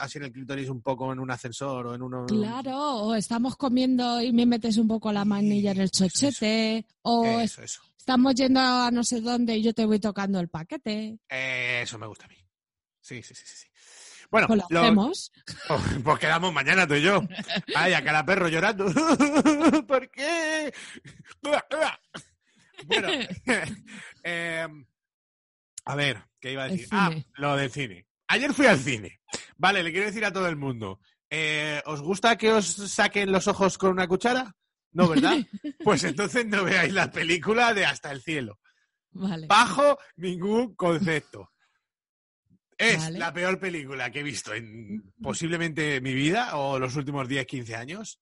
así 0.00 0.16
en 0.18 0.24
el 0.24 0.32
clítoris 0.32 0.70
un 0.70 0.80
poco 0.80 1.12
en 1.12 1.18
un 1.18 1.30
ascensor 1.30 1.86
o 1.88 1.94
en 1.94 2.00
uno... 2.02 2.24
Claro, 2.26 2.78
o 2.78 3.14
estamos 3.14 3.56
comiendo 3.56 4.22
y 4.22 4.32
me 4.32 4.46
metes 4.46 4.78
un 4.78 4.88
poco 4.88 5.12
la 5.12 5.26
manilla 5.26 5.72
en 5.72 5.80
el 5.80 5.90
Eso, 5.92 6.06
eso. 6.06 6.14
chochete, 6.18 6.86
o 7.02 7.24
Eso, 7.40 7.62
eso. 7.62 7.82
estamos 7.98 8.34
yendo 8.34 8.58
a 8.60 8.90
no 8.90 9.04
sé 9.04 9.20
dónde 9.20 9.54
y 9.58 9.62
yo 9.62 9.74
te 9.74 9.84
voy 9.84 10.00
tocando 10.00 10.40
el 10.40 10.48
paquete. 10.48 11.18
Eso 11.28 11.98
me 11.98 12.06
gusta 12.06 12.24
a 12.24 12.28
mí. 12.28 12.36
Sí, 13.02 13.22
sí, 13.22 13.34
sí, 13.34 13.44
sí. 13.46 13.66
Bueno, 14.30 14.46
Pues 14.46 14.60
lo 14.60 14.66
lo- 14.70 14.80
hacemos. 14.82 15.32
Quedamos 16.20 16.52
mañana 16.52 16.86
tú 16.86 16.94
y 16.94 17.02
yo. 17.02 17.20
Ay, 17.74 17.94
a 17.94 18.04
cara 18.04 18.24
perro 18.24 18.48
llorando. 18.48 18.86
¿Por 19.86 20.10
qué? 20.10 20.72
Bueno, 22.86 23.08
eh, 24.24 24.66
a 25.84 25.94
ver, 25.94 26.22
¿qué 26.40 26.52
iba 26.52 26.62
a 26.64 26.68
decir? 26.68 26.88
Ah, 26.90 27.10
lo 27.34 27.54
del 27.56 27.70
cine. 27.70 28.06
Ayer 28.28 28.54
fui 28.54 28.64
al 28.66 28.78
cine. 28.78 29.20
Vale, 29.58 29.82
le 29.82 29.90
quiero 29.92 30.06
decir 30.06 30.24
a 30.24 30.32
todo 30.32 30.48
el 30.48 30.56
mundo. 30.56 30.98
eh, 31.28 31.82
¿Os 31.84 32.00
gusta 32.00 32.36
que 32.38 32.50
os 32.52 32.66
saquen 32.66 33.32
los 33.32 33.46
ojos 33.48 33.76
con 33.76 33.90
una 33.90 34.08
cuchara? 34.08 34.56
No, 34.92 35.08
¿verdad? 35.08 35.36
Pues 35.84 36.02
entonces 36.04 36.46
no 36.46 36.64
veáis 36.64 36.92
la 36.94 37.10
película 37.10 37.74
de 37.74 37.84
Hasta 37.84 38.10
el 38.12 38.22
cielo. 38.22 38.58
Vale. 39.10 39.46
Bajo 39.46 39.98
ningún 40.16 40.74
concepto. 40.74 41.52
Es 42.82 42.96
Vale. 42.98 43.18
la 43.18 43.30
peor 43.32 43.58
película 43.60 44.10
que 44.10 44.20
he 44.20 44.22
visto 44.22 44.54
en 44.54 45.12
posiblemente 45.22 46.00
mi 46.00 46.14
vida 46.14 46.56
o 46.56 46.78
los 46.78 46.96
últimos 46.96 47.28
10, 47.28 47.44
15 47.46 47.76
años. 47.76 48.20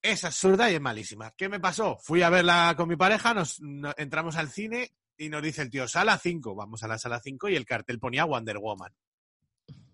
Es 0.00 0.22
absurda 0.22 0.70
y 0.70 0.74
es 0.76 0.80
malísima. 0.80 1.32
¿Qué 1.36 1.48
me 1.48 1.58
pasó? 1.58 1.98
Fui 2.00 2.22
a 2.22 2.30
verla 2.30 2.74
con 2.76 2.88
mi 2.88 2.94
pareja, 2.94 3.34
nos, 3.34 3.60
no- 3.60 3.92
entramos 3.96 4.36
al 4.36 4.50
cine 4.50 4.92
y 5.16 5.28
nos 5.28 5.42
dice 5.42 5.62
el 5.62 5.70
tío, 5.70 5.88
sala 5.88 6.18
5. 6.18 6.54
Vamos 6.54 6.84
a 6.84 6.88
la 6.88 6.98
sala 6.98 7.18
5 7.20 7.48
y 7.48 7.56
el 7.56 7.66
cartel 7.66 7.98
ponía 7.98 8.24
Wonder 8.24 8.58
Woman. 8.58 8.92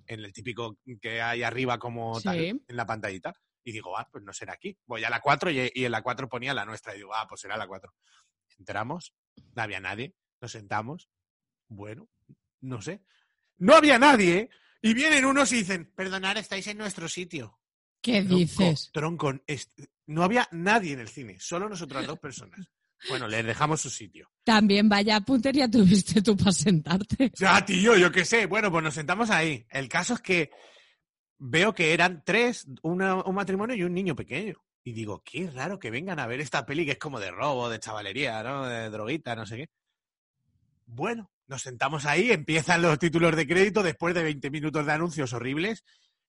En 0.07 0.21
el 0.21 0.33
típico 0.35 0.77
que 1.01 1.23
hay 1.23 1.43
arriba 1.43 1.79
como 1.79 2.17
Sí. 2.19 2.25
tal, 2.25 2.39
en 2.39 2.63
la 2.69 2.85
pantallita. 2.85 3.33
Y 3.65 3.73
digo, 3.73 3.97
ah, 3.97 4.07
pues 4.13 4.23
no 4.25 4.33
será 4.35 4.53
aquí. 4.55 4.77
Voy 4.87 5.05
a 5.05 5.11
la 5.11 5.21
4 5.21 5.51
y, 5.53 5.71
y 5.75 5.85
en 5.87 5.93
la 5.93 6.03
4 6.03 6.29
ponía 6.29 6.53
la 6.53 6.67
nuestra. 6.67 6.93
Y 6.95 6.99
digo, 6.99 7.15
ah, 7.15 7.27
pues 7.27 7.41
será 7.41 7.57
la 7.57 7.67
4. 7.67 7.95
Entramos, 8.59 9.15
no 9.55 9.63
había 9.63 9.81
nadie, 9.81 10.15
nos 10.41 10.53
sentamos. 10.53 11.09
Bueno, 11.69 12.09
no 12.61 12.83
sé. 12.83 13.01
No 13.61 13.75
había 13.77 13.99
nadie 13.99 14.51
Y 14.83 14.93
vienen 14.95 15.25
unos 15.25 15.53
y 15.53 15.57
dicen, 15.57 15.93
perdonad, 15.95 16.37
estáis 16.39 16.67
en 16.67 16.79
nuestro 16.79 17.09
sitio. 17.09 17.59
¿Qué 18.03 18.23
Tronco, 18.23 18.37
dices? 18.37 18.91
Tronco, 18.93 19.33
no 20.07 20.23
había 20.23 20.49
nadie 20.53 20.95
en 20.95 21.01
el 21.01 21.09
cine, 21.09 21.39
solo 21.39 21.69
nosotras 21.69 22.07
dos 22.07 22.19
personas. 22.19 22.67
Bueno, 23.09 23.29
les 23.29 23.45
dejamos 23.47 23.81
su 23.81 23.89
sitio. 23.91 24.31
También 24.45 24.89
vaya 24.89 25.21
puntería 25.21 25.71
tuviste 25.71 26.21
tú 26.21 26.37
para 26.37 26.53
sentarte. 26.53 27.31
Ya, 27.39 27.65
tío, 27.65 27.97
yo 27.97 28.11
qué 28.13 28.25
sé. 28.25 28.47
Bueno, 28.47 28.71
pues 28.71 28.83
nos 28.85 28.95
sentamos 28.95 29.31
ahí. 29.31 29.67
El 29.71 29.89
caso 29.89 30.15
es 30.15 30.21
que 30.21 30.51
veo 31.39 31.75
que 31.75 31.95
eran 31.95 32.23
tres, 32.25 32.67
una- 32.83 33.23
un 33.23 33.35
matrimonio 33.35 33.75
y 33.77 33.83
un 33.85 33.95
niño 33.95 34.15
pequeño. 34.15 34.63
Y 34.85 34.93
digo, 34.93 35.23
qué 35.25 35.51
raro 35.51 35.79
que 35.79 35.91
vengan 35.91 36.19
a 36.19 36.27
ver 36.27 36.41
esta 36.41 36.65
peli 36.67 36.85
que 36.87 36.93
es 36.93 36.99
como 36.99 37.21
de 37.21 37.31
robo, 37.31 37.69
de 37.71 37.79
chavalería, 37.81 38.43
¿no? 38.43 38.67
De 38.67 38.89
droguita, 38.91 39.35
no 39.37 39.45
sé 39.47 39.57
qué. 39.57 39.69
Bueno, 40.87 41.31
nos 41.51 41.61
sentamos 41.63 42.07
ahí, 42.07 42.31
empiezan 42.33 42.81
los 42.81 42.99
títulos 42.99 43.37
de 43.37 43.47
crédito 43.47 43.83
después 43.83 44.15
de 44.15 44.23
20 44.23 44.51
minutos 44.51 44.87
de 44.87 44.93
anuncios 44.93 45.33
horribles. 45.35 45.85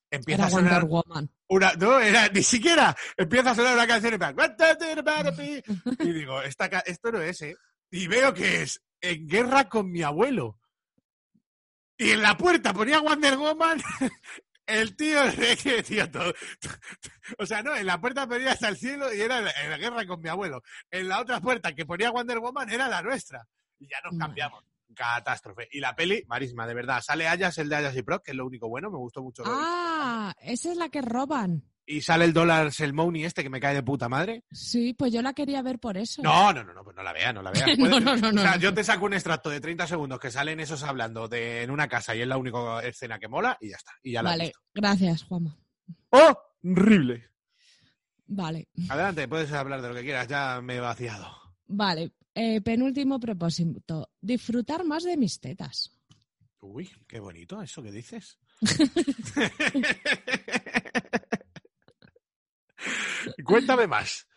Empieza 0.09 0.41
Era 0.41 0.47
a 0.47 0.49
sonar 0.49 0.85
Wonder 0.85 0.89
Woman. 0.89 1.29
una, 1.47 1.73
no, 1.75 1.99
era, 2.01 2.27
ni 2.27 2.43
siquiera, 2.43 2.93
empieza 3.15 3.51
a 3.51 3.55
sonar 3.55 3.75
una 3.75 3.87
canción 3.87 4.13
y, 4.15 5.63
y 6.09 6.11
digo, 6.11 6.41
esta, 6.41 6.65
esto 6.65 7.11
no 7.13 7.21
es, 7.21 7.41
¿eh? 7.43 7.55
Y 7.91 8.07
veo 8.07 8.33
que 8.33 8.63
es 8.63 8.81
En 8.99 9.25
guerra 9.27 9.69
con 9.69 9.89
mi 9.89 10.01
abuelo. 10.03 10.59
Y 11.97 12.09
en 12.11 12.21
la 12.21 12.35
puerta 12.35 12.73
ponía 12.73 12.99
Wonder 12.99 13.37
Woman, 13.37 13.81
el 14.65 14.95
tío, 14.95 15.23
es 15.23 15.61
que, 15.63 15.83
tío, 15.83 16.09
todo- 16.09 16.33
o 17.37 17.45
sea, 17.45 17.61
no, 17.61 17.75
en 17.75 17.85
la 17.85 18.01
puerta 18.01 18.27
ponía 18.27 18.51
hasta 18.53 18.69
el 18.69 18.77
cielo 18.77 19.13
y 19.13 19.21
era 19.21 19.37
en 19.37 19.45
la- 19.69 19.77
guerra 19.77 20.05
con 20.07 20.19
mi 20.19 20.29
abuelo. 20.29 20.61
En 20.89 21.07
la 21.07 21.21
otra 21.21 21.39
puerta 21.39 21.73
que 21.73 21.85
ponía 21.85 22.11
Wonder 22.11 22.39
Woman 22.39 22.69
era 22.69 22.89
la 22.89 23.01
nuestra. 23.01 23.47
Y 23.79 23.87
ya 23.87 23.97
nos 24.03 24.17
cambiamos. 24.19 24.63
Catástrofe. 24.95 25.67
Y 25.71 25.79
la 25.79 25.95
peli, 25.95 26.23
marísima, 26.27 26.65
de 26.67 26.73
verdad. 26.73 27.01
Sale 27.05 27.27
Ayas, 27.27 27.57
el 27.57 27.69
de 27.69 27.75
Ayas 27.77 27.95
y 27.95 28.03
Proc, 28.03 28.23
que 28.23 28.31
es 28.31 28.37
lo 28.37 28.45
único 28.45 28.67
bueno, 28.69 28.89
me 28.91 28.97
gustó 28.97 29.21
mucho. 29.23 29.43
lo 29.43 29.51
Ah, 29.53 30.33
esa 30.41 30.71
es 30.71 30.77
la 30.77 30.89
que 30.89 31.01
roban. 31.01 31.63
Y 31.83 32.01
sale 32.01 32.25
el 32.25 32.31
dólar 32.31 32.71
Selmoni 32.71 33.25
este 33.25 33.43
que 33.43 33.49
me 33.49 33.59
cae 33.59 33.73
de 33.73 33.83
puta 33.83 34.07
madre. 34.07 34.43
Sí, 34.51 34.93
pues 34.93 35.11
yo 35.11 35.21
la 35.21 35.33
quería 35.33 35.61
ver 35.61 35.79
por 35.79 35.97
eso. 35.97 36.21
No, 36.21 36.53
no, 36.53 36.63
no, 36.63 36.73
no, 36.73 36.83
pues 36.83 36.95
no 36.95 37.03
la 37.03 37.11
vea, 37.11 37.33
no 37.33 37.41
la 37.41 37.51
vea. 37.51 37.65
No, 37.77 37.99
no, 37.99 38.15
no, 38.15 38.31
no, 38.31 38.39
O 38.39 38.43
sea, 38.43 38.55
no. 38.55 38.59
yo 38.59 38.73
te 38.73 38.83
saco 38.83 39.05
un 39.05 39.13
extracto 39.13 39.49
de 39.49 39.59
30 39.59 39.87
segundos 39.87 40.19
que 40.19 40.31
salen 40.31 40.59
esos 40.59 40.83
hablando 40.83 41.27
de, 41.27 41.63
en 41.63 41.71
una 41.71 41.87
casa 41.89 42.15
y 42.15 42.21
es 42.21 42.27
la 42.27 42.37
única 42.37 42.79
escena 42.83 43.19
que 43.19 43.27
mola 43.27 43.57
y 43.59 43.69
ya 43.71 43.75
está. 43.77 43.91
Y 44.03 44.11
ya 44.13 44.21
la 44.23 44.29
Vale, 44.29 44.53
gracias, 44.73 45.23
Juanma. 45.23 45.57
¡Horrible! 46.11 47.29
Vale, 48.27 48.69
Adelante, 48.89 49.27
puedes 49.27 49.51
hablar 49.51 49.81
de 49.81 49.89
lo 49.89 49.95
que 49.95 50.03
quieras, 50.03 50.27
ya 50.27 50.61
me 50.61 50.75
he 50.75 50.79
vaciado. 50.79 51.27
vale. 51.67 52.13
Eh, 52.33 52.61
penúltimo 52.61 53.19
propósito. 53.19 54.09
Disfrutar 54.21 54.85
más 54.85 55.03
de 55.03 55.17
mis 55.17 55.39
tetas. 55.39 55.91
Uy, 56.61 56.89
qué 57.07 57.19
bonito 57.19 57.61
eso 57.61 57.81
que 57.81 57.91
dices. 57.91 58.37
Cuéntame 63.43 63.87
más. 63.87 64.27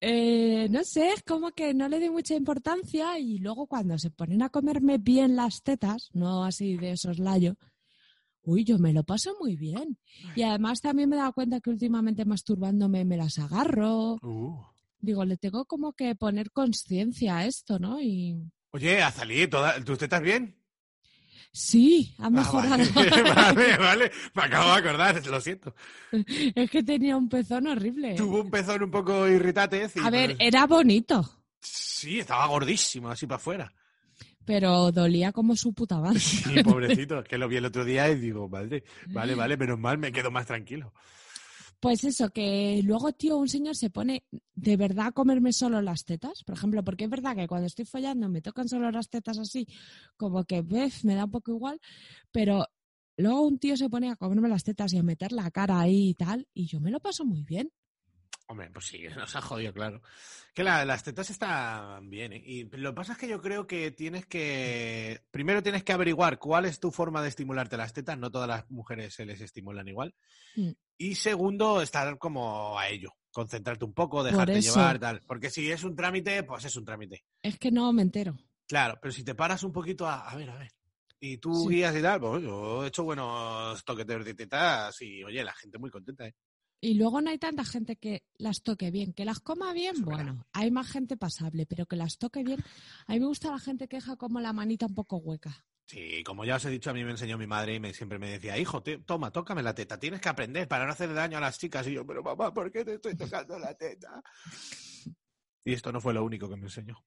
Eh, 0.00 0.68
no 0.70 0.84
sé, 0.84 1.12
es 1.12 1.22
como 1.22 1.52
que 1.52 1.72
no 1.74 1.88
le 1.88 2.00
doy 2.00 2.10
mucha 2.10 2.34
importancia 2.34 3.18
y 3.18 3.38
luego 3.38 3.66
cuando 3.66 3.98
se 3.98 4.10
ponen 4.10 4.42
a 4.42 4.50
comerme 4.50 4.98
bien 4.98 5.36
las 5.36 5.62
tetas, 5.62 6.10
no 6.12 6.44
así 6.44 6.76
de 6.76 6.96
soslayo, 6.96 7.56
uy, 8.42 8.64
yo 8.64 8.78
me 8.78 8.92
lo 8.92 9.04
paso 9.04 9.34
muy 9.40 9.56
bien. 9.56 9.98
Y 10.34 10.42
además 10.42 10.80
también 10.80 11.08
me 11.08 11.16
he 11.16 11.18
dado 11.18 11.32
cuenta 11.32 11.60
que 11.60 11.70
últimamente 11.70 12.24
masturbándome 12.24 13.04
me 13.04 13.16
las 13.16 13.38
agarro. 13.38 14.18
Uh. 14.22 14.56
Digo, 14.98 15.24
le 15.24 15.36
tengo 15.36 15.64
como 15.66 15.92
que 15.92 16.14
poner 16.14 16.50
conciencia 16.50 17.38
a 17.38 17.46
esto, 17.46 17.78
¿no? 17.78 18.00
Y 18.00 18.36
Oye, 18.70 19.02
Azalí, 19.02 19.46
¿toda- 19.46 19.82
¿tú 19.84 19.92
estás 19.94 20.20
bien? 20.22 20.56
sí, 21.52 22.14
ha 22.18 22.26
Ah, 22.26 22.30
mejorado. 22.30 22.70
vale, 22.70 23.22
vale, 23.34 23.76
vale. 23.78 24.10
Me 24.34 24.42
acabo 24.42 24.70
de 24.72 24.76
acordar, 24.78 25.26
lo 25.26 25.40
siento. 25.40 25.74
es 26.54 26.70
que 26.70 26.82
tenía 26.82 27.16
un 27.16 27.28
pezón 27.28 27.66
horrible. 27.66 28.14
Tuvo 28.14 28.40
un 28.42 28.50
pezón 28.50 28.82
un 28.82 28.90
poco 28.90 29.26
irritante. 29.28 29.88
A 30.02 30.10
ver, 30.10 30.36
era 30.38 30.66
bonito, 30.66 31.42
Sí, 31.60 32.20
estaba 32.20 32.46
gordísimo, 32.46 33.08
así 33.08 33.26
para 33.26 33.36
afuera. 33.36 33.72
pero 34.44 34.92
dolía 34.92 35.32
como 35.32 35.56
su 35.56 35.72
puta 35.72 35.98
madre. 35.98 36.20
Sí, 36.20 36.62
pobrecito, 36.62 37.24
que 37.24 37.38
lo 37.38 37.48
vi 37.48 37.56
el 37.56 37.64
otro 37.64 37.84
día 37.84 38.08
y 38.10 38.16
digo, 38.16 38.48
vale, 38.48 38.84
vale, 39.08 39.34
vale, 39.34 39.56
menos 39.56 39.78
mal, 39.78 39.98
me 39.98 40.12
quedo 40.12 40.30
más 40.30 40.46
tranquilo. 40.46 40.92
Pues 41.86 42.02
eso, 42.02 42.30
que 42.30 42.80
luego, 42.82 43.12
tío, 43.12 43.36
un 43.36 43.48
señor 43.48 43.76
se 43.76 43.90
pone 43.90 44.24
de 44.56 44.76
verdad 44.76 45.06
a 45.06 45.12
comerme 45.12 45.52
solo 45.52 45.80
las 45.82 46.04
tetas, 46.04 46.42
por 46.42 46.56
ejemplo, 46.56 46.82
porque 46.82 47.04
es 47.04 47.10
verdad 47.10 47.36
que 47.36 47.46
cuando 47.46 47.68
estoy 47.68 47.84
follando 47.84 48.28
me 48.28 48.42
tocan 48.42 48.68
solo 48.68 48.90
las 48.90 49.08
tetas 49.08 49.38
así, 49.38 49.68
como 50.16 50.42
que 50.42 50.62
ves, 50.62 51.04
me 51.04 51.14
da 51.14 51.26
un 51.26 51.30
poco 51.30 51.52
igual, 51.52 51.80
pero 52.32 52.66
luego 53.16 53.46
un 53.46 53.60
tío 53.60 53.76
se 53.76 53.88
pone 53.88 54.10
a 54.10 54.16
comerme 54.16 54.48
las 54.48 54.64
tetas 54.64 54.92
y 54.94 54.98
a 54.98 55.04
meter 55.04 55.30
la 55.30 55.48
cara 55.52 55.78
ahí 55.78 56.08
y 56.08 56.14
tal, 56.14 56.48
y 56.54 56.66
yo 56.66 56.80
me 56.80 56.90
lo 56.90 56.98
paso 56.98 57.24
muy 57.24 57.44
bien. 57.44 57.70
Hombre, 58.48 58.70
pues 58.70 58.86
sí, 58.86 59.02
nos 59.16 59.34
ha 59.36 59.40
jodido, 59.40 59.72
claro. 59.72 60.00
Que 60.54 60.62
la- 60.64 60.84
las 60.84 61.02
tetas 61.02 61.28
están 61.30 62.08
bien, 62.08 62.32
¿eh? 62.32 62.42
Y 62.44 62.64
lo 62.76 62.90
que 62.90 62.96
pasa 62.96 63.12
es 63.12 63.18
que 63.18 63.28
yo 63.28 63.40
creo 63.42 63.66
que 63.66 63.90
tienes 63.90 64.26
que. 64.26 65.20
Primero 65.30 65.62
tienes 65.62 65.82
que 65.84 65.92
averiguar 65.92 66.38
cuál 66.38 66.64
es 66.64 66.78
tu 66.80 66.90
forma 66.90 67.22
de 67.22 67.28
estimularte 67.28 67.76
las 67.76 67.92
tetas. 67.92 68.16
No 68.18 68.30
todas 68.30 68.48
las 68.48 68.70
mujeres 68.70 69.14
se 69.14 69.26
les 69.26 69.40
estimulan 69.40 69.88
igual. 69.88 70.14
Mm. 70.54 70.70
Y 70.98 71.14
segundo, 71.16 71.82
estar 71.82 72.16
como 72.18 72.78
a 72.78 72.88
ello. 72.88 73.12
Concentrarte 73.30 73.84
un 73.84 73.92
poco, 73.92 74.24
dejarte 74.24 74.62
llevar, 74.62 74.98
tal. 74.98 75.20
Porque 75.26 75.50
si 75.50 75.70
es 75.70 75.84
un 75.84 75.94
trámite, 75.94 76.42
pues 76.44 76.64
es 76.64 76.74
un 76.76 76.86
trámite. 76.86 77.24
Es 77.42 77.58
que 77.58 77.70
no 77.70 77.92
me 77.92 78.00
entero. 78.02 78.34
Claro, 78.66 78.98
pero 79.02 79.12
si 79.12 79.22
te 79.22 79.34
paras 79.34 79.62
un 79.62 79.72
poquito 79.72 80.06
a, 80.06 80.28
a 80.30 80.34
ver, 80.36 80.48
a 80.50 80.56
ver, 80.56 80.72
y 81.20 81.36
tú 81.36 81.54
Sí. 81.68 81.74
guías 81.76 81.94
y 81.94 82.00
tal, 82.02 82.18
pues 82.20 82.42
yo 82.42 82.82
he 82.84 82.88
hecho 82.88 83.04
buenos 83.04 83.84
toqueteos 83.84 84.24
de 84.24 84.34
tetas 84.34 85.00
y, 85.02 85.22
oye, 85.22 85.44
la 85.44 85.52
gente 85.54 85.78
muy 85.78 85.90
contenta, 85.90 86.26
¿eh? 86.26 86.34
Y 86.80 86.94
luego 86.94 87.20
no 87.20 87.30
hay 87.30 87.38
tanta 87.38 87.64
gente 87.64 87.96
que 87.96 88.22
las 88.36 88.62
toque 88.62 88.90
bien, 88.90 89.12
que 89.12 89.24
las 89.24 89.40
coma 89.40 89.72
bien, 89.72 90.02
bueno, 90.02 90.46
hay 90.52 90.70
más 90.70 90.88
gente 90.90 91.16
pasable, 91.16 91.66
pero 91.66 91.86
que 91.86 91.96
las 91.96 92.18
toque 92.18 92.44
bien. 92.44 92.62
A 93.06 93.14
mí 93.14 93.20
me 93.20 93.26
gusta 93.26 93.50
la 93.50 93.58
gente 93.58 93.88
que 93.88 93.96
deja 93.96 94.16
como 94.16 94.40
la 94.40 94.52
manita 94.52 94.86
un 94.86 94.94
poco 94.94 95.16
hueca. 95.16 95.64
Sí, 95.86 96.22
como 96.24 96.44
ya 96.44 96.56
os 96.56 96.64
he 96.64 96.70
dicho, 96.70 96.90
a 96.90 96.92
mí 96.92 97.04
me 97.04 97.12
enseñó 97.12 97.38
mi 97.38 97.46
madre 97.46 97.74
y 97.76 97.80
me, 97.80 97.94
siempre 97.94 98.18
me 98.18 98.28
decía, 98.30 98.58
hijo, 98.58 98.82
te- 98.82 98.98
toma, 98.98 99.30
tócame 99.30 99.62
la 99.62 99.74
teta, 99.74 99.98
tienes 99.98 100.20
que 100.20 100.28
aprender 100.28 100.66
para 100.68 100.84
no 100.84 100.92
hacer 100.92 101.14
daño 101.14 101.38
a 101.38 101.40
las 101.40 101.58
chicas. 101.58 101.86
Y 101.86 101.92
yo, 101.92 102.04
pero 102.06 102.22
mamá, 102.22 102.52
¿por 102.52 102.70
qué 102.72 102.84
te 102.84 102.94
estoy 102.94 103.14
tocando 103.16 103.58
la 103.58 103.72
teta? 103.74 104.20
Y 105.64 105.72
esto 105.72 105.92
no 105.92 106.00
fue 106.00 106.12
lo 106.12 106.24
único 106.24 106.48
que 106.48 106.56
me 106.56 106.64
enseñó. 106.66 107.02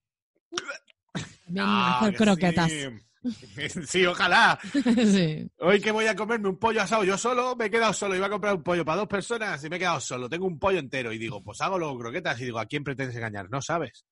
También 1.45 1.65
Ah, 1.67 1.97
hacer 1.99 2.11
que 2.11 2.17
croquetas. 2.17 2.71
Sí. 2.71 2.87
sí, 3.87 4.05
ojalá. 4.05 4.59
sí. 4.95 5.49
Hoy 5.59 5.81
que 5.81 5.91
voy 5.91 6.05
a 6.05 6.15
comerme 6.15 6.49
un 6.49 6.57
pollo 6.57 6.81
asado 6.81 7.03
yo 7.03 7.17
solo, 7.17 7.55
me 7.55 7.65
he 7.65 7.69
quedado 7.69 7.93
solo. 7.93 8.15
Iba 8.15 8.27
a 8.27 8.29
comprar 8.29 8.55
un 8.55 8.63
pollo 8.63 8.85
para 8.85 8.99
dos 8.99 9.07
personas 9.07 9.63
y 9.63 9.69
me 9.69 9.75
he 9.75 9.79
quedado 9.79 9.99
solo. 9.99 10.29
Tengo 10.29 10.47
un 10.47 10.59
pollo 10.59 10.79
entero 10.79 11.11
y 11.11 11.17
digo, 11.17 11.43
pues 11.43 11.59
hago 11.61 11.77
luego 11.77 11.99
croquetas 11.99 12.39
y 12.41 12.45
digo, 12.45 12.59
¿a 12.59 12.65
quién 12.65 12.83
pretendes 12.83 13.15
engañar? 13.15 13.49
No 13.49 13.61
sabes. 13.61 14.05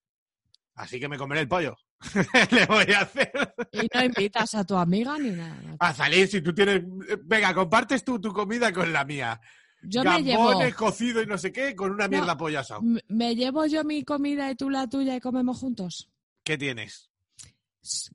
Así 0.75 0.99
que 0.99 1.09
me 1.09 1.17
comeré 1.17 1.41
el 1.41 1.47
pollo. 1.47 1.75
Le 2.51 2.65
voy 2.67 2.93
a 2.93 3.01
hacer. 3.01 3.31
Y 3.71 3.87
no 3.93 4.03
invitas 4.03 4.53
a 4.53 4.63
tu 4.63 4.75
amiga 4.75 5.17
ni 5.17 5.31
nada. 5.31 5.75
A 5.79 5.93
salir, 5.93 6.27
si 6.27 6.41
tú 6.41 6.53
tienes. 6.53 6.83
Venga, 7.23 7.53
compartes 7.53 8.03
tú 8.03 8.19
tu 8.19 8.31
comida 8.31 8.71
con 8.71 8.93
la 8.93 9.03
mía. 9.03 9.39
Yo 9.81 10.03
me 10.03 10.21
llevo, 10.21 10.53
cocido 10.75 11.21
y 11.21 11.25
no 11.27 11.37
sé 11.37 11.51
qué, 11.51 11.75
con 11.75 11.91
una 11.91 12.07
mierda 12.07 12.33
No. 12.33 12.37
pollo 12.37 12.59
asado. 12.59 12.81
me 13.07 13.35
llevo 13.35 13.65
yo 13.67 13.83
mi 13.83 14.03
comida 14.03 14.49
y 14.51 14.55
tú 14.55 14.69
la 14.69 14.87
tuya 14.87 15.15
y 15.15 15.19
comemos 15.19 15.59
juntos. 15.59 16.09
¿Qué 16.43 16.57
tienes? 16.57 17.09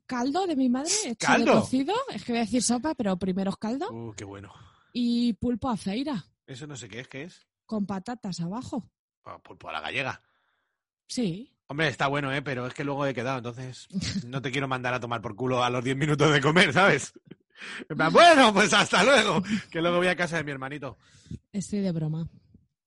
Caldo 0.05 0.45
de 0.47 0.55
mi 0.55 0.69
madre, 0.69 0.91
hecho 1.03 1.09
de 1.09 1.15
¿Caldo? 1.17 1.61
cocido. 1.61 1.93
Es 2.13 2.23
que 2.23 2.31
voy 2.33 2.39
a 2.39 2.45
decir 2.45 2.61
sopa, 2.63 2.93
pero 2.95 3.17
primero 3.17 3.49
es 3.51 3.57
caldo. 3.57 3.89
Uh, 3.91 4.13
qué 4.13 4.23
bueno. 4.23 4.51
Y 4.93 5.33
pulpo 5.33 5.69
a 5.69 5.77
feira, 5.77 6.23
Eso 6.45 6.67
no 6.67 6.75
sé 6.75 6.87
qué 6.89 6.99
es, 7.01 7.07
¿qué 7.07 7.23
es? 7.23 7.47
con 7.65 7.85
patatas 7.85 8.39
abajo. 8.41 8.89
Pulpo 9.43 9.69
a 9.69 9.73
la 9.73 9.81
gallega. 9.81 10.21
Sí. 11.07 11.49
Hombre, 11.67 11.87
está 11.87 12.07
bueno, 12.07 12.31
¿eh? 12.31 12.41
Pero 12.41 12.67
es 12.67 12.73
que 12.73 12.83
luego 12.83 13.05
he 13.05 13.13
quedado, 13.13 13.37
entonces 13.37 13.87
no 14.27 14.41
te 14.41 14.51
quiero 14.51 14.67
mandar 14.67 14.93
a 14.93 14.99
tomar 14.99 15.21
por 15.21 15.35
culo 15.35 15.63
a 15.63 15.69
los 15.69 15.83
10 15.83 15.95
minutos 15.97 16.31
de 16.31 16.41
comer, 16.41 16.73
¿sabes? 16.73 17.13
Bueno, 18.11 18.51
pues 18.53 18.73
hasta 18.73 19.03
luego, 19.05 19.41
que 19.71 19.79
luego 19.81 19.97
voy 19.97 20.07
a 20.07 20.15
casa 20.17 20.35
de 20.35 20.43
mi 20.43 20.51
hermanito. 20.51 20.97
Estoy 21.53 21.79
de 21.79 21.91
broma. 21.93 22.27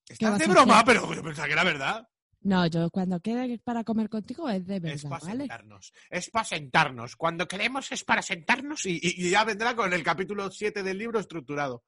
Estás 0.07 0.37
de 0.37 0.45
broma, 0.45 0.83
pero 0.85 1.11
yo 1.15 1.23
pensaba 1.23 1.47
que 1.47 1.53
era 1.53 1.63
verdad. 1.63 2.07
No, 2.41 2.65
yo 2.67 2.89
cuando 2.89 3.19
quede 3.19 3.59
para 3.59 3.83
comer 3.83 4.09
contigo 4.09 4.49
es 4.49 4.65
de 4.65 4.77
Es 4.77 4.81
verdad, 4.81 5.09
para 5.09 5.25
¿vale? 5.25 5.39
sentarnos. 5.39 5.93
Es 6.09 6.29
para 6.29 6.45
sentarnos. 6.45 7.15
Cuando 7.15 7.47
queremos 7.47 7.91
es 7.91 8.03
para 8.03 8.21
sentarnos 8.21 8.85
y, 8.85 9.29
ya 9.29 9.43
vendrá 9.43 9.75
con 9.75 9.91
el 9.93 10.03
capítulo 10.03 10.49
7 10.49 10.83
del 10.83 10.97
libro 10.97 11.19
estructurado. 11.19 11.83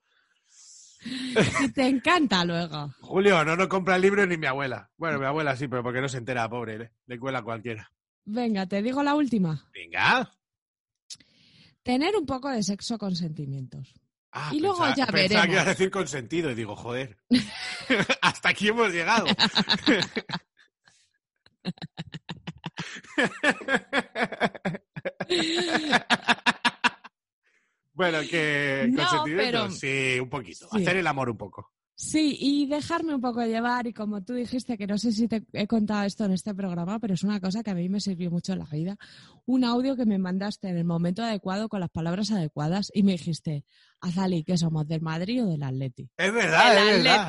Y 1.62 1.72
te 1.72 1.88
encanta 1.88 2.44
luego. 2.44 2.94
Julio, 3.00 3.46
no 3.46 3.56
nos 3.56 3.68
compra 3.70 3.96
el 3.96 4.02
libro 4.02 4.26
ni 4.26 4.36
mi 4.36 4.48
abuela. 4.48 4.90
Bueno, 4.98 5.18
mi 5.18 5.26
abuela 5.26 5.56
sí, 5.56 5.70
pero 5.70 5.82
porque 5.82 6.02
no 6.02 6.10
se 6.10 6.18
entera, 6.18 6.50
pobre. 6.50 6.78
Le, 6.78 6.92
le 7.06 7.18
cuela 7.18 7.42
cualquiera. 7.42 7.90
Venga, 8.26 8.66
te 8.66 8.82
digo 8.82 9.02
la 9.02 9.16
última. 9.16 9.70
Venga. 9.74 10.30
Tener 11.84 12.18
un 12.18 12.26
poco 12.26 12.50
de 12.50 12.64
sexo 12.64 12.98
con 12.98 13.16
sentimientos. 13.16 13.94
Ah, 14.32 14.50
Y 14.54 14.60
luego 14.60 14.78
pensaba- 14.78 14.96
ya 14.96 15.06
pensaba 15.08 15.22
veremos. 15.24 15.46
que 15.48 15.52
ibas 15.54 15.66
a 15.66 15.70
decir 15.70 15.92
consentido 15.92 16.52
y 16.52 16.56
digo, 16.56 16.76
joder. 16.76 17.18
Hasta 18.22 18.50
aquí 18.50 18.68
hemos 18.68 18.92
llegado. 18.92 19.26
Bueno, 27.94 28.20
que 28.30 28.88
No, 28.90 28.98
consentimiento, 29.04 29.52
pero- 29.60 29.72
sí, 29.72 30.20
un 30.22 30.30
poquito. 30.30 30.70
Sí. 30.72 30.82
Hacer 30.82 30.98
el 30.98 31.08
amor 31.08 31.30
un 31.30 31.38
poco. 31.38 31.74
Sí, 32.02 32.38
y 32.40 32.66
dejarme 32.66 33.14
un 33.14 33.20
poco 33.20 33.44
llevar, 33.44 33.86
y 33.86 33.92
como 33.92 34.24
tú 34.24 34.34
dijiste, 34.34 34.78
que 34.78 34.88
no 34.88 34.98
sé 34.98 35.12
si 35.12 35.28
te 35.28 35.44
he 35.52 35.68
contado 35.68 36.06
esto 36.06 36.24
en 36.24 36.32
este 36.32 36.56
programa, 36.56 36.98
pero 36.98 37.14
es 37.14 37.24
una 37.24 37.42
cosa 37.42 37.62
que 37.62 37.72
a 37.72 37.76
mí 37.76 37.90
me 37.90 38.00
sirvió 38.00 38.32
mucho 38.32 38.54
en 38.54 38.60
la 38.60 38.66
vida. 38.72 38.96
Un 39.46 39.66
audio 39.66 39.98
que 39.98 40.06
me 40.06 40.18
mandaste 40.18 40.70
en 40.70 40.78
el 40.78 40.86
momento 40.86 41.24
adecuado 41.24 41.68
con 41.68 41.82
las 41.82 41.90
palabras 41.90 42.32
adecuadas 42.32 42.90
y 42.94 43.04
me 43.04 43.12
dijiste, 43.12 43.66
Azali, 44.00 44.46
¿qué 44.46 44.58
somos, 44.58 44.88
del 44.88 45.02
Madrid 45.02 45.44
o 45.44 45.48
del 45.50 45.62
Atleti? 45.62 46.10
Es 46.16 46.34
verdad, 46.34 46.74
Del 46.74 46.88
es 46.88 47.04
verdad. 47.04 47.28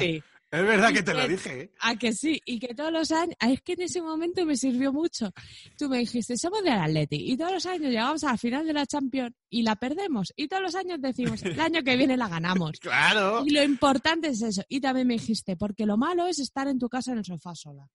Es 0.51 0.67
verdad 0.67 0.93
que 0.93 1.03
te 1.03 1.15
lo 1.15 1.29
dije. 1.29 1.61
¿eh? 1.61 1.73
A 1.81 1.95
que 1.95 2.13
sí, 2.13 2.41
y 2.45 2.59
que 2.59 2.75
todos 2.75 2.91
los 2.93 3.13
años, 3.13 3.37
ah, 3.39 3.53
es 3.53 3.61
que 3.63 3.75
en 3.75 3.83
ese 3.83 4.03
momento 4.03 4.45
me 4.45 4.57
sirvió 4.57 4.93
mucho. 4.93 5.33
Tú 5.79 5.89
me 5.89 5.99
dijiste, 5.99 6.37
somos 6.37 6.65
del 6.65 6.73
Atleti, 6.73 7.31
y 7.31 7.37
todos 7.37 7.53
los 7.53 7.67
años 7.67 7.91
llegamos 7.91 8.25
a 8.25 8.33
la 8.33 8.37
final 8.37 8.67
de 8.67 8.73
la 8.73 8.85
Champions 8.85 9.33
y 9.49 9.63
la 9.63 9.77
perdemos, 9.77 10.33
y 10.35 10.49
todos 10.49 10.63
los 10.63 10.75
años 10.75 11.01
decimos, 11.01 11.41
el 11.45 11.61
año 11.61 11.83
que 11.85 11.97
viene 11.97 12.17
la 12.17 12.29
ganamos. 12.29 12.73
Claro. 12.91 13.45
Y 13.47 13.51
lo 13.51 13.63
importante 13.63 14.29
es 14.29 14.43
eso. 14.43 14.63
Y 14.69 14.81
también 14.81 15.07
me 15.07 15.15
dijiste, 15.15 15.57
porque 15.57 15.87
lo 15.87 15.97
malo 15.97 16.27
es 16.27 16.39
estar 16.39 16.67
en 16.67 16.79
tu 16.79 16.89
casa 16.89 17.13
en 17.13 17.19
el 17.19 17.25
sofá 17.25 17.55
sola. 17.55 17.87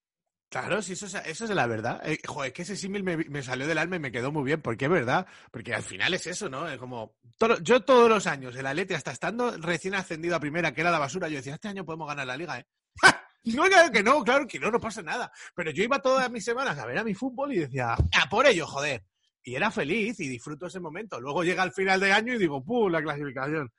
Claro, 0.50 0.82
sí, 0.82 0.94
eso 0.94 1.06
es, 1.08 1.16
eso 1.26 1.44
es 1.46 1.50
la 1.52 1.68
verdad. 1.68 2.02
Eh, 2.06 2.20
que 2.54 2.62
ese 2.62 2.78
símil 2.78 3.04
me, 3.04 3.44
salió 3.44 3.68
del 3.68 3.78
alma 3.78 3.98
y 3.98 4.00
me 4.00 4.12
quedó 4.12 4.32
muy 4.32 4.44
bien, 4.44 4.62
porque 4.62 4.86
es 4.86 4.92
verdad. 4.92 5.28
Porque 5.52 5.74
al 5.74 5.84
final 5.84 6.14
es 6.14 6.28
eso, 6.28 6.48
¿no? 6.50 6.68
Es 6.68 6.78
como. 6.78 7.16
todo- 7.38 7.60
yo 7.60 7.82
todos 7.84 8.10
los 8.10 8.26
años, 8.28 8.56
el 8.56 8.66
Atleti, 8.66 8.94
hasta 8.94 9.12
estando 9.12 9.58
recién 9.58 9.96
ascendido 9.96 10.36
a 10.36 10.40
primera, 10.40 10.74
que 10.74 10.82
era 10.82 10.92
la 10.92 11.00
basura, 11.00 11.28
yo 11.28 11.38
decía, 11.38 11.56
este 11.56 11.68
año 11.68 11.84
podemos 11.86 12.08
ganar 12.08 12.28
la 12.28 12.38
liga, 12.38 12.60
¿eh? 12.60 12.66
No, 13.46 13.64
claro 13.66 13.92
que 13.92 14.02
no, 14.02 14.24
claro 14.24 14.48
que 14.48 14.60
no, 14.60 14.72
no 14.72 14.80
pasa 14.80 15.04
nada. 15.04 15.32
Pero 15.54 15.70
yo 15.72 15.84
iba 15.84 16.00
todas 16.02 16.32
mis 16.32 16.44
semanas 16.44 16.80
a 16.80 16.86
ver 16.88 16.98
a 16.98 17.04
mi 17.04 17.14
fútbol 17.14 17.54
y 17.54 17.60
decía, 17.60 17.94
a 17.94 18.30
por 18.30 18.48
ello, 18.48 18.66
joder. 18.66 19.06
Y 19.44 19.54
era 19.54 19.70
feliz 19.70 20.20
y 20.20 20.28
disfruto 20.28 20.66
ese 20.66 20.80
momento. 20.80 21.22
Luego 21.22 21.44
llega 21.44 21.62
el 21.64 21.72
final 21.72 22.00
de 22.00 22.12
año 22.12 22.34
y 22.34 22.40
digo, 22.40 22.64
¡pum! 22.64 22.92
La 22.92 23.04
clasificación. 23.04 23.72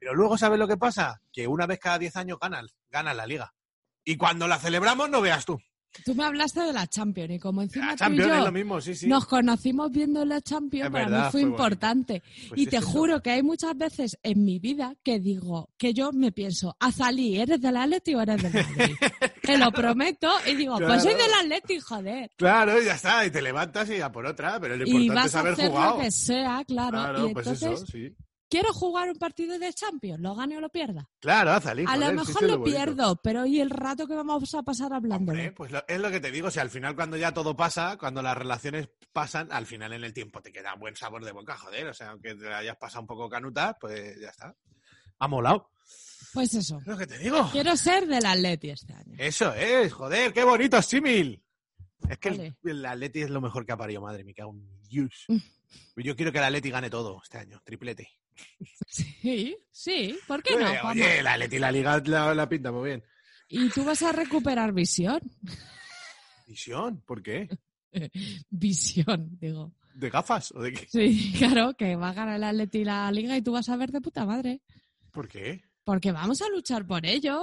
Pero 0.00 0.12
luego, 0.14 0.36
¿sabes 0.36 0.58
lo 0.58 0.66
que 0.66 0.76
pasa? 0.76 1.20
Que 1.32 1.46
una 1.46 1.66
vez 1.66 1.78
cada 1.78 1.98
10 1.98 2.16
años 2.16 2.38
ganas, 2.40 2.74
ganas 2.90 3.14
la 3.14 3.26
liga. 3.26 3.54
Y 4.04 4.16
cuando 4.16 4.48
la 4.48 4.58
celebramos, 4.58 5.08
no 5.08 5.20
veas 5.20 5.44
tú. 5.44 5.56
Tú 6.04 6.14
me 6.14 6.24
hablaste 6.24 6.60
de 6.60 6.72
la 6.72 6.86
Champions 6.86 7.30
y 7.32 7.38
como 7.38 7.62
encima 7.62 7.86
La 7.86 7.90
tú 7.92 7.96
y 7.96 7.98
Champions 7.98 8.30
es 8.32 8.38
yo 8.38 8.44
lo 8.44 8.52
mismo, 8.52 8.80
sí, 8.80 8.94
sí. 8.94 9.06
nos 9.08 9.26
conocimos 9.26 9.90
viendo 9.90 10.24
la 10.24 10.40
Champions, 10.40 10.86
Es 10.86 10.92
para 10.92 11.04
verdad, 11.06 11.24
mí 11.26 11.32
fue 11.32 11.42
importante. 11.42 12.22
Pues 12.48 12.60
y 12.60 12.66
te 12.66 12.80
juro 12.80 13.20
que 13.22 13.30
hay 13.30 13.42
muchas 13.42 13.76
veces 13.76 14.18
en 14.22 14.44
mi 14.44 14.58
vida 14.58 14.94
que 15.02 15.18
digo, 15.20 15.70
que 15.78 15.92
yo 15.94 16.12
me 16.12 16.32
pienso, 16.32 16.76
Azalí, 16.80 17.38
¿eres 17.38 17.60
del 17.60 17.76
Atleti 17.76 18.14
o 18.14 18.20
eres 18.20 18.42
del 18.42 18.52
Madrid? 18.52 18.96
te 19.42 19.58
lo 19.58 19.70
prometo 19.72 20.28
y 20.46 20.54
digo, 20.54 20.78
pues 20.78 21.02
soy 21.02 21.14
del 21.14 21.32
Atleti, 21.40 21.80
joder. 21.80 22.30
Claro, 22.36 22.80
y 22.80 22.84
ya 22.84 22.94
está, 22.94 23.24
y 23.26 23.30
te 23.30 23.42
levantas 23.42 23.88
y 23.90 24.00
a 24.00 24.10
por 24.12 24.26
otra, 24.26 24.58
pero 24.60 24.76
lo 24.76 24.86
Y 24.86 24.90
importante 24.90 25.14
vas 25.14 25.26
es 25.26 25.34
a 25.34 25.40
haber 25.40 25.52
hacer 25.54 25.68
jugado. 25.70 25.96
lo 25.96 26.02
que 26.02 26.10
sea, 26.10 26.64
claro. 26.66 26.90
Claro, 26.90 27.28
y 27.28 27.32
pues 27.32 27.46
entonces, 27.46 27.72
eso, 27.82 27.86
sí. 27.86 28.14
Quiero 28.48 28.72
jugar 28.72 29.08
un 29.10 29.16
partido 29.16 29.58
de 29.58 29.72
Champions, 29.72 30.20
lo 30.20 30.34
gane 30.34 30.56
o 30.56 30.60
lo 30.60 30.68
pierda. 30.68 31.08
Claro, 31.20 31.52
Azalí, 31.52 31.84
A 31.86 31.96
lo 31.96 32.12
mejor 32.12 32.38
sí, 32.38 32.46
lo 32.46 32.62
pierdo, 32.62 33.16
pero 33.22 33.46
¿y 33.46 33.60
el 33.60 33.70
rato 33.70 34.06
que 34.06 34.14
vamos 34.14 34.54
a 34.54 34.62
pasar 34.62 34.92
hablando? 34.92 35.32
Hombre, 35.32 35.52
pues 35.52 35.70
lo- 35.72 35.84
es 35.86 35.98
lo 36.00 36.10
que 36.10 36.20
te 36.20 36.30
digo, 36.30 36.50
si 36.50 36.58
al 36.60 36.70
final 36.70 36.94
cuando 36.94 37.16
ya 37.16 37.32
todo 37.32 37.56
pasa, 37.56 37.96
cuando 37.98 38.22
las 38.22 38.36
relaciones 38.36 38.88
pasan, 39.12 39.50
al 39.52 39.66
final 39.66 39.92
en 39.92 40.04
el 40.04 40.12
tiempo 40.12 40.40
te 40.42 40.52
queda 40.52 40.74
buen 40.74 40.96
sabor 40.96 41.24
de 41.24 41.32
boca, 41.32 41.56
joder, 41.56 41.88
o 41.88 41.94
sea, 41.94 42.10
aunque 42.10 42.34
te 42.34 42.52
hayas 42.52 42.76
pasado 42.76 43.00
un 43.02 43.06
poco 43.06 43.28
canuta, 43.28 43.76
pues 43.80 44.20
ya 44.20 44.28
está. 44.28 44.54
Ha 45.18 45.28
molado. 45.28 45.70
Pues 46.34 46.52
eso. 46.54 46.78
Es 46.80 46.86
lo 46.86 46.98
que 46.98 47.06
te 47.06 47.16
digo. 47.18 47.48
Quiero 47.50 47.74
ser 47.76 48.06
del 48.06 48.26
Atleti 48.26 48.70
este 48.70 48.92
año. 48.92 49.14
Eso 49.18 49.54
es, 49.54 49.92
joder, 49.92 50.32
qué 50.34 50.44
bonito 50.44 50.80
símil. 50.82 51.42
Es 52.10 52.18
que 52.18 52.28
el- 52.28 52.36
Vale. 52.36 52.56
el, 52.64 52.84
Atleti 52.84 53.22
es 53.22 53.30
lo 53.30 53.40
mejor 53.40 53.64
que 53.64 53.72
ha 53.72 53.76
parido, 53.76 54.02
madre, 54.02 54.22
me 54.22 54.34
cago 54.34 54.52
en 54.52 54.68
Dios. 54.82 55.24
Yo 55.96 56.14
quiero 56.14 56.30
que 56.30 56.38
el 56.38 56.44
Atleti 56.44 56.70
gane 56.70 56.90
todo 56.90 57.20
este 57.22 57.38
año, 57.38 57.60
triplete. 57.64 58.10
Sí, 58.88 59.56
sí, 59.70 60.18
¿por 60.26 60.42
qué 60.42 60.56
no? 60.56 60.66
Juanma? 60.66 60.90
oye, 60.90 61.18
el 61.18 61.26
Atleti 61.26 61.58
la 61.58 61.72
liga 61.72 62.00
la, 62.06 62.34
la 62.34 62.48
pinta 62.48 62.72
muy 62.72 62.88
bien. 62.88 63.04
Y 63.48 63.68
tú 63.70 63.84
vas 63.84 64.02
a 64.02 64.12
recuperar 64.12 64.72
visión. 64.72 65.20
Visión, 66.46 67.02
¿por 67.06 67.22
qué? 67.22 67.48
Visión, 68.50 69.38
digo. 69.40 69.72
¿De 69.94 70.10
gafas 70.10 70.52
o 70.52 70.60
de 70.60 70.72
qué? 70.72 70.86
Sí, 70.88 71.32
claro, 71.38 71.74
que 71.74 71.96
va 71.96 72.10
a 72.10 72.14
ganar 72.14 72.36
el 72.36 72.44
Atleti 72.44 72.84
la 72.84 73.10
liga 73.10 73.36
y 73.36 73.42
tú 73.42 73.52
vas 73.52 73.68
a 73.68 73.76
ver 73.76 73.90
de 73.90 74.00
puta 74.00 74.24
madre. 74.26 74.60
¿Por 75.10 75.28
qué? 75.28 75.62
Porque 75.84 76.12
vamos 76.12 76.42
a 76.42 76.48
luchar 76.48 76.86
por 76.86 77.06
ello. 77.06 77.42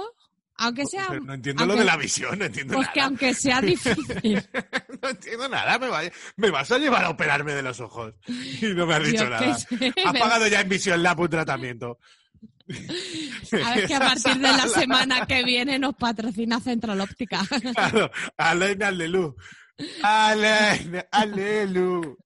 Aunque 0.56 0.86
sea. 0.86 1.06
Pero 1.08 1.20
no 1.24 1.34
entiendo 1.34 1.66
lo 1.66 1.72
aunque- 1.72 1.84
de 1.84 1.90
la 1.90 1.96
visión, 1.96 2.38
no 2.38 2.44
entiendo 2.44 2.74
Pues 2.74 2.88
que 2.90 3.00
nada. 3.00 3.08
aunque 3.08 3.34
sea 3.34 3.60
difícil. 3.62 4.42
No 5.02 5.08
entiendo 5.08 5.48
nada, 5.48 5.78
me, 5.78 5.88
va- 5.88 6.02
me 6.36 6.50
vas 6.50 6.70
a 6.70 6.78
llevar 6.78 7.04
a 7.04 7.10
operarme 7.10 7.52
de 7.54 7.62
los 7.62 7.80
ojos. 7.80 8.14
Y 8.28 8.66
no 8.74 8.86
me 8.86 8.94
has 8.94 9.04
dicho 9.04 9.24
Yo 9.24 9.30
nada. 9.30 9.54
sé, 9.56 9.76
Has 9.88 9.92
pero- 9.94 10.12
pagado 10.20 10.46
ya 10.46 10.60
en 10.60 10.68
Visión 10.68 11.02
Lab 11.02 11.18
un 11.20 11.28
tratamiento. 11.28 11.98
A 13.64 13.74
ver 13.74 13.86
que 13.88 13.94
a 13.94 13.98
partir 14.00 14.36
de 14.36 14.40
la 14.52 14.66
semana 14.68 15.26
que 15.26 15.42
viene 15.44 15.78
nos 15.78 15.94
patrocina 15.96 16.60
Central 16.60 17.00
Óptica. 17.00 17.42
Claro, 17.74 18.10
Alain 18.36 18.82
Alelu. 18.82 19.36
Alain 20.02 21.02
Alelu. 21.10 22.16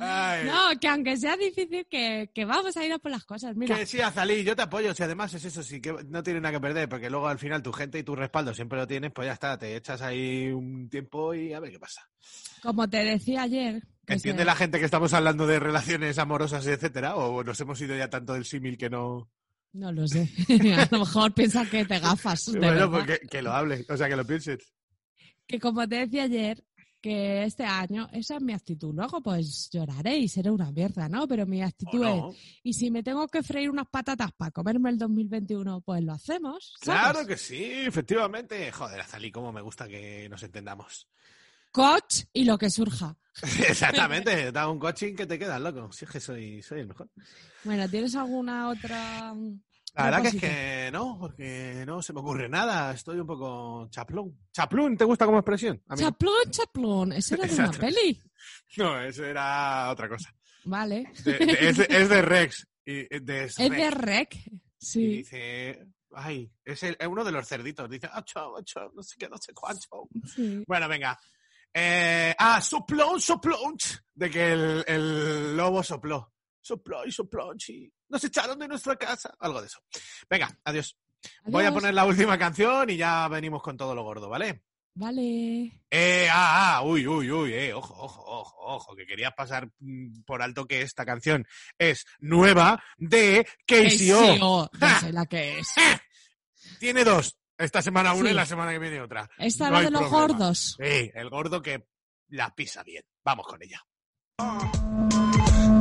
Ay. 0.00 0.46
No, 0.46 0.78
que 0.80 0.88
aunque 0.88 1.16
sea 1.16 1.36
difícil, 1.36 1.86
que, 1.90 2.30
que 2.34 2.44
vamos 2.44 2.76
a 2.76 2.84
ir 2.84 2.92
a 2.92 2.98
por 2.98 3.10
las 3.10 3.24
cosas. 3.24 3.56
Mira, 3.56 3.76
Que 3.76 3.86
sí, 3.86 4.00
Azalí, 4.00 4.44
yo 4.44 4.54
te 4.54 4.62
apoyo. 4.62 4.94
Si 4.94 5.02
además 5.02 5.32
es 5.34 5.44
eso, 5.44 5.62
sí 5.62 5.80
que 5.80 5.92
no 6.08 6.22
tiene 6.22 6.40
nada 6.40 6.54
que 6.54 6.60
perder, 6.60 6.88
porque 6.88 7.10
luego 7.10 7.28
al 7.28 7.38
final 7.38 7.62
tu 7.62 7.72
gente 7.72 7.98
y 7.98 8.02
tu 8.02 8.14
respaldo 8.14 8.54
siempre 8.54 8.78
lo 8.78 8.86
tienes, 8.86 9.12
pues 9.12 9.26
ya 9.26 9.32
está, 9.32 9.58
te 9.58 9.76
echas 9.76 10.00
ahí 10.02 10.48
un 10.48 10.88
tiempo 10.88 11.34
y 11.34 11.52
a 11.52 11.60
ver 11.60 11.72
qué 11.72 11.78
pasa. 11.78 12.08
como 12.62 12.88
te 12.88 13.04
decía 13.04 13.42
ayer. 13.42 13.82
que 14.06 14.14
¿Entiende 14.14 14.44
la 14.44 14.56
gente 14.56 14.78
que 14.78 14.84
estamos 14.84 15.12
hablando 15.12 15.46
de 15.46 15.58
relaciones 15.58 16.18
amorosas, 16.18 16.66
etcétera? 16.66 17.16
¿O 17.16 17.42
nos 17.44 17.60
hemos 17.60 17.80
ido 17.80 17.96
ya 17.96 18.08
tanto 18.08 18.34
del 18.34 18.44
símil 18.44 18.76
que 18.76 18.90
no...? 18.90 19.30
No 19.74 19.92
lo 19.92 20.08
sé. 20.08 20.30
a 20.78 20.88
lo 20.90 21.00
mejor 21.00 21.34
piensa 21.34 21.66
que 21.66 21.84
te 21.84 21.98
gafas. 21.98 22.46
bueno, 22.52 22.60
verdad. 22.68 22.90
pues 22.90 23.20
que, 23.20 23.26
que 23.28 23.42
lo 23.42 23.52
hable, 23.52 23.84
o 23.88 23.96
sea, 23.96 24.08
que 24.08 24.16
lo 24.16 24.26
pienses. 24.26 24.72
que 25.46 25.60
como 25.60 25.86
te 25.86 25.96
decía 25.96 26.24
ayer, 26.24 26.64
que 27.00 27.44
este 27.44 27.64
año 27.64 28.08
esa 28.12 28.36
es 28.36 28.42
mi 28.42 28.52
actitud. 28.52 28.94
Luego 28.94 29.22
pues 29.22 29.68
lloraré 29.70 30.16
y 30.18 30.28
seré 30.28 30.50
una 30.50 30.70
mierda, 30.70 31.08
¿no? 31.08 31.26
Pero 31.28 31.46
mi 31.46 31.62
¿O 31.62 31.66
actitud 31.66 32.00
no? 32.00 32.30
es, 32.30 32.36
y 32.62 32.72
si 32.72 32.90
me 32.90 33.02
tengo 33.02 33.26
que 33.28 33.42
freír 33.42 33.70
unas 33.70 33.88
patatas 33.88 34.32
para 34.32 34.50
comerme 34.50 34.90
el 34.90 34.98
2021, 34.98 35.80
pues 35.80 36.02
lo 36.02 36.12
hacemos. 36.12 36.74
¿sabes? 36.82 37.00
Claro 37.00 37.26
que 37.26 37.36
sí, 37.36 37.64
efectivamente. 37.64 38.70
Joder, 38.72 39.00
Azalí, 39.00 39.30
cómo 39.30 39.52
me 39.52 39.60
gusta 39.60 39.86
que 39.88 40.28
nos 40.28 40.42
entendamos. 40.42 41.08
Coach 41.70 42.24
y 42.32 42.44
lo 42.44 42.58
que 42.58 42.70
surja. 42.70 43.16
Exactamente, 43.68 44.50
da 44.50 44.68
un 44.68 44.78
coaching 44.78 45.14
que 45.14 45.26
te 45.26 45.38
quedas 45.38 45.60
loco. 45.60 45.92
Si 45.92 46.04
es 46.04 46.10
que 46.10 46.20
soy, 46.20 46.62
soy 46.62 46.80
el 46.80 46.88
mejor. 46.88 47.08
Bueno, 47.64 47.88
¿tienes 47.88 48.14
alguna 48.14 48.68
otra...? 48.68 49.34
La 49.98 50.04
verdad 50.04 50.22
que 50.22 50.28
es 50.28 50.34
que 50.40 50.90
no, 50.92 51.18
porque 51.18 51.84
no 51.86 52.00
se 52.02 52.12
me 52.12 52.20
ocurre 52.20 52.48
nada. 52.48 52.92
Estoy 52.92 53.18
un 53.20 53.26
poco 53.26 53.88
chaplón. 53.90 54.38
¿Chaplún 54.52 54.96
te 54.96 55.04
gusta 55.04 55.26
como 55.26 55.38
expresión? 55.38 55.82
A 55.88 55.94
mí 55.96 56.02
no. 56.02 56.08
Chaplón, 56.10 56.50
chaplón. 56.50 57.12
Esa 57.12 57.34
era 57.34 57.46
de 57.46 57.54
una 57.54 57.70
peli. 57.72 58.22
No, 58.76 58.98
eso 59.00 59.24
era 59.24 59.90
otra 59.90 60.08
cosa. 60.08 60.32
Vale. 60.64 61.12
De- 61.24 61.32
de- 61.38 61.68
es, 61.68 61.76
de, 61.76 61.86
es 61.90 62.08
de 62.08 62.22
Rex. 62.22 62.66
Y, 62.84 63.18
de 63.20 63.44
Es 63.44 63.56
de. 63.56 64.28
Y 64.30 64.62
Sí. 64.78 65.06
dice, 65.06 65.86
ay, 66.12 66.50
es, 66.64 66.82
el- 66.84 66.96
es 66.98 67.06
uno 67.08 67.24
de 67.24 67.32
los 67.32 67.46
cerditos. 67.48 67.90
Dice, 67.90 68.08
ocho, 68.16 68.52
ocho, 68.52 68.90
no 68.94 69.02
sé 69.02 69.16
qué, 69.18 69.28
no 69.28 69.36
sé 69.38 69.52
cuánto. 69.52 70.08
sí. 70.24 70.62
Bueno, 70.66 70.88
venga. 70.88 71.18
Eh, 71.74 72.34
ah, 72.38 72.60
soplón, 72.60 73.20
soplón. 73.20 73.76
De 74.14 74.30
que 74.30 74.52
el, 74.52 74.84
el 74.86 75.56
lobo 75.56 75.82
sopló. 75.82 76.32
Sopló 76.68 77.06
y 77.06 77.10
sopló. 77.12 77.52
y 77.66 77.90
Nos 78.10 78.22
echaron 78.24 78.58
de 78.58 78.68
nuestra 78.68 78.94
casa. 78.96 79.34
Algo 79.40 79.60
de 79.62 79.68
eso. 79.68 79.80
Venga, 80.28 80.54
adiós. 80.64 80.98
Voy 81.44 81.64
a 81.64 81.72
poner 81.72 81.94
la 81.94 82.04
última 82.04 82.36
canción 82.38 82.90
y 82.90 82.98
ya 82.98 83.26
venimos 83.28 83.62
con 83.62 83.76
todo 83.78 83.94
lo 83.94 84.02
gordo, 84.02 84.28
¿vale? 84.28 84.64
Vale. 84.94 85.80
Eh, 85.90 86.28
ah, 86.30 86.76
ah, 86.76 86.82
uy, 86.82 87.06
uy, 87.06 87.30
uy, 87.30 87.54
eh, 87.54 87.72
ojo, 87.72 87.94
ojo, 87.94 88.22
ojo, 88.26 88.56
ojo, 88.66 88.94
que 88.96 89.06
querías 89.06 89.32
pasar 89.34 89.70
mm, 89.78 90.22
por 90.26 90.42
alto 90.42 90.66
que 90.66 90.82
esta 90.82 91.06
canción 91.06 91.46
es 91.78 92.04
nueva 92.18 92.82
de 92.98 93.46
KCO. 93.66 94.36
KCO, 94.36 94.70
Ya 94.80 95.00
sé 95.00 95.12
la 95.12 95.24
que 95.26 95.60
es. 95.60 95.68
Tiene 96.78 97.02
dos. 97.04 97.38
Esta 97.56 97.80
semana 97.80 98.12
una 98.12 98.26
Sí. 98.28 98.32
y 98.32 98.36
la 98.36 98.46
semana 98.46 98.72
que 98.72 98.78
viene 98.78 99.00
otra. 99.00 99.28
Esta 99.38 99.64
No 99.64 99.70
era 99.70 99.78
hay 99.78 99.84
de 99.86 99.90
los 99.92 100.00
problema. 100.02 100.26
gordos. 100.26 100.76
Sí, 100.78 101.10
el 101.14 101.30
gordo 101.30 101.62
que 101.62 101.86
la 102.28 102.54
pisa 102.54 102.82
bien. 102.82 103.04
Vamos 103.24 103.46
con 103.46 103.60
ella. 103.62 103.80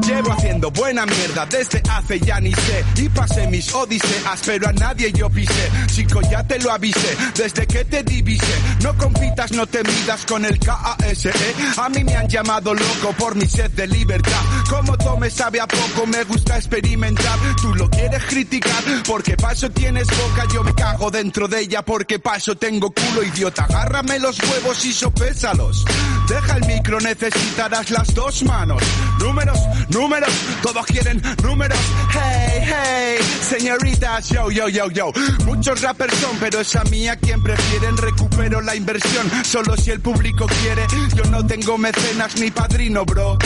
Llevo 0.07 0.31
haciendo 0.31 0.71
buena 0.71 1.05
mierda 1.05 1.45
desde 1.47 1.83
hace 1.89 2.17
ya 2.21 2.39
ni 2.39 2.53
sé. 2.53 2.85
Y 2.95 3.09
pasé 3.09 3.45
mis 3.47 3.73
odiseas 3.73 4.41
pero 4.45 4.69
a 4.69 4.71
nadie 4.71 5.11
yo 5.11 5.29
pisé. 5.29 5.69
Chico 5.87 6.21
ya 6.31 6.41
te 6.47 6.57
lo 6.59 6.71
avisé 6.71 7.17
desde 7.35 7.67
que 7.67 7.83
te 7.83 8.03
divise. 8.03 8.55
No 8.83 8.95
compitas, 8.95 9.51
no 9.51 9.67
te 9.67 9.83
midas 9.83 10.25
con 10.25 10.45
el 10.45 10.57
KASE 10.59 11.31
A 11.75 11.89
mí 11.89 12.05
me 12.05 12.15
han 12.15 12.29
llamado 12.29 12.73
loco 12.73 13.13
por 13.19 13.35
mi 13.35 13.45
sed 13.45 13.69
de 13.71 13.85
libertad. 13.87 14.41
Como 14.69 14.97
tome 14.97 15.29
sabe 15.29 15.59
a 15.59 15.67
poco, 15.67 16.07
me 16.07 16.23
gusta 16.23 16.55
experimentar. 16.55 17.37
Tú 17.61 17.75
lo 17.75 17.89
quieres 17.89 18.23
criticar 18.25 18.83
porque 19.05 19.35
paso 19.35 19.69
tienes 19.71 20.07
boca. 20.07 20.45
Yo 20.53 20.63
me 20.63 20.73
cago 20.73 21.11
dentro 21.11 21.49
de 21.49 21.59
ella 21.59 21.81
porque 21.81 22.19
paso 22.19 22.55
tengo 22.55 22.91
culo 22.91 23.23
Idiota, 23.23 23.65
agárrame 23.65 24.19
los 24.19 24.39
huevos 24.39 24.85
y 24.85 24.93
sopésalos. 24.93 25.83
Deja 26.29 26.57
el 26.57 26.65
micro, 26.65 26.99
necesitarás 27.01 27.89
las 27.89 28.13
dos 28.13 28.43
manos. 28.43 28.81
Números, 29.19 29.59
números, 29.89 29.96
todos 30.61 30.85
quieren 30.85 31.21
números. 31.43 31.77
Hey, 32.13 32.61
hey, 32.61 33.17
señoritas, 33.41 34.29
yo, 34.29 34.51
yo, 34.51 34.69
yo, 34.69 34.91
yo. 34.91 35.11
Muchos 35.45 35.81
rappers 35.81 36.13
son, 36.19 36.37
pero 36.39 36.61
es 36.61 36.75
a 36.75 36.83
mí 36.85 37.07
a 37.07 37.15
quien 37.15 37.41
prefieren. 37.41 37.97
Recupero 37.97 38.61
la 38.61 38.75
inversión, 38.75 39.29
solo 39.43 39.75
si 39.75 39.89
el 39.89 39.99
público 39.99 40.45
quiere. 40.61 40.85
Yo 41.15 41.23
no 41.31 41.45
tengo 41.47 41.79
mecenas 41.79 42.39
ni 42.39 42.51
padrino, 42.51 43.05
bro. 43.05 43.39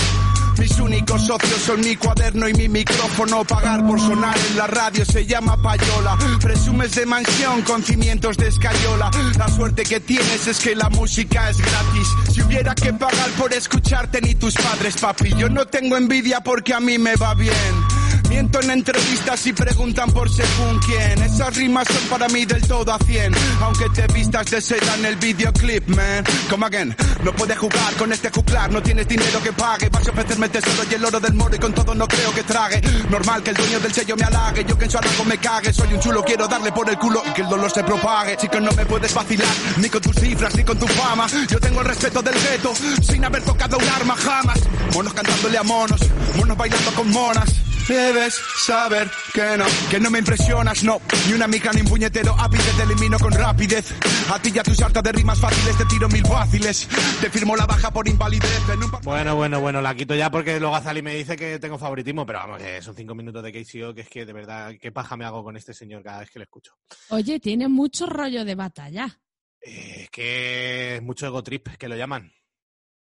Mis 0.57 0.79
únicos 0.79 1.25
socios 1.25 1.61
son 1.61 1.81
mi 1.81 1.95
cuaderno 1.95 2.47
y 2.47 2.53
mi 2.53 2.69
micrófono. 2.69 3.43
Pagar 3.43 3.85
por 3.85 3.99
sonar 3.99 4.37
en 4.49 4.57
la 4.57 4.67
radio 4.67 5.05
se 5.05 5.25
llama 5.25 5.61
payola. 5.61 6.17
Presumes 6.41 6.95
de 6.95 7.05
mansión 7.05 7.61
con 7.63 7.83
cimientos 7.83 8.37
de 8.37 8.47
escayola. 8.47 9.11
La 9.37 9.47
suerte 9.47 9.83
que 9.83 9.99
tienes 9.99 10.47
es 10.47 10.59
que 10.59 10.75
la 10.75 10.89
música 10.89 11.49
es 11.49 11.57
gratis. 11.57 12.07
Si 12.33 12.41
hubiera 12.41 12.75
que 12.75 12.93
pagar 12.93 13.29
por 13.31 13.53
escucharte 13.53 14.21
ni 14.21 14.35
tus 14.35 14.53
padres, 14.55 14.97
papi. 14.97 15.33
Yo 15.35 15.49
no 15.49 15.65
tengo 15.65 15.97
envidia 15.97 16.41
porque 16.41 16.73
a 16.73 16.79
mí 16.79 16.97
me 16.97 17.15
va 17.15 17.33
bien. 17.33 17.90
Miento 18.31 18.61
en 18.61 18.71
entrevistas 18.71 19.45
y 19.45 19.51
preguntan 19.51 20.09
por 20.09 20.29
según 20.29 20.79
quién. 20.79 21.21
Esas 21.21 21.53
rimas 21.53 21.85
son 21.85 22.07
para 22.07 22.29
mí 22.29 22.45
del 22.45 22.65
todo 22.65 22.93
a 22.93 22.97
100. 22.97 23.33
Aunque 23.61 23.89
te 23.89 24.07
vistas 24.13 24.49
de 24.49 24.61
seda 24.61 24.95
en 24.95 25.05
el 25.05 25.17
videoclip, 25.17 25.85
man. 25.89 26.23
Come 26.49 26.65
again. 26.65 26.95
No 27.25 27.33
puedes 27.33 27.57
jugar 27.57 27.93
con 27.97 28.13
este 28.13 28.29
juglar. 28.29 28.71
No 28.71 28.81
tienes 28.81 29.05
dinero 29.05 29.43
que 29.43 29.51
pague. 29.51 29.89
Vas 29.89 30.07
a 30.07 30.11
ofrecerme 30.11 30.47
tesoro 30.47 30.83
y 30.89 30.93
el 30.93 31.03
oro 31.03 31.19
del 31.19 31.33
moro 31.33 31.53
y 31.53 31.59
con 31.59 31.73
todo 31.73 31.93
no 31.93 32.07
creo 32.07 32.33
que 32.33 32.43
trague. 32.43 32.81
Normal 33.09 33.43
que 33.43 33.49
el 33.49 33.57
dueño 33.57 33.81
del 33.81 33.93
sello 33.93 34.15
me 34.15 34.23
halague. 34.23 34.63
Yo 34.63 34.77
que 34.77 34.85
en 34.85 34.91
su 34.91 34.97
halago 34.97 35.25
me 35.25 35.37
cague. 35.37 35.73
Soy 35.73 35.93
un 35.93 35.99
chulo, 35.99 36.23
quiero 36.23 36.47
darle 36.47 36.71
por 36.71 36.89
el 36.89 36.97
culo 36.97 37.21
y 37.29 37.33
que 37.33 37.41
el 37.41 37.49
dolor 37.49 37.69
se 37.69 37.83
propague. 37.83 38.37
Chico, 38.37 38.61
no 38.61 38.71
me 38.71 38.85
puedes 38.85 39.13
vacilar. 39.13 39.53
Ni 39.75 39.89
con 39.89 40.01
tus 40.01 40.15
cifras, 40.15 40.55
ni 40.55 40.63
con 40.63 40.79
tu 40.79 40.87
fama. 40.87 41.27
Yo 41.49 41.59
tengo 41.59 41.81
el 41.81 41.85
respeto 41.85 42.21
del 42.21 42.35
gueto. 42.35 42.71
Sin 43.01 43.25
haber 43.25 43.43
tocado 43.43 43.77
un 43.77 43.89
arma 43.89 44.15
jamás. 44.15 44.61
Monos 44.93 45.13
cantándole 45.13 45.57
a 45.57 45.63
monos. 45.63 45.99
Monos 46.37 46.55
bailando 46.55 46.93
con 46.93 47.11
monas. 47.11 47.70
Debes 47.87 48.35
saber 48.65 49.09
que 49.33 49.57
no, 49.57 49.65
que 49.89 49.99
no 49.99 50.09
me 50.09 50.19
impresionas, 50.19 50.83
no. 50.83 51.01
Ni 51.27 51.33
una 51.33 51.47
mica 51.47 51.71
ni 51.73 51.81
un 51.81 51.87
puñetero 51.87 52.33
ápice 52.39 52.71
te 52.77 52.83
elimino 52.83 53.17
con 53.19 53.33
rapidez. 53.33 53.93
A 54.31 54.39
ti 54.41 54.51
ya 54.51 54.63
tus 54.63 54.81
harta 54.81 55.01
de 55.01 55.11
rimas 55.11 55.39
fáciles 55.39 55.77
te 55.77 55.85
tiro 55.85 56.07
mil 56.07 56.25
fáciles. 56.25 56.87
Te 57.19 57.29
firmo 57.29 57.55
la 57.55 57.65
baja 57.65 57.91
por 57.91 58.07
invalidez. 58.07 58.61
En 58.71 58.83
un 58.83 58.91
pa- 58.91 58.99
Bueno, 59.03 59.35
bueno, 59.35 59.59
bueno, 59.59 59.81
la 59.81 59.93
quito 59.93 60.15
ya 60.15 60.31
porque 60.31 60.59
luego 60.59 60.75
Azali 60.75 61.01
me 61.01 61.15
dice 61.15 61.35
que 61.35 61.59
tengo 61.59 61.77
favoritismo, 61.77 62.25
pero 62.25 62.39
vamos, 62.39 62.61
eh, 62.61 62.81
son 62.81 62.95
cinco 62.95 63.13
minutos 63.13 63.43
de 63.43 63.51
KCO, 63.51 63.93
que 63.93 64.01
es 64.01 64.09
que 64.09 64.25
de 64.25 64.33
verdad, 64.33 64.73
qué 64.79 64.91
paja 64.91 65.17
me 65.17 65.25
hago 65.25 65.43
con 65.43 65.57
este 65.57 65.73
señor 65.73 66.01
cada 66.03 66.19
vez 66.19 66.29
que 66.29 66.39
le 66.39 66.43
escucho. 66.43 66.73
Oye, 67.09 67.39
tiene 67.41 67.67
mucho 67.67 68.05
rollo 68.05 68.45
de 68.45 68.55
batalla. 68.55 69.19
Eh, 69.61 70.03
es 70.03 70.09
que 70.09 70.95
es 70.95 71.01
mucho 71.01 71.25
ego 71.27 71.43
trip, 71.43 71.67
que 71.77 71.89
lo 71.89 71.97
llaman. 71.97 72.31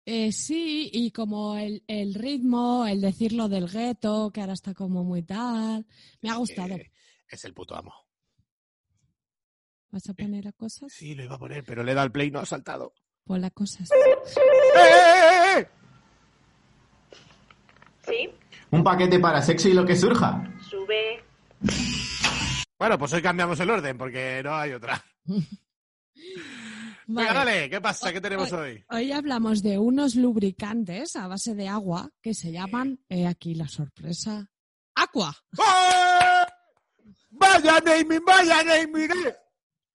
Eh, 0.08 0.30
sí, 0.30 0.88
y 0.92 1.10
como 1.10 1.56
el, 1.56 1.82
el 1.88 2.14
ritmo, 2.14 2.86
el 2.86 3.00
decirlo 3.00 3.48
del 3.48 3.68
gueto, 3.68 4.30
que 4.32 4.40
ahora 4.40 4.52
está 4.52 4.72
como 4.72 5.02
muy 5.02 5.22
tal. 5.24 5.84
Me 6.22 6.30
ha 6.30 6.36
gustado. 6.36 6.76
Eh, 6.76 6.92
es 7.28 7.44
el 7.44 7.52
puto 7.52 7.74
amo. 7.74 7.92
¿Vas 9.90 10.08
a 10.08 10.14
poner 10.14 10.46
a 10.46 10.52
cosas? 10.52 10.92
Sí, 10.92 11.14
lo 11.16 11.24
iba 11.24 11.34
a 11.34 11.38
poner, 11.38 11.64
pero 11.64 11.82
le 11.82 11.92
da 11.94 12.04
el 12.04 12.12
play 12.12 12.28
y 12.28 12.30
no 12.30 12.38
ha 12.38 12.46
saltado. 12.46 12.94
Pon 13.24 13.40
las 13.40 13.50
cosas. 13.52 13.90
¡Eh, 13.90 13.96
eh, 14.76 15.58
eh! 15.60 15.68
Sí, 18.06 18.30
Un 18.70 18.84
paquete 18.84 19.18
para 19.18 19.42
sexo 19.42 19.68
y 19.68 19.72
lo 19.74 19.84
que 19.84 19.96
surja. 19.96 20.48
sube. 20.70 21.24
Bueno, 22.78 22.96
pues 22.98 23.12
hoy 23.12 23.22
cambiamos 23.22 23.58
el 23.58 23.70
orden 23.70 23.98
porque 23.98 24.40
no 24.44 24.54
hay 24.54 24.72
otra. 24.72 25.04
Venga, 27.08 27.32
Vale. 27.32 27.50
dale, 27.52 27.70
¿qué 27.70 27.80
pasa? 27.80 28.12
¿Qué 28.12 28.20
tenemos 28.20 28.52
Hoy- 28.52 28.58
hoy? 28.72 28.84
Hoy 28.90 29.12
hablamos 29.12 29.62
de 29.62 29.78
unos 29.78 30.16
lubricantes 30.16 31.14
a 31.14 31.28
base 31.28 31.54
de 31.54 31.68
agua 31.68 32.10
que 32.20 32.34
se 32.34 32.50
llaman, 32.50 32.98
he 33.08 33.26
aquí 33.26 33.54
la 33.54 33.68
sorpresa, 33.68 34.50
Aqua. 34.94 35.32
¡Eh! 35.56 36.46
¡Vaya 37.30 37.80
naming, 37.84 38.24
vaya 38.24 38.64
naming! 38.64 39.10
eh! 39.10 39.36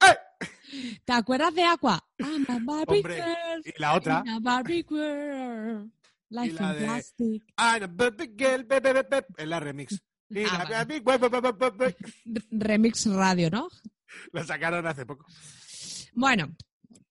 ¡Eh! 0.03 0.97
¿Te 1.03 1.11
acuerdas 1.13 1.53
de 1.53 1.63
Aqua? 1.63 2.01
I'm 2.19 2.45
a 2.47 2.59
Barbie 2.63 2.97
Hombre, 2.99 3.15
girl, 3.15 3.61
y 3.65 3.81
la 3.81 3.93
otra. 3.95 4.23
I'm 4.25 4.35
a 4.35 4.39
Barbie 4.39 4.85
girl, 4.87 5.91
life 6.29 6.55
in 6.63 6.69
de- 6.71 6.85
plastic. 6.85 7.43
I'm 7.57 7.83
a 7.83 7.87
girl, 8.37 8.63
be, 8.63 8.79
be, 8.79 9.03
be, 9.03 9.25
Es 9.37 9.47
la 9.47 9.59
remix. 9.59 9.99
Y 10.33 10.45
Ah, 10.45 10.65
la 10.69 10.85
vale. 10.85 11.01
R- 12.25 12.43
Remix 12.51 13.05
radio, 13.07 13.49
¿no? 13.49 13.67
La 14.31 14.45
sacaron 14.45 14.87
hace 14.87 15.05
poco. 15.05 15.25
Bueno, 16.13 16.55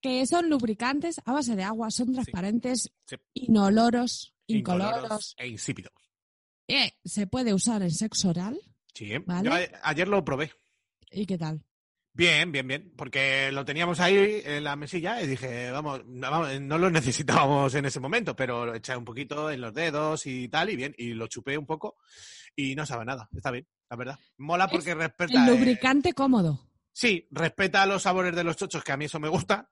que 0.01 0.25
son 0.25 0.49
lubricantes 0.49 1.21
a 1.25 1.33
base 1.33 1.55
de 1.55 1.63
agua, 1.63 1.91
son 1.91 2.13
transparentes, 2.13 2.91
Sí. 3.05 3.15
inoloros, 3.33 4.33
incoloros. 4.47 5.35
e 5.37 5.47
insípidos. 5.47 5.93
Eh, 6.67 6.93
se 7.03 7.27
puede 7.27 7.53
usar 7.53 7.81
en 7.81 7.91
sexo 7.91 8.29
oral. 8.29 8.59
Sí. 8.93 9.11
Vale. 9.25 9.49
Yo 9.49 9.53
a- 9.55 9.89
ayer 9.89 10.07
lo 10.07 10.23
probé. 10.23 10.51
¿Y 11.11 11.25
qué 11.25 11.37
tal? 11.37 11.61
Bien, 12.13 12.51
bien, 12.51 12.67
bien. 12.67 12.93
Porque 12.97 13.51
lo 13.53 13.63
teníamos 13.63 13.99
ahí 14.01 14.41
en 14.43 14.63
la 14.65 14.75
mesilla 14.75 15.21
y 15.21 15.27
dije, 15.27 15.71
vamos, 15.71 16.01
no, 16.05 16.29
vamos, 16.29 16.59
no 16.61 16.77
lo 16.77 16.89
necesitábamos 17.45 17.73
en 17.75 17.85
ese 17.85 17.99
momento, 17.99 18.35
pero 18.35 18.65
lo 18.65 18.75
eché 18.75 18.95
un 18.97 19.05
poquito 19.05 19.49
en 19.51 19.61
los 19.61 19.73
dedos 19.73 20.25
y 20.25 20.47
tal, 20.49 20.69
y 20.69 20.75
bien, 20.75 20.93
y 20.97 21.13
lo 21.13 21.27
chupé 21.27 21.57
un 21.57 21.65
poco 21.65 21.95
y 22.55 22.75
no 22.75 22.85
sabe 22.85 23.05
nada. 23.05 23.29
Está 23.35 23.51
bien, 23.51 23.65
la 23.89 23.95
verdad. 23.95 24.19
Mola 24.37 24.67
porque 24.67 24.93
respeta. 24.93 25.43
El 25.45 25.49
eh, 25.49 25.57
lubricante 25.57 26.13
cómodo. 26.13 26.59
Sí, 26.91 27.27
respeta 27.31 27.85
los 27.85 28.03
sabores 28.03 28.35
de 28.35 28.43
los 28.43 28.57
chochos, 28.57 28.83
que 28.83 28.91
a 28.91 28.97
mí 28.97 29.05
eso 29.05 29.19
me 29.19 29.29
gusta, 29.29 29.69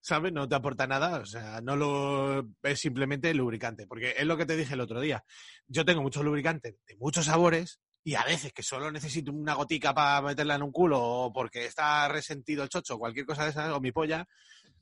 ¿sabes? 0.00 0.32
No 0.32 0.48
te 0.48 0.54
aporta 0.54 0.86
nada, 0.86 1.18
o 1.20 1.26
sea, 1.26 1.60
no 1.60 1.76
lo 1.76 2.46
es 2.62 2.80
simplemente 2.80 3.32
lubricante, 3.34 3.86
porque 3.86 4.14
es 4.16 4.26
lo 4.26 4.36
que 4.36 4.46
te 4.46 4.56
dije 4.56 4.74
el 4.74 4.80
otro 4.80 5.00
día. 5.00 5.24
Yo 5.66 5.84
tengo 5.84 6.02
muchos 6.02 6.24
lubricantes 6.24 6.76
de 6.86 6.96
muchos 6.96 7.26
sabores 7.26 7.80
y 8.04 8.14
a 8.14 8.24
veces 8.24 8.52
que 8.52 8.62
solo 8.62 8.90
necesito 8.90 9.32
una 9.32 9.54
gotica 9.54 9.94
para 9.94 10.22
meterla 10.22 10.54
en 10.54 10.62
un 10.62 10.72
culo 10.72 11.00
o 11.02 11.32
porque 11.32 11.64
está 11.64 12.08
resentido 12.08 12.62
el 12.62 12.68
chocho 12.68 12.94
o 12.94 12.98
cualquier 12.98 13.26
cosa 13.26 13.44
de 13.44 13.50
esas 13.50 13.70
o 13.70 13.80
mi 13.80 13.92
polla, 13.92 14.26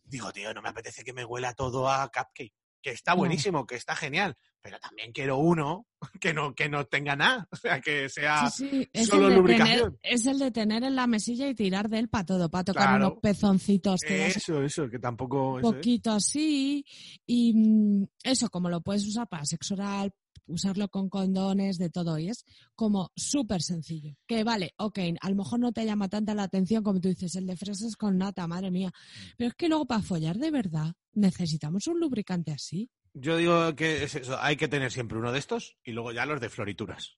digo, 0.04 0.32
tío, 0.32 0.52
no 0.54 0.62
me 0.62 0.68
apetece 0.68 1.04
que 1.04 1.12
me 1.12 1.24
huela 1.24 1.54
todo 1.54 1.88
a 1.88 2.08
cupcake, 2.08 2.54
que 2.82 2.90
está 2.90 3.14
buenísimo, 3.14 3.66
que 3.66 3.74
está 3.74 3.96
genial, 3.96 4.36
pero 4.60 4.78
también 4.78 5.12
quiero 5.12 5.38
uno 5.38 5.86
que 6.20 6.32
no, 6.34 6.54
que 6.54 6.68
no 6.68 6.84
tenga 6.86 7.16
nada, 7.16 7.46
o 7.50 7.56
sea, 7.56 7.80
que 7.80 8.08
sea... 8.08 8.50
Sí, 8.50 8.68
sí, 8.68 8.88
es 8.92 9.06
solo 9.08 9.28
el, 9.28 9.34
de 9.34 9.42
tener, 9.42 9.58
lubricación. 9.58 9.98
es 10.02 10.26
el 10.26 10.38
de 10.38 10.50
tener 10.50 10.84
en 10.84 10.96
la 10.96 11.06
mesilla 11.06 11.48
y 11.48 11.54
tirar 11.54 11.88
de 11.88 11.98
él 11.98 12.08
para 12.08 12.24
todo, 12.26 12.48
para 12.48 12.64
tocar 12.64 12.82
Claro. 12.88 13.06
unos 13.06 13.18
pezoncitos. 13.20 14.00
Eso, 14.04 14.62
eso, 14.62 14.88
que 14.88 14.98
tampoco... 14.98 15.54
un 15.54 15.62
poquito 15.62 16.12
así. 16.12 16.84
Y 17.26 17.54
mm, 17.54 18.06
eso, 18.22 18.48
como 18.50 18.68
lo 18.68 18.80
puedes 18.80 19.06
usar 19.06 19.28
para 19.28 19.44
sexo 19.44 19.74
oral, 19.74 20.12
usarlo 20.46 20.88
con 20.88 21.08
condones, 21.08 21.78
de 21.78 21.90
todo. 21.90 22.18
Y 22.18 22.28
es 22.28 22.44
como 22.74 23.10
súper 23.16 23.62
sencillo. 23.62 24.16
Que 24.26 24.44
vale, 24.44 24.74
ok, 24.78 24.98
a 25.20 25.30
lo 25.30 25.36
mejor 25.36 25.60
no 25.60 25.72
te 25.72 25.84
llama 25.84 26.08
tanta 26.08 26.34
la 26.34 26.44
atención 26.44 26.82
como 26.82 27.00
tú 27.00 27.08
dices, 27.08 27.34
el 27.36 27.46
de 27.46 27.56
fresas 27.56 27.96
con 27.96 28.18
nata, 28.18 28.46
madre 28.46 28.70
mía. 28.70 28.92
Pero 29.36 29.48
es 29.48 29.54
que 29.54 29.68
luego 29.68 29.86
para 29.86 30.02
follar 30.02 30.36
de 30.38 30.50
verdad 30.50 30.94
necesitamos 31.12 31.86
un 31.86 32.00
lubricante 32.00 32.52
así. 32.52 32.90
Yo 33.14 33.36
digo 33.38 33.74
que 33.74 34.04
es 34.04 34.14
eso, 34.14 34.36
hay 34.38 34.56
que 34.56 34.68
tener 34.68 34.92
siempre 34.92 35.16
uno 35.18 35.32
de 35.32 35.38
estos 35.38 35.76
y 35.82 35.92
luego 35.92 36.12
ya 36.12 36.26
los 36.26 36.40
de 36.40 36.50
florituras. 36.50 37.16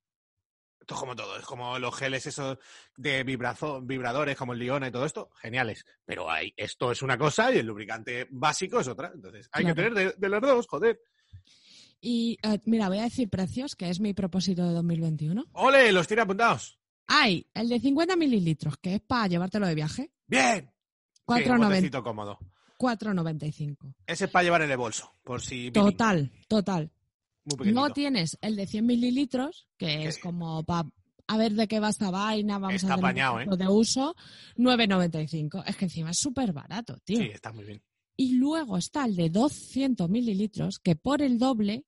Esto 0.80 0.94
es 0.94 1.00
como 1.00 1.16
todo, 1.16 1.36
es 1.36 1.44
como 1.44 1.78
los 1.78 1.94
geles 1.94 2.24
esos 2.26 2.56
de 2.96 3.22
vibrazo- 3.26 3.84
vibradores 3.84 4.36
como 4.36 4.52
el 4.54 4.60
Liona 4.60 4.88
y 4.88 4.90
todo 4.92 5.04
esto, 5.04 5.28
geniales. 5.40 5.84
Pero 6.06 6.30
hay, 6.30 6.54
esto 6.56 6.92
es 6.92 7.02
una 7.02 7.18
cosa 7.18 7.52
y 7.52 7.58
el 7.58 7.66
lubricante 7.66 8.26
básico 8.30 8.80
es 8.80 8.88
otra. 8.88 9.10
Entonces, 9.12 9.48
hay 9.52 9.66
que 9.66 9.74
tener 9.74 9.92
de, 9.92 10.14
de 10.16 10.28
los 10.28 10.40
dos, 10.40 10.66
joder. 10.66 10.98
Y 12.00 12.38
eh, 12.42 12.60
mira, 12.64 12.88
voy 12.88 12.98
a 12.98 13.04
decir 13.04 13.28
precios, 13.28 13.74
que 13.74 13.88
es 13.88 14.00
mi 14.00 14.14
propósito 14.14 14.66
de 14.66 14.74
2021. 14.74 15.46
¡Ole! 15.52 15.92
Los 15.92 16.06
tiene 16.06 16.22
apuntados. 16.22 16.78
Hay 17.06 17.46
el 17.54 17.68
de 17.68 17.80
50 17.80 18.16
mililitros, 18.16 18.76
que 18.78 18.96
es 18.96 19.00
para 19.00 19.26
llevártelo 19.26 19.66
de 19.66 19.74
viaje, 19.74 20.12
¡Bien! 20.26 20.70
Sí, 20.70 21.24
un 21.26 21.36
4,90 21.36 21.66
botecito 21.66 22.02
cómodo. 22.02 22.38
4,95. 22.78 23.94
Ese 24.06 24.26
es 24.26 24.30
para 24.30 24.44
llevar 24.44 24.62
en 24.62 24.70
el 24.70 24.76
bolso, 24.76 25.12
por 25.24 25.42
si... 25.42 25.70
Total, 25.70 26.30
total. 26.46 26.90
Muy. 27.44 27.72
No 27.72 27.90
tienes 27.90 28.38
el 28.40 28.56
de 28.56 28.66
100 28.66 28.86
mililitros, 28.86 29.68
que 29.78 30.06
es 30.06 30.18
como 30.18 30.62
para 30.64 30.88
a 31.28 31.36
ver 31.36 31.52
de 31.52 31.68
qué 31.68 31.78
va 31.78 31.90
esta 31.90 32.10
vaina, 32.10 32.58
vamos 32.58 32.82
Está 32.82 32.94
a 32.94 33.12
ver 33.12 33.18
¿eh? 33.18 33.56
de 33.56 33.68
uso, 33.68 34.16
9,95. 34.56 35.62
Es 35.66 35.76
que 35.76 35.84
encima 35.84 36.10
es 36.10 36.18
súper 36.18 36.52
barato, 36.52 36.98
tío. 37.04 37.18
Sí, 37.18 37.30
está 37.32 37.52
muy 37.52 37.64
bien. 37.64 37.82
Y 38.16 38.32
luego 38.32 38.78
está 38.78 39.04
el 39.04 39.14
de 39.14 39.28
200 39.28 40.08
mililitros, 40.08 40.78
que 40.78 40.96
por 40.96 41.22
el 41.22 41.38
doble 41.38 41.84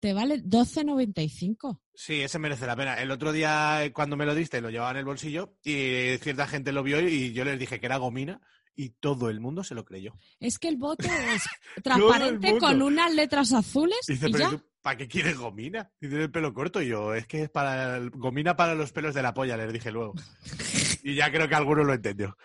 te 0.00 0.12
vale 0.12 0.42
12,95. 0.42 1.80
Sí, 1.94 2.22
ese 2.22 2.38
merece 2.38 2.66
la 2.66 2.76
pena. 2.76 2.94
El 3.00 3.10
otro 3.10 3.32
día, 3.32 3.84
eh, 3.84 3.92
cuando 3.92 4.16
me 4.16 4.26
lo 4.26 4.34
diste, 4.34 4.60
lo 4.60 4.70
llevaba 4.70 4.90
en 4.92 4.98
el 4.98 5.04
bolsillo 5.04 5.56
y 5.64 6.16
cierta 6.20 6.46
gente 6.46 6.72
lo 6.72 6.82
vio 6.82 7.00
y 7.00 7.32
yo 7.32 7.44
les 7.44 7.58
dije 7.58 7.80
que 7.80 7.86
era 7.86 7.96
gomina 7.96 8.40
y 8.74 8.90
todo 8.90 9.30
el 9.30 9.40
mundo 9.40 9.64
se 9.64 9.74
lo 9.74 9.84
creyó. 9.84 10.12
Es 10.38 10.58
que 10.58 10.68
el 10.68 10.76
bote 10.76 11.08
es 11.34 11.42
transparente 11.82 12.58
con 12.58 12.82
unas 12.82 13.14
letras 13.14 13.52
azules 13.52 13.98
dice, 14.06 14.28
y 14.28 14.32
pero 14.32 14.44
ya. 14.44 14.50
¿tú 14.50 14.62
¿para 14.82 14.98
qué 14.98 15.08
quieres 15.08 15.36
gomina? 15.36 15.90
Y 16.00 16.08
tiene 16.08 16.24
el 16.24 16.30
pelo 16.30 16.52
corto 16.54 16.80
y 16.80 16.88
yo, 16.88 17.14
es 17.14 17.26
que 17.26 17.44
es 17.44 17.50
para 17.50 17.96
el- 17.96 18.10
gomina 18.10 18.54
para 18.54 18.74
los 18.74 18.92
pelos 18.92 19.14
de 19.14 19.22
la 19.22 19.34
polla, 19.34 19.56
les 19.56 19.72
dije 19.72 19.90
luego. 19.90 20.14
y 21.02 21.14
ya 21.14 21.30
creo 21.32 21.48
que 21.48 21.54
alguno 21.54 21.82
lo 21.82 21.94
entendió. 21.94 22.36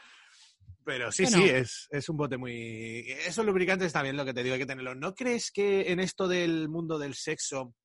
Pero 0.83 1.11
sí, 1.11 1.23
Bueno. 1.23 1.37
sí, 1.37 1.43
es, 1.49 1.87
es 1.91 2.09
un 2.09 2.17
bote 2.17 2.37
muy... 2.37 3.05
Esos 3.25 3.45
lubricantes 3.45 3.87
está 3.87 4.01
bien 4.01 4.17
lo 4.17 4.25
que 4.25 4.33
te 4.33 4.41
digo, 4.43 4.53
hay 4.53 4.59
que 4.59 4.65
tenerlo. 4.65 4.95
¿No 4.95 5.13
crees 5.13 5.51
que 5.51 5.91
en 5.91 5.99
esto 5.99 6.27
del 6.27 6.69
mundo 6.69 6.97
del 6.97 7.13
sexo, 7.13 7.75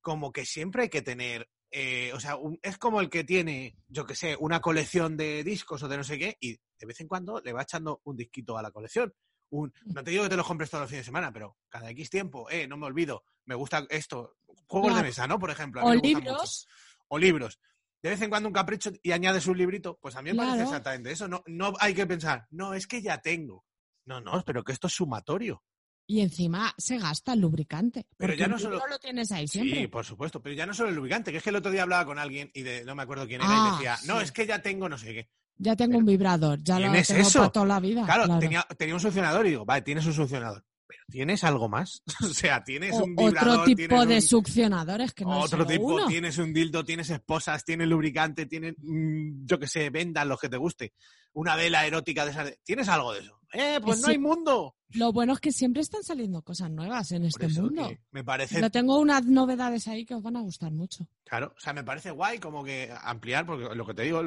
como 0.00 0.32
que 0.32 0.44
siempre 0.46 0.84
hay 0.84 0.88
que 0.88 1.02
tener... 1.02 1.48
eh, 1.70 2.12
o 2.14 2.20
sea, 2.20 2.36
un- 2.36 2.58
es 2.62 2.78
como 2.78 3.00
el 3.00 3.10
que 3.10 3.24
tiene, 3.24 3.76
yo 3.88 4.06
que 4.06 4.14
sé, 4.14 4.36
una 4.38 4.60
colección 4.60 5.16
de 5.16 5.44
discos 5.44 5.82
o 5.82 5.88
de 5.88 5.96
no 5.98 6.04
sé 6.04 6.18
qué, 6.18 6.36
y 6.40 6.52
de 6.52 6.86
vez 6.86 7.00
en 7.00 7.08
cuando 7.08 7.40
le 7.44 7.52
va 7.52 7.62
echando 7.62 8.00
un 8.04 8.16
disquito 8.16 8.56
a 8.56 8.62
la 8.62 8.70
colección. 8.70 9.12
Un, 9.50 9.72
no 9.84 10.02
te 10.02 10.10
digo 10.10 10.22
que 10.24 10.28
te 10.30 10.36
los 10.36 10.46
compres 10.46 10.70
todos 10.70 10.82
los 10.82 10.90
fines 10.90 11.02
de 11.04 11.06
semana, 11.10 11.32
pero 11.32 11.56
cada 11.68 11.90
X 11.90 12.10
tiempo, 12.10 12.50
eh, 12.50 12.66
no 12.66 12.76
me 12.76 12.86
olvido, 12.86 13.24
me 13.44 13.54
gusta 13.54 13.86
esto. 13.90 14.36
Juegos 14.66 14.96
de 14.96 15.02
mesa, 15.02 15.26
¿no? 15.28 15.38
Por 15.38 15.50
ejemplo. 15.50 15.82
a 15.82 15.84
mí 15.84 15.90
O 15.90 16.00
me 16.02 16.08
libros. 16.08 16.66
o 17.08 17.18
libros. 17.18 17.60
De 18.06 18.10
vez 18.10 18.22
en 18.22 18.30
cuando 18.30 18.48
un 18.48 18.52
capricho 18.52 18.92
y 19.02 19.10
añades 19.10 19.48
un 19.48 19.58
librito, 19.58 19.98
pues 20.00 20.14
a 20.14 20.22
mí 20.22 20.30
me 20.30 20.36
parece 20.36 20.54
Claro. 20.58 20.68
exactamente 20.70 21.10
eso. 21.10 21.26
No, 21.26 21.42
no 21.48 21.72
hay 21.80 21.92
que 21.92 22.06
pensar, 22.06 22.46
no, 22.50 22.72
es 22.72 22.86
que 22.86 23.02
ya 23.02 23.18
tengo. 23.20 23.64
No, 24.04 24.20
no, 24.20 24.44
pero 24.46 24.62
que 24.62 24.70
esto 24.70 24.86
es 24.86 24.92
sumatorio. 24.92 25.64
Y 26.06 26.20
encima 26.20 26.72
se 26.78 26.98
gasta 26.98 27.32
el 27.32 27.40
lubricante. 27.40 28.06
Pero 28.16 28.34
ya 28.34 28.46
no 28.46 28.60
solo- 28.60 28.80
lo 28.88 28.98
tienes 29.00 29.32
ahí 29.32 29.48
siempre. 29.48 29.80
Sí, 29.80 29.86
por 29.88 30.04
supuesto, 30.04 30.40
pero 30.40 30.54
ya 30.54 30.66
no 30.66 30.72
solo 30.72 30.90
el 30.90 30.94
lubricante, 30.94 31.32
que 31.32 31.38
es 31.38 31.42
que 31.42 31.50
el 31.50 31.56
otro 31.56 31.72
día 31.72 31.82
hablaba 31.82 32.04
con 32.04 32.20
alguien 32.20 32.48
y 32.54 32.62
de, 32.62 32.84
no 32.84 32.94
me 32.94 33.02
acuerdo 33.02 33.26
quién 33.26 33.40
era 33.40 33.50
Ah, 33.50 33.68
y 33.70 33.72
decía, 33.72 33.98
no, 34.06 34.20
es 34.20 34.30
que 34.30 34.46
ya 34.46 34.62
tengo 34.62 34.88
no 34.88 34.98
sé 34.98 35.12
qué. 35.12 35.28
Ya 35.58 35.74
tengo 35.74 35.96
un 35.96 36.04
vibrador, 36.04 36.62
ya 36.62 36.78
lo 36.78 36.84
¿Tienes 36.86 37.08
tengo 37.08 37.22
eso? 37.22 37.38
para 37.40 37.50
toda 37.50 37.66
la 37.66 37.80
vida. 37.80 38.04
Claro, 38.04 38.38
Tenía, 38.38 38.62
tenía 38.76 38.94
un 38.94 39.00
succionador 39.00 39.46
y 39.46 39.50
digo, 39.50 39.64
vale, 39.64 39.80
tienes 39.82 40.04
un 40.06 40.12
succionador, 40.12 40.64
pero 40.86 41.02
¿tienes 41.10 41.44
algo 41.44 41.68
más? 41.68 42.02
o 42.22 42.26
sea, 42.32 42.62
tienes 42.64 42.92
O- 42.94 43.04
un 43.04 43.16
vibrador, 43.16 43.48
otro 43.60 43.64
tipo 43.64 43.76
tienes 43.88 44.08
de 44.08 44.14
un- 44.14 44.22
succionadores 44.22 45.12
que 45.12 45.24
no 45.24 45.40
Otro 45.40 45.66
tipo, 45.66 45.84
uno. 45.84 46.06
tienes 46.06 46.38
un 46.38 46.52
dildo, 46.52 46.84
tienes 46.84 47.10
esposas, 47.10 47.64
tienes 47.64 47.88
lubricante, 47.88 48.46
tienes, 48.46 48.74
mm, 48.78 49.44
yo 49.46 49.58
que 49.58 49.66
sé, 49.66 49.90
vendas, 49.90 50.26
los 50.26 50.40
que 50.40 50.48
te 50.48 50.56
guste. 50.56 50.92
Una 51.32 51.54
vela 51.56 51.86
erótica 51.86 52.24
de 52.24 52.30
esas. 52.30 52.58
¿Tienes 52.64 52.88
algo 52.88 53.12
de 53.12 53.20
eso? 53.20 53.38
Eh, 53.58 53.80
pues 53.80 54.00
no 54.02 54.08
hay 54.08 54.18
mundo. 54.18 54.76
Lo 54.90 55.12
bueno 55.12 55.32
es 55.32 55.40
que 55.40 55.50
siempre 55.50 55.80
están 55.80 56.02
saliendo 56.02 56.42
cosas 56.42 56.70
nuevas 56.70 57.10
en 57.12 57.24
este 57.24 57.48
mundo. 57.48 57.90
me 58.10 58.22
parece, 58.22 58.60
Yo 58.60 58.70
tengo 58.70 58.98
unas 58.98 59.24
novedades 59.24 59.88
ahí 59.88 60.04
que 60.04 60.14
os 60.14 60.22
van 60.22 60.36
a 60.36 60.40
gustar 60.40 60.72
mucho. 60.72 61.08
claro, 61.24 61.54
o 61.56 61.60
sea, 61.60 61.72
me 61.72 61.82
parece 61.82 62.10
guay 62.10 62.38
como 62.38 62.62
que 62.62 62.92
ampliar, 63.02 63.46
porque 63.46 63.74
lo 63.74 63.86
que 63.86 63.94
te 63.94 64.02
digo, 64.02 64.22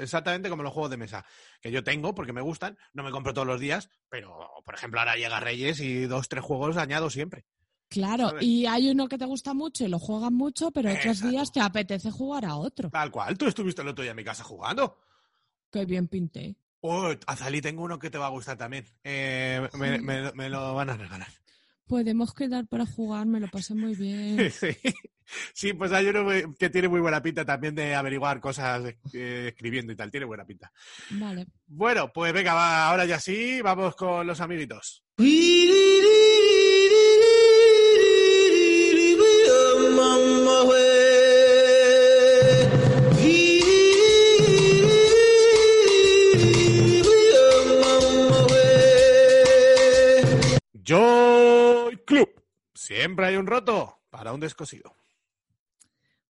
exactamente 0.00 0.48
como 0.48 0.62
los 0.62 0.72
juegos 0.72 0.90
de 0.90 0.96
mesa, 0.96 1.24
que 1.60 1.70
yo 1.70 1.84
tengo 1.84 2.14
porque 2.14 2.32
me 2.32 2.40
gustan, 2.40 2.78
no 2.94 3.02
me 3.02 3.10
compro 3.10 3.34
todos 3.34 3.46
los 3.46 3.60
días, 3.60 3.90
pero, 4.08 4.48
por 4.64 4.74
ejemplo, 4.74 4.98
ahora 4.98 5.16
llega 5.16 5.40
Reyes 5.40 5.78
y 5.80 6.06
dos, 6.06 6.28
tres 6.28 6.42
juegos 6.42 6.76
añado 6.78 7.10
siempre. 7.10 7.44
Claro, 7.88 8.30
¿Sabes? 8.30 8.44
y 8.44 8.66
hay 8.66 8.88
uno 8.88 9.08
que 9.08 9.18
te 9.18 9.26
gusta 9.26 9.52
mucho 9.52 9.84
y 9.84 9.88
lo 9.88 9.98
juegas 9.98 10.32
mucho, 10.32 10.70
pero 10.70 10.90
otros 10.90 11.04
Exacto. 11.06 11.28
días 11.28 11.52
te 11.52 11.60
apetece 11.60 12.10
jugar 12.10 12.44
a 12.46 12.56
otro. 12.56 12.88
Tal 12.90 13.10
cual, 13.10 13.36
tú 13.36 13.46
estuviste 13.46 13.82
el 13.82 13.88
otro 13.88 14.02
día 14.02 14.12
en 14.12 14.16
mi 14.16 14.24
casa 14.24 14.42
jugando. 14.42 14.96
Qué 15.70 15.84
bien 15.84 16.08
pinté. 16.08 16.56
Oh, 16.82 17.12
Azalí, 17.26 17.60
tengo 17.60 17.82
uno 17.82 17.98
que 17.98 18.10
te 18.10 18.18
va 18.18 18.26
a 18.26 18.30
gustar 18.30 18.56
también. 18.56 18.84
Eh, 19.04 19.68
me, 19.78 19.96
Sí. 19.98 20.02
me- 20.02 20.32
me 20.32 20.48
lo 20.48 20.74
van 20.74 20.90
a 20.90 20.96
regalar. 20.96 21.28
Podemos 21.86 22.32
quedar 22.34 22.66
para 22.68 22.86
jugar, 22.86 23.26
me 23.26 23.40
lo 23.40 23.48
pasé 23.48 23.74
muy 23.74 23.94
bien. 23.96 24.50
Sí. 24.50 24.68
Sí, 25.52 25.72
pues 25.74 25.92
hay 25.92 26.06
uno 26.06 26.26
que 26.58 26.70
tiene 26.70 26.88
muy 26.88 27.00
buena 27.00 27.22
pinta 27.22 27.44
también 27.44 27.74
de 27.74 27.94
averiguar 27.94 28.40
cosas 28.40 28.82
eh, 29.12 29.46
escribiendo 29.48 29.92
y 29.92 29.96
tal. 29.96 30.10
Tiene 30.10 30.26
buena 30.26 30.44
pinta. 30.44 30.72
Vale. 31.10 31.46
Bueno, 31.68 32.10
pues 32.12 32.32
venga, 32.32 32.54
va, 32.54 32.88
ahora 32.88 33.04
ya 33.04 33.20
sí, 33.20 33.60
vamos 33.62 33.94
con 33.94 34.26
los 34.26 34.40
amiguitos. 34.40 35.04
Joy 50.90 51.98
Club. 52.04 52.28
Siempre 52.74 53.26
hay 53.26 53.36
un 53.36 53.46
roto 53.46 54.00
para 54.10 54.32
un 54.32 54.40
descosido. 54.40 54.96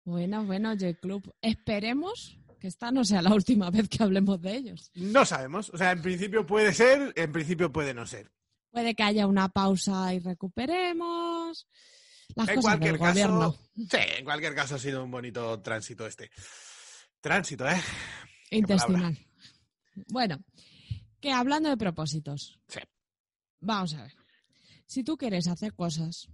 Bueno, 0.04 0.44
bueno, 0.44 0.74
Joy 0.76 0.96
Club. 0.96 1.34
Esperemos 1.40 2.38
que 2.60 2.66
esta 2.68 2.90
no 2.90 3.02
sea 3.06 3.22
la 3.22 3.32
última 3.32 3.70
vez 3.70 3.88
que 3.88 4.02
hablemos 4.02 4.38
de 4.42 4.54
ellos. 4.56 4.90
No 4.96 5.24
sabemos. 5.24 5.70
O 5.70 5.78
sea, 5.78 5.92
en 5.92 6.02
principio 6.02 6.44
puede 6.44 6.74
ser, 6.74 7.14
en 7.16 7.32
principio 7.32 7.72
puede 7.72 7.94
no 7.94 8.04
ser. 8.06 8.30
Puede 8.70 8.94
que 8.94 9.02
haya 9.02 9.26
una 9.26 9.48
pausa 9.48 10.12
y 10.12 10.18
recuperemos. 10.18 11.66
Las 12.36 12.48
En 12.50 12.56
cosas 12.56 12.70
cualquier 12.70 12.92
del 12.92 13.00
caso, 13.00 13.12
gobierno. 13.12 13.56
sí, 13.76 13.98
en 14.18 14.24
cualquier 14.26 14.54
caso 14.54 14.74
ha 14.74 14.78
sido 14.78 15.02
un 15.02 15.10
bonito 15.10 15.58
tránsito 15.62 16.06
este. 16.06 16.30
Tránsito, 17.22 17.66
¿eh? 17.66 17.80
Intestinal. 18.50 19.18
Bueno, 20.08 20.38
que 21.18 21.32
hablando 21.32 21.70
de 21.70 21.78
propósitos. 21.78 22.60
Sí. 22.68 22.80
Vamos 23.60 23.94
a 23.94 24.02
ver. 24.02 24.19
Si 24.90 25.04
tú 25.04 25.16
quieres 25.16 25.46
hacer 25.46 25.72
cosas, 25.72 26.28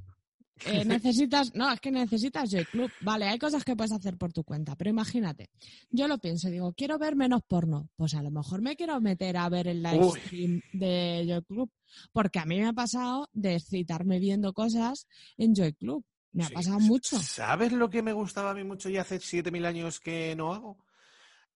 eh, 0.65 0.83
necesitas. 0.87 1.55
No, 1.55 1.71
es 1.71 1.79
que 1.79 1.91
necesitas 1.91 2.51
Joy 2.51 2.65
Club. 2.65 2.91
Vale, 3.01 3.27
hay 3.27 3.39
cosas 3.39 3.63
que 3.65 3.77
puedes 3.77 3.93
hacer 3.93 4.17
por 4.17 4.33
tu 4.33 4.45
cuenta, 4.45 4.75
pero 4.77 4.89
imagínate. 4.89 5.51
Yo 5.91 6.09
lo 6.09 6.17
pienso, 6.17 6.49
digo, 6.49 6.73
quiero 6.73 6.99
ver 6.99 7.17
menos 7.17 7.43
porno. 7.47 7.91
Pues 7.97 8.15
a 8.15 8.23
lo 8.23 8.31
mejor 8.31 8.63
me 8.63 8.75
quiero 8.75 8.99
meter 8.99 9.37
a 9.37 9.47
ver 9.51 9.69
el 9.69 9.83
live 9.83 9.99
Uy. 10.07 10.21
stream 10.21 10.63
de 10.73 11.27
Joy 11.29 11.43
Club. 11.43 11.71
Porque 12.13 12.39
a 12.39 12.47
mí 12.47 12.59
me 12.59 12.67
ha 12.69 12.73
pasado 12.73 13.29
de 13.35 13.57
excitarme 13.57 14.19
viendo 14.19 14.55
cosas 14.55 15.07
en 15.37 15.55
Joy 15.55 15.75
Club. 15.75 16.03
Me 16.33 16.45
ha 16.45 16.49
Sí. 16.49 16.55
pasado 16.55 16.81
mucho. 16.81 17.21
¿Sabes 17.21 17.73
lo 17.73 17.91
que 17.91 18.01
me 18.03 18.15
gustaba 18.15 18.53
a 18.53 18.55
mí 18.55 18.65
mucho 18.65 18.89
y 18.89 18.97
hace 18.97 19.21
7.000 19.21 19.67
años 19.67 20.01
que 20.01 20.35
no 20.35 20.55
hago? 20.55 20.79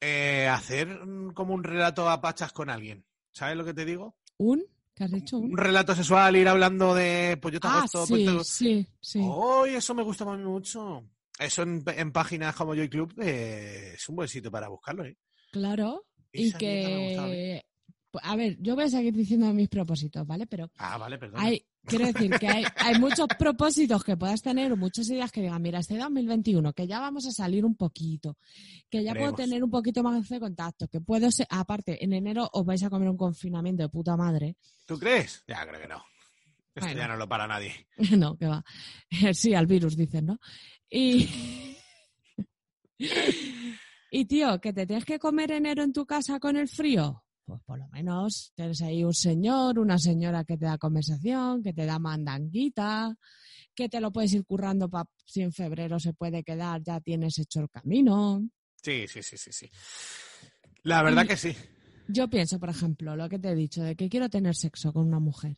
Eh, 0.02 0.48
hacer 0.48 0.88
mm, 1.06 1.32
como 1.32 1.54
un 1.54 1.64
relato 1.64 2.10
a 2.10 2.20
pachas 2.20 2.52
con 2.52 2.68
alguien. 2.68 3.06
¿Sabes 3.32 3.56
lo 3.56 3.64
que 3.64 3.72
te 3.72 3.86
digo? 3.86 4.16
¿Un? 4.36 4.62
¿Qué 5.00 5.04
has 5.04 5.12
dicho? 5.12 5.38
Un 5.38 5.56
relato 5.56 5.94
sexual, 5.94 6.36
ir 6.36 6.46
hablando 6.46 6.94
de, 6.94 7.38
pues 7.40 7.54
yo 7.54 7.60
te 7.60 7.68
Ah, 7.68 7.80
esto, 7.86 8.06
pues 8.06 8.20
sí, 8.22 8.26
te- 8.26 8.44
sí, 8.44 8.86
sí. 9.00 9.18
¡Oh, 9.22 9.64
eso 9.64 9.94
me 9.94 10.02
gusta 10.02 10.26
mucho! 10.26 11.08
Eso 11.38 11.62
en, 11.62 11.82
en 11.86 12.12
páginas 12.12 12.54
como 12.54 12.74
Joy 12.74 12.90
Club 12.90 13.14
eh, 13.22 13.92
es 13.94 14.06
un 14.10 14.16
buen 14.16 14.28
sitio 14.28 14.50
para 14.50 14.68
buscarlo, 14.68 15.06
¿eh? 15.06 15.16
Claro, 15.52 16.04
y 16.34 16.48
Esa 16.48 16.58
que... 16.58 17.64
pues, 18.10 18.22
A 18.26 18.36
ver, 18.36 18.58
yo 18.60 18.74
voy 18.74 18.84
a 18.84 18.88
seguir 18.88 19.14
diciendo 19.14 19.50
mis 19.54 19.70
propósitos, 19.70 20.26
¿vale? 20.26 20.46
Pero 20.46 20.70
Ah, 20.76 20.98
vale, 20.98 21.16
perdón. 21.16 21.40
hay, 21.40 21.64
quiero 21.84 22.06
decir 22.06 22.30
que 22.38 22.48
hay, 22.48 22.64
hay 22.76 22.98
muchos 22.98 23.26
propósitos 23.38 24.04
que 24.04 24.16
puedas 24.16 24.42
tener, 24.42 24.72
o 24.72 24.76
muchas 24.76 25.08
ideas 25.10 25.32
que 25.32 25.40
digan, 25.42 25.60
mira, 25.62 25.78
este 25.78 25.96
2021, 25.96 26.72
que 26.72 26.86
ya 26.86 27.00
vamos 27.00 27.26
a 27.26 27.32
salir 27.32 27.64
un 27.64 27.74
poquito, 27.74 28.36
que 28.88 29.02
ya 29.02 29.14
puedo 29.14 29.32
tener 29.34 29.62
un 29.62 29.70
poquito 29.70 30.02
más 30.02 30.28
de 30.28 30.40
contacto, 30.40 30.88
que 30.88 31.00
puedo 31.00 31.30
ser, 31.30 31.46
aparte, 31.50 32.02
en 32.04 32.12
enero 32.12 32.48
os 32.52 32.64
vais 32.64 32.82
a 32.82 32.90
comer 32.90 33.08
un 33.08 33.16
confinamiento 33.16 33.82
de 33.82 33.88
puta 33.88 34.16
madre. 34.16 34.56
¿Tú 34.86 34.98
crees? 34.98 35.44
Ya, 35.46 35.66
creo 35.66 35.80
que 35.80 35.88
no. 35.88 36.04
Esto 36.74 36.86
Bueno. 36.86 37.00
ya 37.00 37.08
no 37.08 37.16
lo 37.16 37.28
para 37.28 37.46
nadie. 37.46 37.86
no, 38.16 38.36
que 38.36 38.46
va. 38.46 38.64
Sí, 39.34 39.54
al 39.54 39.66
virus, 39.66 39.96
dicen, 39.96 40.26
¿no? 40.26 40.38
Y... 40.88 41.28
y 44.10 44.24
tío, 44.26 44.60
que 44.60 44.72
te 44.72 44.86
tienes 44.86 45.04
que 45.04 45.18
comer 45.18 45.52
enero 45.52 45.82
en 45.82 45.92
tu 45.92 46.06
casa 46.06 46.38
con 46.38 46.56
el 46.56 46.68
frío. 46.68 47.24
Pues 47.50 47.62
por 47.64 47.78
lo 47.80 47.88
menos 47.88 48.52
tienes 48.54 48.80
ahí 48.82 49.02
un 49.02 49.12
señor, 49.12 49.80
una 49.80 49.98
señora 49.98 50.44
que 50.44 50.56
te 50.56 50.66
da 50.66 50.78
conversación, 50.78 51.64
que 51.64 51.72
te 51.72 51.84
da 51.84 51.98
mandanguita, 51.98 53.12
que 53.74 53.88
te 53.88 54.00
lo 54.00 54.12
puedes 54.12 54.32
ir 54.34 54.44
currando 54.44 54.88
para 54.88 55.08
si 55.24 55.40
en 55.42 55.52
febrero 55.52 55.98
se 55.98 56.12
puede 56.12 56.44
quedar, 56.44 56.80
ya 56.80 57.00
tienes 57.00 57.36
hecho 57.40 57.58
el 57.58 57.68
camino. 57.68 58.40
Sí, 58.80 59.08
sí, 59.08 59.20
sí, 59.24 59.36
sí, 59.36 59.50
sí. 59.52 59.68
La 60.84 61.02
verdad 61.02 61.24
Y- 61.24 61.26
que 61.28 61.36
sí. 61.36 61.56
Yo 62.06 62.28
pienso, 62.30 62.60
por 62.60 62.70
ejemplo, 62.70 63.16
lo 63.16 63.28
que 63.28 63.40
te 63.40 63.48
he 63.50 63.54
dicho, 63.56 63.82
de 63.82 63.96
que 63.96 64.08
quiero 64.08 64.28
tener 64.28 64.54
sexo 64.54 64.92
con 64.92 65.08
una 65.08 65.18
mujer. 65.18 65.56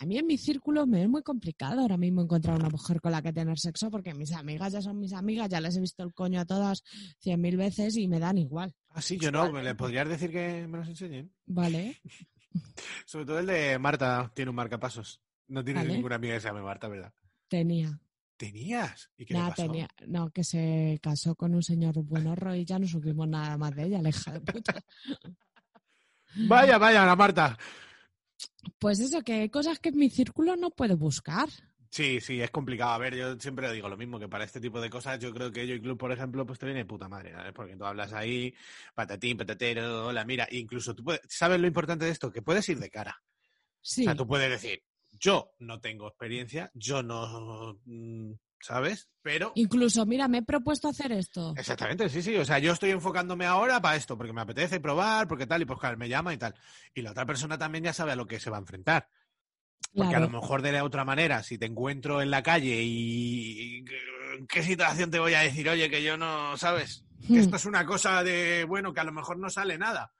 A 0.00 0.06
mí 0.06 0.18
en 0.18 0.26
mi 0.26 0.38
círculo 0.38 0.86
me 0.86 1.02
es 1.02 1.08
muy 1.08 1.22
complicado 1.22 1.80
ahora 1.82 1.96
mismo 1.96 2.22
encontrar 2.22 2.56
una 2.58 2.68
mujer 2.68 3.00
con 3.00 3.12
la 3.12 3.22
que 3.22 3.32
tener 3.32 3.58
sexo 3.60 3.90
porque 3.90 4.12
mis 4.14 4.32
amigas 4.32 4.72
ya 4.72 4.82
son 4.82 4.98
mis 4.98 5.12
amigas, 5.12 5.48
ya 5.48 5.60
les 5.60 5.76
he 5.76 5.80
visto 5.80 6.02
el 6.02 6.12
coño 6.14 6.40
a 6.40 6.44
todas 6.44 6.82
cien 7.18 7.40
mil 7.40 7.56
veces 7.56 7.96
y 7.96 8.06
me 8.08 8.18
dan 8.20 8.38
igual. 8.38 8.74
Ah, 8.90 9.02
sí, 9.02 9.18
yo 9.18 9.30
no. 9.30 9.52
¿Me 9.52 9.62
le 9.62 9.74
podrías 9.74 10.08
decir 10.08 10.30
que 10.30 10.66
me 10.66 10.78
los 10.78 10.88
enseñen? 10.88 11.32
¿Vale? 11.46 12.00
Sobre 13.04 13.26
todo 13.26 13.38
el 13.38 13.46
de 13.46 13.78
Marta 13.78 14.30
tiene 14.34 14.50
un 14.50 14.56
marcapasos. 14.56 15.20
No 15.48 15.64
tienes 15.64 15.84
Vale. 15.84 15.94
ninguna 15.94 16.16
amiga 16.16 16.34
que 16.34 16.40
se 16.40 16.48
llame 16.48 16.62
Marta, 16.62 16.88
¿verdad? 16.88 17.12
Tenía. 17.48 17.98
¿Tenías? 18.36 19.10
¿Y 19.16 19.24
qué 19.24 19.34
le 19.34 19.40
pasó? 19.40 19.62
tenía. 19.62 19.88
No, 20.06 20.30
que 20.30 20.44
se 20.44 20.98
casó 21.02 21.34
con 21.34 21.54
un 21.54 21.62
señor 21.62 21.94
buenorro 22.04 22.54
y 22.54 22.64
ya 22.64 22.78
no 22.78 22.86
supimos 22.86 23.26
nada 23.28 23.56
más 23.58 23.74
de 23.74 23.84
ella, 23.84 24.02
la 24.02 24.10
hija 24.10 24.32
de 24.32 24.40
puta. 24.40 24.80
Vaya, 26.46 26.76
vaya, 26.78 27.06
la 27.06 27.16
Marta. 27.16 27.58
Pues 28.78 29.00
eso, 29.00 29.22
que 29.22 29.32
hay 29.32 29.48
cosas 29.48 29.78
que 29.80 29.88
en 29.88 29.96
mi 29.98 30.10
círculo 30.10 30.56
no 30.56 30.70
puedo 30.70 30.96
buscar. 30.96 31.48
Sí, 31.90 32.20
sí, 32.20 32.40
es 32.40 32.50
complicado. 32.50 32.92
A 32.92 32.98
ver, 32.98 33.14
yo 33.14 33.38
siempre 33.38 33.72
digo 33.72 33.88
lo 33.88 33.96
mismo, 33.96 34.18
que 34.18 34.28
para 34.28 34.44
este 34.44 34.60
tipo 34.60 34.80
de 34.80 34.90
cosas 34.90 35.18
yo 35.18 35.32
creo 35.32 35.50
que 35.50 35.66
Joy 35.66 35.80
Club, 35.80 35.98
por 35.98 36.12
ejemplo, 36.12 36.44
pues 36.46 36.58
te 36.58 36.66
viene 36.66 36.80
de 36.80 36.86
puta 36.86 37.08
madre, 37.08 37.32
¿sabes? 37.32 37.52
Porque 37.52 37.76
tú 37.76 37.84
hablas 37.84 38.12
ahí, 38.12 38.54
patatín, 38.94 39.36
patatero, 39.36 40.06
hola, 40.06 40.24
mira, 40.24 40.46
incluso 40.50 40.94
tú 40.94 41.04
puedes, 41.04 41.22
¿sabes 41.28 41.60
lo 41.60 41.66
importante 41.66 42.04
de 42.04 42.10
esto? 42.10 42.30
Que 42.30 42.42
puedes 42.42 42.68
ir 42.68 42.78
de 42.78 42.90
cara. 42.90 43.22
Sí. 43.80 44.02
O 44.02 44.04
sea, 44.04 44.14
tú 44.14 44.26
puedes 44.26 44.50
decir, 44.50 44.82
yo 45.12 45.52
no 45.58 45.80
tengo 45.80 46.08
experiencia, 46.08 46.70
yo 46.74 47.02
no, 47.02 47.78
mm, 47.84 48.32
¿sabes? 48.60 49.08
Pero... 49.22 49.52
Incluso, 49.54 50.04
mira, 50.04 50.28
me 50.28 50.38
he 50.38 50.42
propuesto 50.42 50.88
hacer 50.88 51.12
esto. 51.12 51.54
Exactamente, 51.56 52.08
sí, 52.08 52.22
sí. 52.22 52.36
O 52.36 52.44
sea, 52.44 52.58
yo 52.58 52.72
estoy 52.72 52.90
enfocándome 52.90 53.46
ahora 53.46 53.80
para 53.80 53.96
esto, 53.96 54.16
porque 54.16 54.32
me 54.32 54.42
apetece 54.42 54.80
probar, 54.80 55.26
porque 55.26 55.46
tal, 55.46 55.62
y 55.62 55.64
pues 55.64 55.78
claro, 55.78 55.96
me 55.96 56.08
llama 56.08 56.34
y 56.34 56.38
tal. 56.38 56.54
Y 56.94 57.02
la 57.02 57.12
otra 57.12 57.26
persona 57.26 57.56
también 57.56 57.84
ya 57.84 57.92
sabe 57.92 58.12
a 58.12 58.16
lo 58.16 58.26
que 58.26 58.40
se 58.40 58.50
va 58.50 58.58
a 58.58 58.60
enfrentar. 58.60 59.08
Porque 59.94 60.14
a 60.16 60.20
lo 60.20 60.28
mejor 60.28 60.62
de 60.62 60.72
la 60.72 60.84
otra 60.84 61.04
manera, 61.04 61.42
si 61.42 61.58
te 61.58 61.66
encuentro 61.66 62.22
en 62.22 62.30
la 62.30 62.42
calle 62.42 62.82
y... 62.82 63.84
¿En 64.38 64.46
qué 64.46 64.62
situación 64.62 65.10
te 65.10 65.18
voy 65.18 65.34
a 65.34 65.40
decir, 65.40 65.68
oye, 65.68 65.90
que 65.90 66.02
yo 66.02 66.16
no, 66.16 66.56
¿sabes? 66.56 67.04
Que 67.26 67.34
Hmm. 67.34 67.38
esto 67.38 67.56
es 67.56 67.64
una 67.64 67.84
cosa 67.84 68.22
de, 68.22 68.64
bueno, 68.64 68.92
que 68.92 69.00
a 69.00 69.04
lo 69.04 69.12
mejor 69.12 69.38
no 69.38 69.50
sale 69.50 69.78
nada. 69.78 70.12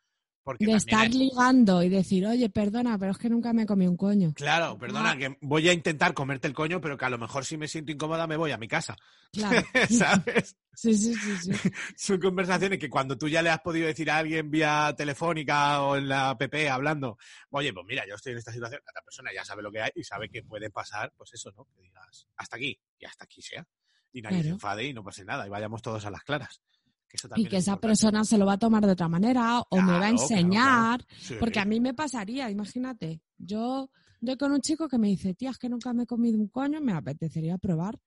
Porque 0.49 0.65
De 0.65 0.73
estar 0.73 1.03
hay- 1.03 1.13
ligando 1.13 1.83
y 1.83 1.91
decir, 1.91 2.25
oye, 2.27 2.49
perdona, 2.49 2.97
pero 2.99 3.13
es 3.13 3.19
que 3.19 3.29
nunca 3.29 3.53
me 3.53 3.67
comí 3.67 3.87
un 3.87 3.99
coño. 3.99 4.33
Claro, 4.35 4.79
perdona, 4.79 5.11
Ah. 5.11 5.17
que 5.19 5.37
voy 5.43 5.69
a 5.69 5.75
intentar 5.75 6.15
comerte 6.15 6.49
el 6.49 6.55
coño, 6.55 6.81
pero 6.81 6.97
que 6.97 7.05
a 7.05 7.11
lo 7.11 7.19
mejor 7.19 7.45
si 7.45 7.59
me 7.59 7.69
siento 7.69 7.93
incómoda 7.93 8.27
me 8.27 8.39
voy 8.39 8.51
a 8.53 8.57
mi 8.57 8.67
casa. 8.67 8.97
Claro. 9.31 9.61
¿Sabes? 9.91 10.57
Sí, 10.73 10.97
sí, 10.97 11.15
sí, 11.15 11.53
sí. 11.53 11.71
Son 11.99 12.19
conversaciones 12.19 12.79
que 12.79 12.89
cuando 12.89 13.19
tú 13.19 13.29
ya 13.29 13.43
le 13.43 13.51
has 13.51 13.61
podido 13.61 13.87
decir 13.89 14.11
a 14.11 14.17
alguien 14.17 14.51
vía 14.51 14.95
telefónica 14.97 15.83
o 15.83 15.97
en 15.97 16.09
la 16.09 16.31
app 16.31 16.43
hablando, 16.71 17.19
oye, 17.51 17.75
pues 17.75 17.85
mira, 17.87 18.05
yo 18.09 18.15
estoy 18.15 18.33
en 18.33 18.39
esta 18.39 18.51
situación, 18.51 18.81
la 18.87 18.91
otra 18.93 19.03
persona 19.03 19.31
ya 19.35 19.45
sabe 19.45 19.63
lo 19.63 19.71
que 19.71 19.83
hay 19.83 19.91
y 19.97 20.03
sabe 20.03 20.31
que 20.31 20.43
puede 20.45 20.71
pasar, 20.71 21.13
pues 21.15 21.35
eso, 21.35 21.53
¿no? 21.55 21.67
Que 21.67 21.83
digas, 21.83 22.27
hasta 22.39 22.57
aquí, 22.57 22.81
y 22.99 23.05
hasta 23.05 23.25
aquí 23.25 23.43
sea. 23.43 23.67
Y 24.15 24.23
nadie 24.23 24.43
se 24.45 24.49
enfade 24.49 24.85
y 24.85 24.95
no 24.95 25.05
pase 25.05 25.27
nada, 25.27 25.47
y 25.47 25.51
vayamos 25.51 25.83
todos 25.83 26.07
a 26.07 26.11
las 26.11 26.23
claras. 26.23 26.63
Que 27.09 27.17
eso 27.17 27.29
Y 27.37 27.45
que 27.47 27.57
es 27.57 27.63
esa 27.65 27.73
importante. 27.73 27.81
persona 27.89 28.25
se 28.25 28.37
lo 28.39 28.45
va 28.47 28.53
a 28.55 28.59
tomar 28.59 28.85
de 28.85 28.93
otra 28.93 29.09
manera 29.09 29.61
o 29.61 29.77
me 29.81 29.93
va 29.93 29.97
a 29.97 30.01
Claro, 30.01 30.17
claro, 30.17 30.23
enseñar. 30.23 31.07
Sí. 31.19 31.35
Porque 31.41 31.59
a 31.59 31.65
mí 31.65 31.81
me 31.81 31.95
pasaría, 31.95 32.51
imagínate, 32.51 33.23
yo 33.39 33.91
doy 34.21 34.37
con 34.37 34.53
un 34.53 34.61
chico 34.61 34.89
que 34.89 34.99
me 34.99 35.09
dice, 35.09 35.35
tía, 35.35 35.51
es 35.51 35.59
que 35.59 35.69
nunca 35.69 35.93
me 35.95 36.03
he 36.03 36.07
comido 36.07 36.39
un 36.39 36.49
coño, 36.49 36.81
me 36.81 36.93
apetecería 36.93 37.57
probar. 37.59 37.99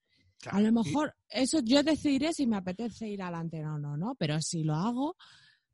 A 0.50 0.60
lo 0.60 0.68
y- 0.68 0.72
mejor 0.72 1.14
eso 1.28 1.60
yo 1.64 1.82
decidiré 1.82 2.32
si 2.32 2.46
me 2.46 2.56
apetece 2.56 3.08
ir 3.08 3.22
adelante 3.22 3.64
o 3.64 3.78
no, 3.78 3.96
no, 3.96 4.14
pero 4.16 4.40
si 4.40 4.62
lo 4.64 4.74
hago, 4.74 5.16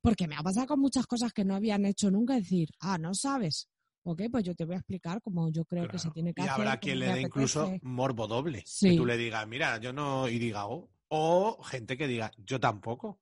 porque 0.01 0.26
me 0.29 0.37
ha 0.37 0.43
pasado 0.43 0.66
con 0.68 0.81
muchas 0.81 1.07
cosas 1.07 1.33
que 1.33 1.45
no 1.45 1.55
habían 1.55 1.85
hecho 1.85 2.11
nunca, 2.11 2.35
decir, 2.35 2.70
ah, 2.81 2.97
no 2.99 3.14
sabes. 3.14 3.68
Ok, 4.05 4.22
pues 4.31 4.45
yo 4.45 4.55
te 4.55 4.64
voy 4.64 4.74
a 4.76 4.79
explicar 4.79 5.20
cómo 5.20 5.51
yo 5.51 5.64
creo 5.66 5.87
que 5.89 5.99
se 5.99 6.11
tiene 6.12 6.33
que 6.33 6.41
y 6.41 6.45
hacer. 6.45 6.55
habrá 6.55 6.70
cómo 6.72 6.81
quien 6.81 6.99
le 7.01 7.12
dé 7.12 7.20
incluso 7.22 7.72
morbo 7.83 8.26
doble. 8.26 8.61
Que 8.61 8.66
Sí. 8.66 8.97
tú 8.97 9.05
le 9.05 9.16
digas, 9.18 9.47
mira, 9.47 9.79
yo 9.81 9.93
no, 9.93 10.29
y 10.29 10.39
diga, 10.39 10.66
oh. 10.66 10.89
O 11.09 11.63
gente 11.63 11.97
que 11.97 12.07
diga, 12.07 12.31
yo 12.37 12.61
tampoco. 12.61 13.21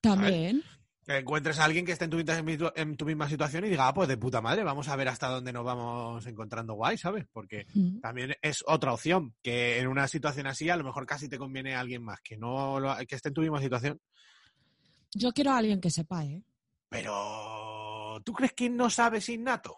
También. 0.00 0.62
Que 1.06 1.18
encuentres 1.18 1.58
a 1.58 1.64
alguien 1.64 1.84
que 1.84 1.92
esté 1.92 2.06
en 2.06 2.10
tu, 2.10 2.16
misma- 2.16 2.72
en 2.76 2.96
tu 2.96 3.04
misma 3.04 3.28
situación 3.28 3.64
y 3.64 3.68
diga, 3.68 3.88
ah, 3.88 3.92
pues 3.94 4.08
de 4.08 4.16
puta 4.16 4.40
madre, 4.40 4.62
vamos 4.64 4.88
a 4.88 4.96
ver 4.96 5.08
hasta 5.08 5.28
dónde 5.28 5.52
nos 5.52 5.64
vamos 5.64 6.26
encontrando 6.26 6.74
guay, 6.74 6.96
¿sabes? 6.96 7.26
Porque 7.30 7.66
Mm. 7.74 8.00
también 8.00 8.34
es 8.40 8.64
otra 8.66 8.92
opción, 8.94 9.34
que 9.42 9.78
en 9.78 9.86
una 9.88 10.08
situación 10.08 10.46
así 10.46 10.70
a 10.70 10.76
lo 10.76 10.84
mejor 10.84 11.04
casi 11.06 11.28
te 11.28 11.36
conviene 11.38 11.74
a 11.74 11.80
alguien 11.80 12.02
más 12.02 12.20
que 12.22 12.36
no 12.38 12.80
lo- 12.80 12.96
que 13.06 13.14
esté 13.16 13.28
en 13.28 13.34
tu 13.34 13.42
misma 13.42 13.60
situación. 13.60 14.00
Yo 15.12 15.32
quiero 15.32 15.50
a 15.52 15.58
alguien 15.58 15.80
que 15.80 15.90
sepa, 15.90 16.24
¿eh? 16.24 16.42
Pero, 16.88 18.20
¿tú 18.24 18.32
crees 18.32 18.52
que 18.54 18.70
no 18.70 18.88
sabes 18.88 19.28
innato? 19.28 19.76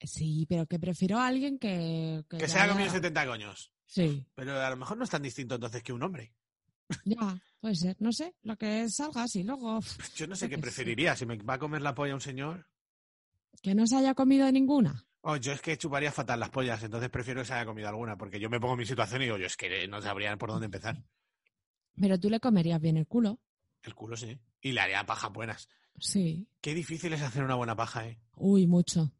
Sí, 0.00 0.44
pero 0.48 0.66
que 0.66 0.80
prefiero 0.80 1.18
a 1.18 1.26
alguien 1.28 1.58
que... 1.58 2.24
Que, 2.28 2.38
Que 2.38 2.48
se 2.48 2.58
ha 2.58 2.64
haya- 2.64 2.72
comido 2.72 2.90
70 2.90 3.24
coños. 3.26 3.72
Sí, 3.86 4.26
Pero 4.34 4.60
a 4.60 4.70
lo 4.70 4.76
mejor 4.76 4.96
no 4.96 5.04
es 5.04 5.10
tan 5.10 5.22
distinto 5.22 5.54
entonces 5.54 5.82
que 5.82 5.92
un 5.92 6.02
hombre. 6.02 6.32
Ya, 7.04 7.38
puede 7.60 7.74
ser. 7.74 7.96
No 8.00 8.12
sé, 8.12 8.34
lo 8.42 8.56
que 8.56 8.88
salga 8.88 9.24
así. 9.24 9.42
Luego, 9.42 9.80
Yo 10.16 10.26
no 10.26 10.36
sé 10.36 10.48
qué 10.48 10.58
preferiría, 10.58 11.16
si 11.16 11.26
me 11.26 11.36
va 11.36 11.54
a 11.54 11.58
comer 11.58 11.82
la 11.82 11.94
polla 11.94 12.14
un 12.14 12.20
señor. 12.20 12.66
que 13.62 13.74
no 13.74 13.86
se 13.86 13.96
haya 13.96 14.14
comido 14.14 14.50
ninguna. 14.50 15.04
Oh, 15.22 15.36
yo 15.36 15.52
es 15.52 15.60
que 15.60 15.78
chuparía 15.78 16.10
fatal 16.10 16.40
las 16.40 16.50
pollas, 16.50 16.82
entonces 16.82 17.08
prefiero 17.08 17.42
que 17.42 17.46
se 17.46 17.54
haya 17.54 17.64
comido 17.64 17.88
alguna, 17.88 18.16
porque 18.18 18.40
yo 18.40 18.50
me 18.50 18.58
pongo 18.58 18.74
en 18.74 18.80
mi 18.80 18.86
situación 18.86 19.22
y 19.22 19.26
digo, 19.26 19.38
yo 19.38 19.46
es 19.46 19.56
que 19.56 19.86
no 19.86 20.02
sabría 20.02 20.36
por 20.36 20.50
dónde 20.50 20.64
empezar. 20.66 21.00
Pero 22.00 22.18
tú 22.18 22.28
le 22.28 22.40
comerías 22.40 22.80
bien 22.80 22.96
el 22.96 23.06
culo. 23.06 23.38
El 23.82 23.94
culo 23.94 24.16
sí. 24.16 24.36
Y 24.60 24.72
le 24.72 24.80
haría 24.80 25.04
pajas 25.06 25.32
buenas. 25.32 25.68
Sí. 25.98 26.48
Qué 26.60 26.74
difícil 26.74 27.12
es 27.12 27.22
hacer 27.22 27.44
una 27.44 27.54
buena 27.54 27.76
paja, 27.76 28.06
¿eh? 28.08 28.18
Uy, 28.36 28.66
mucho. 28.66 29.12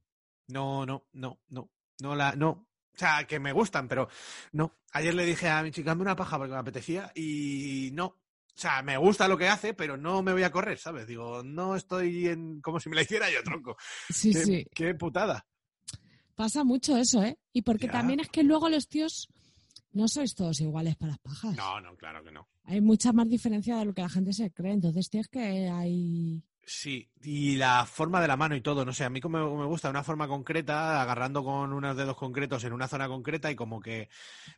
No, 0.48 0.84
no, 0.86 1.04
no, 1.12 1.38
no. 1.50 1.70
No 2.00 2.16
la, 2.16 2.34
no. 2.34 2.66
O 2.94 2.98
sea, 2.98 3.24
que 3.26 3.38
me 3.40 3.52
gustan, 3.52 3.88
pero 3.88 4.08
no. 4.52 4.74
Ayer 4.92 5.14
le 5.14 5.24
dije 5.24 5.48
a 5.48 5.62
mi 5.62 5.70
chica, 5.70 5.90
dame 5.90 6.02
una 6.02 6.16
paja 6.16 6.36
porque 6.36 6.52
me 6.52 6.58
apetecía 6.58 7.10
y 7.14 7.90
no. 7.94 8.06
O 8.06 8.54
sea, 8.54 8.82
me 8.82 8.98
gusta 8.98 9.28
lo 9.28 9.38
que 9.38 9.48
hace, 9.48 9.72
pero 9.72 9.96
no 9.96 10.22
me 10.22 10.32
voy 10.32 10.42
a 10.42 10.52
correr, 10.52 10.78
¿sabes? 10.78 11.06
Digo, 11.06 11.42
no 11.42 11.74
estoy 11.74 12.28
en 12.28 12.60
como 12.60 12.78
si 12.80 12.90
me 12.90 12.96
la 12.96 13.02
hiciera 13.02 13.30
yo, 13.30 13.42
tronco. 13.42 13.76
Sí, 14.10 14.32
qué, 14.32 14.44
sí. 14.44 14.66
qué 14.74 14.94
putada. 14.94 15.46
Pasa 16.34 16.62
mucho 16.64 16.96
eso, 16.96 17.22
¿eh? 17.22 17.38
Y 17.52 17.62
porque 17.62 17.86
Ya. 17.86 17.92
también 17.92 18.20
es 18.20 18.28
que 18.28 18.42
luego 18.42 18.68
los 18.68 18.88
tíos 18.88 19.28
no 19.92 20.06
sois 20.08 20.34
todos 20.34 20.60
iguales 20.60 20.96
para 20.96 21.12
las 21.12 21.18
pajas. 21.20 21.56
No, 21.56 21.80
no, 21.80 21.96
claro 21.96 22.22
que 22.22 22.30
no. 22.30 22.46
Hay 22.64 22.80
mucha 22.82 23.12
más 23.12 23.28
diferencia 23.28 23.76
de 23.78 23.86
lo 23.86 23.94
que 23.94 24.02
la 24.02 24.08
gente 24.10 24.32
se 24.34 24.50
cree. 24.50 24.72
Entonces 24.74 25.08
tienes 25.08 25.28
que 25.28 25.68
hay... 25.68 26.42
Sí, 26.64 27.10
y 27.22 27.56
la 27.56 27.84
forma 27.86 28.20
de 28.20 28.28
la 28.28 28.36
mano 28.36 28.54
y 28.54 28.60
todo, 28.60 28.84
no 28.84 28.92
sé, 28.92 29.02
a 29.04 29.10
mí 29.10 29.20
como 29.20 29.56
me 29.58 29.66
gusta 29.66 29.90
una 29.90 30.04
forma 30.04 30.28
concreta, 30.28 31.02
agarrando 31.02 31.42
con 31.42 31.72
unos 31.72 31.96
dedos 31.96 32.16
concretos 32.16 32.62
en 32.62 32.72
una 32.72 32.86
zona 32.86 33.08
concreta 33.08 33.50
y 33.50 33.56
como 33.56 33.80
que 33.80 34.08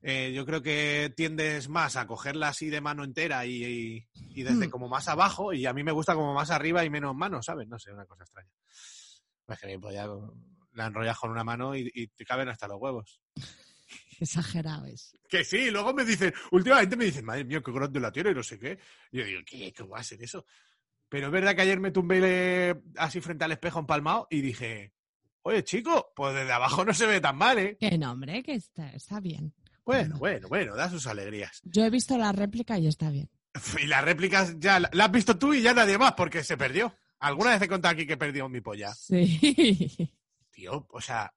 eh, 0.02 0.30
yo 0.34 0.44
creo 0.44 0.60
que 0.60 1.12
tiendes 1.16 1.68
más 1.70 1.96
a 1.96 2.06
cogerla 2.06 2.48
así 2.48 2.68
de 2.68 2.82
mano 2.82 3.04
entera 3.04 3.46
y, 3.46 3.64
y- 3.64 4.08
y 4.36 4.42
desde 4.42 4.66
Hmm. 4.66 4.70
como 4.70 4.88
más 4.88 5.08
abajo 5.08 5.52
y 5.54 5.64
a 5.64 5.72
mí 5.72 5.82
me 5.82 5.92
gusta 5.92 6.14
como 6.14 6.34
más 6.34 6.50
arriba 6.50 6.84
y 6.84 6.90
menos 6.90 7.14
mano, 7.16 7.42
¿sabes? 7.42 7.68
No 7.68 7.78
sé, 7.78 7.90
una 7.92 8.04
cosa 8.04 8.24
extraña. 8.24 8.50
Es 9.48 9.58
que 9.60 9.78
pues 9.78 9.94
ya 9.94 10.06
la 10.72 10.86
enrollas 10.86 11.18
con 11.18 11.30
una 11.30 11.44
mano 11.44 11.74
y, 11.74 11.90
y 11.94 12.08
te 12.08 12.24
caben 12.26 12.48
hasta 12.48 12.68
los 12.68 12.78
huevos. 12.80 13.20
Exagerado 14.20 14.86
es. 14.86 15.16
Que 15.28 15.42
sí, 15.44 15.70
luego 15.70 15.94
me 15.94 16.04
dicen, 16.04 16.32
últimamente 16.50 16.96
me 16.96 17.06
dicen, 17.06 17.24
madre 17.24 17.44
mía, 17.44 17.62
qué 17.64 17.72
grande 17.72 17.98
la 18.00 18.12
tiene 18.12 18.30
y 18.30 18.34
no 18.34 18.42
sé 18.42 18.58
qué. 18.58 18.78
Y 19.10 19.18
yo 19.18 19.24
digo, 19.24 19.40
¿qué? 19.46 19.72
¿Cómo 19.76 19.90
va 19.90 20.00
a 20.00 20.04
ser 20.04 20.22
eso? 20.22 20.44
Pero 21.14 21.26
es 21.28 21.32
verdad 21.32 21.54
que 21.54 21.62
ayer 21.62 21.78
me 21.78 21.92
tumbé 21.92 22.76
así 22.96 23.20
frente 23.20 23.44
al 23.44 23.52
espejo 23.52 23.78
empalmado 23.78 24.26
y 24.30 24.40
dije, 24.40 24.92
oye, 25.42 25.62
chico, 25.62 26.10
pues 26.16 26.34
desde 26.34 26.50
abajo 26.50 26.84
no 26.84 26.92
se 26.92 27.06
ve 27.06 27.20
tan 27.20 27.36
mal, 27.36 27.56
¿eh? 27.56 27.76
Que 27.78 27.96
no, 27.96 28.10
hombre, 28.10 28.42
que 28.42 28.54
está, 28.54 28.90
está 28.92 29.20
bien. 29.20 29.54
Bueno, 29.84 30.18
bueno, 30.18 30.48
bueno, 30.48 30.74
da 30.74 30.90
sus 30.90 31.06
alegrías. 31.06 31.60
Yo 31.62 31.84
he 31.84 31.90
visto 31.90 32.18
la 32.18 32.32
réplica 32.32 32.80
y 32.80 32.88
está 32.88 33.10
bien. 33.10 33.30
Y 33.80 33.86
las 33.86 34.02
réplicas 34.04 34.56
ya 34.58 34.80
la 34.80 34.90
la 34.92 35.04
has 35.04 35.12
visto 35.12 35.38
tú 35.38 35.54
y 35.54 35.62
ya 35.62 35.72
nadie 35.72 35.98
más 35.98 36.14
porque 36.14 36.42
se 36.42 36.56
perdió. 36.56 36.92
Alguna 37.20 37.50
vez 37.52 37.62
he 37.62 37.68
contado 37.68 37.92
aquí 37.92 38.08
que 38.08 38.16
perdió 38.16 38.48
mi 38.48 38.60
polla. 38.60 38.92
Sí. 38.92 40.10
Tío, 40.50 40.84
o 40.90 41.00
sea, 41.00 41.32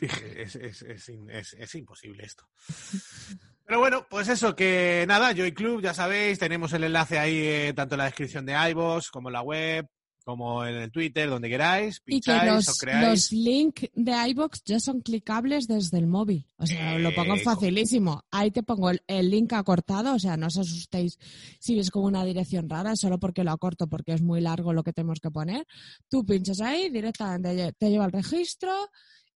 dije, 0.00 0.42
es, 0.42 0.54
es, 0.54 0.82
es- 0.82 1.54
es 1.54 1.74
imposible 1.74 2.22
esto. 2.22 2.48
Pero 3.70 3.78
bueno, 3.78 4.04
pues 4.10 4.26
eso, 4.26 4.56
que 4.56 5.04
nada, 5.06 5.32
Joy 5.32 5.52
Club, 5.52 5.80
ya 5.80 5.94
sabéis, 5.94 6.40
tenemos 6.40 6.72
el 6.72 6.82
enlace 6.82 7.20
ahí 7.20 7.36
eh, 7.38 7.72
tanto 7.72 7.94
en 7.94 7.98
la 7.98 8.06
descripción 8.06 8.44
de 8.44 8.52
iVoox 8.70 9.12
como 9.12 9.28
en 9.28 9.34
la 9.34 9.42
web, 9.42 9.86
como 10.24 10.66
en 10.66 10.74
el 10.74 10.90
Twitter, 10.90 11.30
donde 11.30 11.48
queráis, 11.48 12.02
Y 12.04 12.20
que 12.20 12.32
pincháis, 12.32 12.66
los, 12.66 12.78
creáis. 12.80 13.08
los 13.08 13.30
links 13.30 13.88
de 13.94 14.28
iBox 14.30 14.64
ya 14.64 14.80
son 14.80 15.02
clicables 15.02 15.68
desde 15.68 15.98
el 15.98 16.08
móvil. 16.08 16.48
O 16.56 16.66
sea, 16.66 16.98
lo 16.98 17.14
pongo 17.14 17.36
facilísimo. 17.36 18.24
Ahí 18.32 18.50
te 18.50 18.64
pongo 18.64 18.90
el, 18.90 19.02
el 19.06 19.30
link 19.30 19.52
acortado, 19.52 20.14
o 20.14 20.18
sea, 20.18 20.36
no 20.36 20.48
os 20.48 20.58
asustéis 20.58 21.16
si 21.60 21.76
ves 21.76 21.92
como 21.92 22.06
una 22.06 22.24
dirección 22.24 22.68
rara, 22.68 22.96
solo 22.96 23.20
porque 23.20 23.44
lo 23.44 23.52
acorto, 23.52 23.86
porque 23.86 24.14
es 24.14 24.20
muy 24.20 24.40
largo 24.40 24.72
lo 24.72 24.82
que 24.82 24.92
tenemos 24.92 25.20
que 25.20 25.30
poner. 25.30 25.64
Tú 26.08 26.26
pinchas 26.26 26.60
ahí, 26.60 26.90
directamente 26.90 27.72
te 27.78 27.88
lleva 27.88 28.04
al 28.06 28.10
registro 28.10 28.72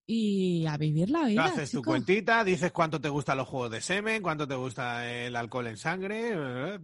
y 0.07 0.67
a 0.67 0.77
vivir 0.77 1.11
la 1.11 1.25
vida. 1.25 1.45
Haces 1.45 1.71
tu 1.71 1.83
cuentita, 1.83 2.45
dices 2.45 2.73
cuánto 2.73 3.01
te 3.01 3.09
gustan 3.09 3.39
los 3.39 3.49
juegos 3.49 3.71
de 3.71 3.81
semen, 3.81 4.23
cuánto 4.23 4.47
te 4.47 4.55
gusta 4.55 5.11
el 5.11 5.35
alcohol 5.37 5.67
en 5.69 5.77
sangre. 5.77 6.35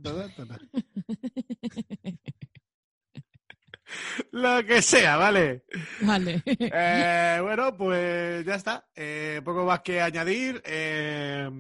Lo 4.31 4.65
que 4.65 4.83
sea, 4.83 5.17
¿vale? 5.17 5.65
Vale. 6.03 6.43
Eh, 6.47 7.39
bueno, 7.43 7.77
pues 7.77 8.45
ya 8.47 8.55
está. 8.55 8.89
Eh, 8.95 9.41
poco 9.45 9.65
más 9.65 9.81
que 9.81 10.01
añadir. 10.01 10.63
Eh, 10.65 11.51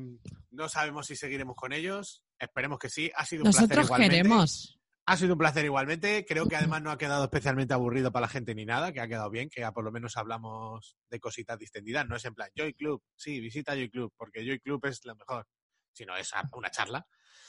no 0.52 0.68
sabemos 0.68 1.06
si 1.06 1.16
seguiremos 1.16 1.56
con 1.56 1.72
ellos. 1.72 2.22
Esperemos 2.38 2.78
que 2.78 2.88
sí. 2.88 3.10
Ha 3.14 3.24
sido 3.24 3.42
un 3.42 3.50
placer 3.50 3.62
Nosotros 3.62 3.86
igualmente. 3.86 4.16
queremos. 4.16 4.79
Ha 5.10 5.16
sido 5.16 5.32
un 5.32 5.38
placer 5.38 5.64
igualmente. 5.64 6.24
Creo 6.24 6.46
que 6.46 6.54
además 6.54 6.82
no 6.82 6.92
ha 6.92 6.96
quedado 6.96 7.24
especialmente 7.24 7.74
aburrido 7.74 8.12
para 8.12 8.26
la 8.26 8.28
gente 8.28 8.54
ni 8.54 8.64
nada, 8.64 8.92
que 8.92 9.00
ha 9.00 9.08
quedado 9.08 9.28
bien, 9.28 9.48
que 9.48 9.60
ya 9.60 9.72
por 9.72 9.82
lo 9.82 9.90
menos 9.90 10.16
hablamos 10.16 10.96
de 11.10 11.18
cositas 11.18 11.58
distendidas. 11.58 12.06
No 12.06 12.14
es 12.14 12.24
en 12.24 12.34
plan 12.36 12.48
Joy 12.56 12.74
Club. 12.74 13.02
Sí, 13.16 13.40
visita 13.40 13.74
Joy 13.74 13.90
Club, 13.90 14.12
porque 14.16 14.46
Joy 14.46 14.60
Club 14.60 14.86
es 14.86 15.04
lo 15.04 15.16
mejor. 15.16 15.48
Sino 15.92 16.16
es 16.16 16.30
una 16.52 16.70
charla. 16.70 17.04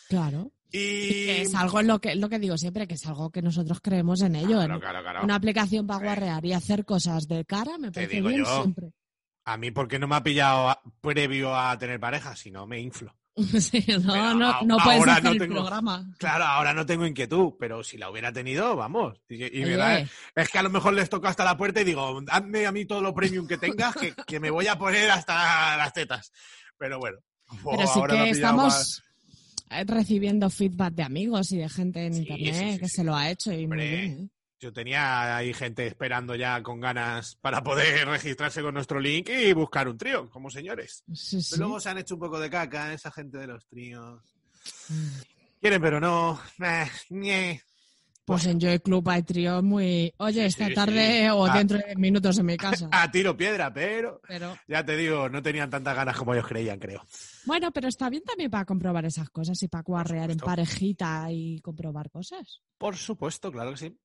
Claro. 0.10 0.52
Y. 0.72 1.30
Es 1.30 1.54
algo 1.54 1.82
en 1.82 1.88
lo 1.88 2.02
que, 2.02 2.16
lo 2.16 2.30
que 2.30 2.40
digo 2.40 2.58
siempre, 2.58 2.88
que 2.88 2.96
es 2.96 3.06
algo 3.06 3.30
que 3.30 3.44
nosotros 3.44 3.80
creemos 3.80 4.22
en 4.22 4.38
ello. 4.38 4.58
Claro, 4.58 4.74
en 4.74 4.80
claro, 4.80 5.02
claro. 5.04 5.24
Una 5.24 5.36
aplicación 5.36 5.86
para 5.86 6.04
guarrear 6.04 6.44
y 6.44 6.54
hacer 6.54 6.84
cosas 6.84 7.28
de 7.28 7.46
cara 7.46 7.78
me 7.78 7.92
Te 7.92 8.02
parece 8.02 8.16
digo 8.16 8.30
bien 8.30 8.44
yo. 8.44 8.62
siempre. 8.64 8.92
A 9.46 9.58
mí, 9.58 9.70
porque 9.70 10.00
no 10.00 10.08
me 10.08 10.16
ha 10.16 10.24
pillado 10.24 10.76
previo 11.00 11.56
a 11.56 11.78
tener 11.78 12.00
pareja, 12.00 12.36
si 12.36 12.50
no 12.50 12.66
me 12.66 12.80
inflo. 12.80 13.16
Sí, 13.62 13.84
no, 13.88 14.12
Pero 14.14 14.34
no, 14.36 14.62
no 14.64 14.78
puedes 14.78 15.00
ahora 15.00 15.14
hacer 15.14 15.24
no 15.24 15.32
el 15.32 15.38
tengo- 15.40 15.56
programa. 15.56 16.06
Claro, 16.18 16.44
ahora 16.46 16.74
no 16.74 16.86
tengo 16.86 17.06
inquietud, 17.06 17.54
pero 17.60 17.84
si 17.84 17.98
la 17.98 18.10
hubiera 18.10 18.32
tenido, 18.34 18.76
vamos. 18.76 19.18
Y, 19.30 19.44
y 19.62 19.64
da- 19.76 20.00
es 20.36 20.50
que 20.50 20.58
a 20.58 20.64
lo 20.64 20.70
mejor 20.70 20.94
les 20.94 21.10
toco 21.10 21.28
hasta 21.28 21.46
la 21.46 21.56
puerta 21.58 21.82
y 21.82 21.86
digo, 21.86 22.22
hazme 22.28 22.66
a 22.66 22.72
mí 22.72 22.86
todo 22.86 23.02
lo 23.02 23.14
premium 23.14 23.48
que 23.48 23.58
tengas, 23.58 23.96
que, 23.96 24.14
que 24.28 24.40
me 24.40 24.50
voy 24.52 24.68
a 24.68 24.78
poner 24.78 25.10
hasta 25.12 25.78
las 25.78 25.94
tetas. 25.94 26.32
Pero 26.78 27.00
bueno, 27.00 27.20
Pero 27.64 27.88
sí 27.88 28.02
que 28.10 28.30
estamos 28.32 29.02
eh, 29.70 29.84
recibiendo 29.88 30.50
feedback 30.50 30.94
de 30.94 31.04
amigos 31.04 31.52
y 31.54 31.58
de 31.58 31.70
gente 31.70 32.06
en 32.08 32.14
Sí, 32.14 32.20
internet 32.22 32.54
sí, 32.56 32.72
sí, 32.74 32.80
que 32.80 32.90
se 32.90 33.04
lo 33.04 33.16
ha 33.16 33.30
hecho 33.30 33.52
y 33.54 33.56
muy 33.60 33.64
Hombre, 33.66 33.90
bien. 33.90 34.32
¿Eh? 34.62 34.66
Yo 34.66 34.72
tenía 34.74 35.38
ahí 35.38 35.54
gente 35.54 35.88
esperando 35.88 36.36
ya 36.36 36.62
con 36.62 36.80
ganas 36.80 37.36
para 37.42 37.64
poder 37.64 38.08
registrarse 38.08 38.62
con 38.62 38.74
nuestro 38.74 39.00
link 39.00 39.30
y 39.30 39.54
buscar 39.54 39.88
un 39.88 39.98
trío, 39.98 40.30
como 40.30 40.50
señores. 40.50 41.04
Sí, 41.14 41.42
sí. 41.42 41.48
Pero 41.52 41.64
luego 41.66 41.80
se 41.80 41.90
han 41.90 41.98
hecho 41.98 42.14
un 42.16 42.22
poco 42.22 42.40
de 42.40 42.50
caca 42.50 42.94
esa 42.94 43.12
gente 43.12 43.38
de 43.38 43.48
los 43.48 43.66
tríos. 43.68 44.22
Quieren, 45.60 45.82
pero 45.82 46.00
no. 46.00 46.40
Eh. 46.64 47.60
Pues 48.24 48.46
en 48.46 48.60
Joy 48.60 48.80
Club 48.80 49.10
hay 49.10 49.24
tríos 49.24 49.64
muy. 49.64 50.14
Oye, 50.18 50.46
esta 50.46 50.68
sí, 50.68 50.74
tarde 50.76 51.30
o 51.32 51.46
Ah. 51.46 51.58
dentro 51.58 51.78
de 51.80 51.96
minutos 51.96 52.38
en 52.38 52.46
mi 52.46 52.56
casa. 52.56 52.88
A 52.92 53.12
tiro 53.12 53.36
piedra, 53.36 53.74
pero 53.74 54.22
Pero 54.28 54.56
ya 54.68 54.86
te 54.86 54.96
digo, 54.96 55.28
no 55.28 55.42
tenían 55.42 55.70
tantas 55.70 55.96
ganas 55.96 56.16
como 56.16 56.34
ellos 56.34 56.48
creían, 56.48 56.80
creo. 56.80 57.04
bueno, 57.46 57.72
pero 57.72 57.88
está 57.88 58.10
bien 58.10 58.24
también 58.24 58.50
para 58.52 58.64
comprobar 58.66 59.06
esas 59.06 59.30
cosas 59.32 59.62
y 59.64 59.68
para 59.68 59.84
cuarrear 59.84 60.30
en 60.32 60.38
parejita 60.38 61.28
y 61.32 61.60
comprobar 61.62 62.10
cosas. 62.12 62.62
Por 62.78 62.96
supuesto, 62.96 63.52
claro 63.52 63.72
que 63.72 63.78
sí. 63.78 63.98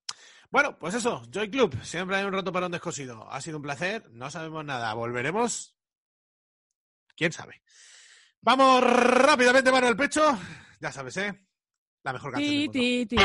Bueno, 0.50 0.78
pues 0.78 0.94
eso, 0.94 1.22
Joy 1.30 1.50
Club, 1.50 1.76
siempre 1.82 2.16
hay 2.16 2.24
un 2.24 2.32
rato 2.32 2.52
para 2.52 2.66
un 2.66 2.72
descosido. 2.72 3.30
Ha 3.30 3.40
sido 3.40 3.56
un 3.58 3.62
placer, 3.62 4.08
no 4.12 4.30
sabemos 4.30 4.64
nada. 4.64 4.94
¿Volveremos? 4.94 5.76
¿Quién 7.16 7.32
sabe? 7.32 7.62
Vamos 8.40 8.82
rápidamente 8.82 9.72
mano 9.72 9.88
al 9.88 9.96
pecho. 9.96 10.38
Ya 10.80 10.92
sabes, 10.92 11.16
¿eh? 11.16 11.46
La 12.04 12.12
mejor 12.12 12.32
canción 12.32 12.50
del 12.50 12.70
Ti, 12.70 13.06
mundo. 13.06 13.06
ti, 13.06 13.06
ti. 13.06 13.16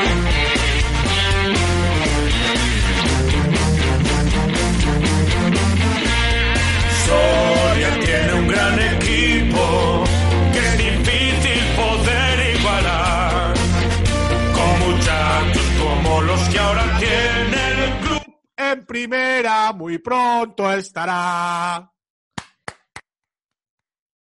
Soria 7.06 8.00
tiene 8.04 8.32
un 8.34 8.46
gran 8.48 8.78
equipo 8.78 10.01
En 18.72 18.86
primera, 18.86 19.72
muy 19.72 19.98
pronto 19.98 20.72
estará. 20.72 21.92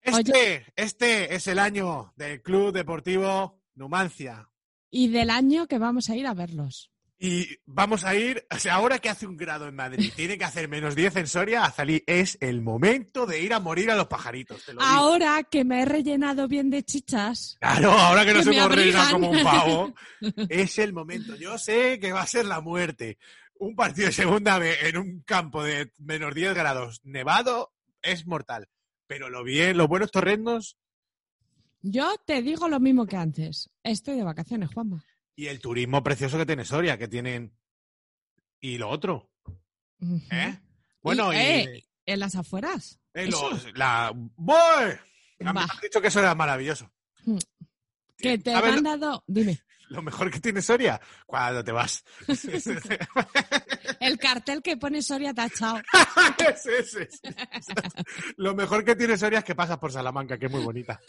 Este, 0.01 0.65
este 0.75 1.35
es 1.35 1.45
el 1.47 1.59
año 1.59 2.13
del 2.15 2.41
Club 2.41 2.73
Deportivo 2.73 3.61
Numancia. 3.75 4.49
Y 4.89 5.09
del 5.09 5.29
año 5.29 5.67
que 5.67 5.77
vamos 5.77 6.09
a 6.09 6.15
ir 6.15 6.25
a 6.25 6.33
verlos. 6.33 6.91
Y 7.23 7.47
vamos 7.67 8.03
a 8.03 8.15
ir, 8.15 8.47
o 8.49 8.57
sea, 8.57 8.73
ahora 8.73 8.97
que 8.97 9.07
hace 9.07 9.27
un 9.27 9.37
grado 9.37 9.67
en 9.67 9.75
Madrid, 9.75 10.11
tiene 10.15 10.39
que 10.39 10.43
hacer 10.43 10.67
menos 10.67 10.95
10 10.95 11.17
en 11.17 11.27
Soria, 11.27 11.63
Azalí, 11.65 12.03
es 12.07 12.35
el 12.41 12.61
momento 12.63 13.27
de 13.27 13.39
ir 13.41 13.53
a 13.53 13.59
morir 13.59 13.91
a 13.91 13.95
los 13.95 14.07
pajaritos. 14.07 14.65
Te 14.65 14.73
lo 14.73 14.81
digo. 14.81 14.91
Ahora 14.91 15.43
que 15.43 15.63
me 15.63 15.83
he 15.83 15.85
rellenado 15.85 16.47
bien 16.47 16.71
de 16.71 16.81
chichas, 16.83 17.57
Claro, 17.59 17.91
ahora 17.91 18.25
que 18.25 18.33
nos 18.33 18.47
hemos 18.47 18.57
abrigan. 18.59 19.11
como 19.11 19.29
un 19.29 19.43
pavo, 19.43 19.93
es 20.49 20.79
el 20.79 20.93
momento. 20.93 21.35
Yo 21.35 21.59
sé 21.59 21.99
que 21.99 22.11
va 22.11 22.23
a 22.23 22.27
ser 22.27 22.45
la 22.45 22.59
muerte. 22.59 23.19
Un 23.61 23.75
partido 23.75 24.07
de 24.07 24.11
segunda 24.13 24.57
B 24.57 24.75
en 24.87 24.97
un 24.97 25.21
campo 25.21 25.63
de 25.63 25.91
menos 25.99 26.33
10 26.33 26.55
grados 26.55 26.99
nevado 27.03 27.71
es 28.01 28.25
mortal. 28.25 28.67
Pero 29.05 29.29
lo 29.29 29.43
bien, 29.43 29.77
los 29.77 29.87
buenos 29.87 30.09
torrendos 30.11 30.77
yo 31.83 32.15
te 32.25 32.41
digo 32.43 32.67
lo 32.69 32.79
mismo 32.79 33.07
que 33.07 33.17
antes. 33.17 33.69
Estoy 33.83 34.15
de 34.17 34.23
vacaciones, 34.23 34.69
Juanma. 34.73 35.03
y 35.35 35.47
el 35.47 35.59
turismo 35.59 36.03
precioso 36.03 36.37
que 36.37 36.45
tiene 36.45 36.63
Soria, 36.65 36.97
que 36.97 37.07
tienen. 37.07 37.55
Y 38.59 38.77
lo 38.77 38.89
otro. 38.89 39.31
¿eh? 40.29 40.59
Bueno, 41.01 41.33
y. 41.33 41.37
eh, 41.37 41.83
en 42.05 42.19
las 42.19 42.35
afueras. 42.35 42.99
eh, 43.15 43.25
los- 43.27 43.75
la. 43.75 44.13
Me 45.39 45.49
han 45.49 45.55
dicho 45.81 45.99
que 46.01 46.09
eso 46.09 46.19
era 46.19 46.35
maravilloso. 46.35 46.91
Mm. 47.25 47.37
Que 48.17 48.37
te 48.37 48.53
han 48.53 48.83
dado. 48.83 49.23
Dime. 49.25 49.59
Lo 49.91 50.01
mejor 50.01 50.31
que 50.31 50.39
tiene 50.39 50.61
Soria, 50.61 51.01
cuando 51.25 51.61
te 51.65 51.73
vas. 51.73 52.03
El 53.99 54.17
cartel 54.17 54.61
que 54.61 54.77
pone 54.77 55.01
Soria 55.01 55.33
tachado. 55.33 55.81
Sí, 56.55 56.69
sí, 56.85 56.99
sí. 57.09 57.29
Lo 58.37 58.55
mejor 58.55 58.85
que 58.85 58.95
tiene 58.95 59.17
Soria 59.17 59.39
es 59.39 59.45
que 59.45 59.53
pasas 59.53 59.77
por 59.79 59.91
Salamanca, 59.91 60.37
que 60.37 60.45
es 60.45 60.51
muy 60.51 60.63
bonita. 60.63 61.01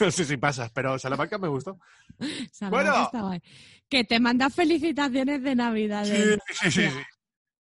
No 0.00 0.10
sé 0.10 0.24
si 0.24 0.36
pasas, 0.38 0.70
pero 0.72 0.98
Salamanca 0.98 1.38
me 1.38 1.46
gustó. 1.46 1.78
Salamanca 2.50 2.90
Bueno. 2.90 3.04
está 3.04 3.20
guay. 3.22 3.40
Que 3.88 4.02
te 4.04 4.18
manda 4.18 4.50
felicitaciones 4.50 5.40
de 5.42 5.54
Navidad. 5.54 6.04
Sí, 6.04 6.36
sí, 6.52 6.70
sí. 6.70 6.88
sí. 6.90 6.96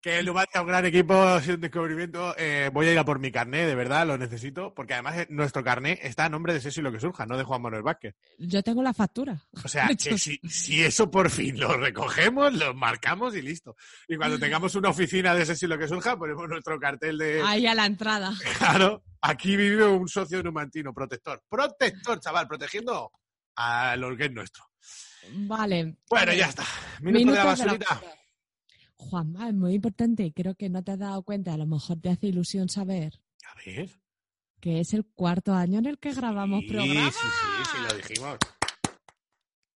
Que 0.01 0.19
el 0.19 0.27
Numancia 0.27 0.59
es 0.59 0.61
un 0.61 0.69
gran 0.69 0.87
equipo, 0.87 1.41
sido 1.41 1.55
un 1.57 1.61
descubrimiento. 1.61 2.35
Eh, 2.39 2.71
voy 2.73 2.87
a 2.87 2.93
ir 2.93 2.99
a 2.99 3.05
por 3.05 3.19
mi 3.19 3.33
carné, 3.33 3.67
de 3.67 3.75
verdad, 3.75 4.07
lo 4.07 4.17
necesito, 4.19 4.73
porque 4.75 4.95
además 4.95 5.19
eh, 5.19 5.27
nuestro 5.31 5.65
carné 5.65 5.99
está 6.03 6.27
a 6.27 6.29
nombre 6.29 6.53
de 6.53 6.61
Sesi 6.61 6.81
lo 6.81 6.93
que 6.93 7.01
surja, 7.01 7.27
no 7.27 7.37
de 7.37 7.45
Juan 7.45 7.63
Manuel 7.63 7.83
Vázquez. 7.83 8.15
Yo 8.39 8.63
tengo 8.63 8.83
la 8.83 8.95
factura. 8.95 9.43
O 9.65 9.69
sea, 9.69 9.89
que 9.99 10.19
si, 10.19 10.39
si 10.49 10.83
eso 10.83 11.11
por 11.11 11.31
fin 11.31 11.59
lo 11.59 11.77
recogemos, 11.77 12.53
lo 12.55 12.75
marcamos 12.75 13.35
y 13.35 13.43
listo. 13.43 13.77
Y 14.07 14.17
cuando 14.17 14.39
tengamos 14.39 14.75
una 14.75 14.91
oficina 14.91 15.35
de 15.35 15.47
Sesi 15.47 15.67
lo 15.67 15.79
que 15.79 15.89
surja, 15.89 16.17
ponemos 16.17 16.49
nuestro 16.49 16.79
cartel 16.79 17.19
de... 17.19 17.43
Ahí 17.45 17.67
a 17.67 17.75
la 17.75 17.87
entrada. 17.87 18.33
Claro, 18.59 19.03
aquí 19.21 19.57
vive 19.57 19.87
un 19.87 20.09
socio 20.09 20.43
numantino, 20.43 20.93
protector. 20.93 21.43
Protector, 21.49 22.19
chaval, 22.21 22.49
protegiendo 22.49 23.11
a 23.57 23.97
lo 23.97 24.17
que 24.17 24.27
es 24.27 24.33
nuestro. 24.33 24.65
Vale. 25.33 25.97
Bueno, 26.09 26.33
ya 26.33 26.47
está. 26.47 26.65
Minuto, 27.01 27.19
Minutos 27.19 27.59
de 27.59 27.67
la 27.67 27.73
de 27.73 27.79
la 27.79 27.87
basurita. 27.87 28.17
Juanma, 28.97 29.49
es 29.49 29.55
muy 29.55 29.75
importante 29.75 30.25
y 30.25 30.33
creo 30.33 30.55
que 30.55 30.69
no 30.69 30.83
te 30.83 30.93
has 30.93 30.99
dado 30.99 31.23
cuenta, 31.23 31.53
a 31.55 31.59
lo 31.59 31.67
mejor 31.67 32.01
te 32.01 32.09
hace 32.11 32.29
ilusión 32.29 32.69
saber 32.69 33.21
A 33.51 33.55
ver. 33.65 33.91
que 34.61 34.81
es 34.81 34.95
el 34.95 35.05
cuarto 35.05 35.55
año 35.55 35.79
en 35.79 35.87
el 35.87 35.99
que 35.99 36.13
grabamos 36.15 36.61
Sí, 36.63 36.69
programa. 36.69 37.11
sí, 37.11 37.19
sí, 37.21 37.65
sí, 37.77 37.83
lo 37.89 37.97
dijimos. 37.97 38.39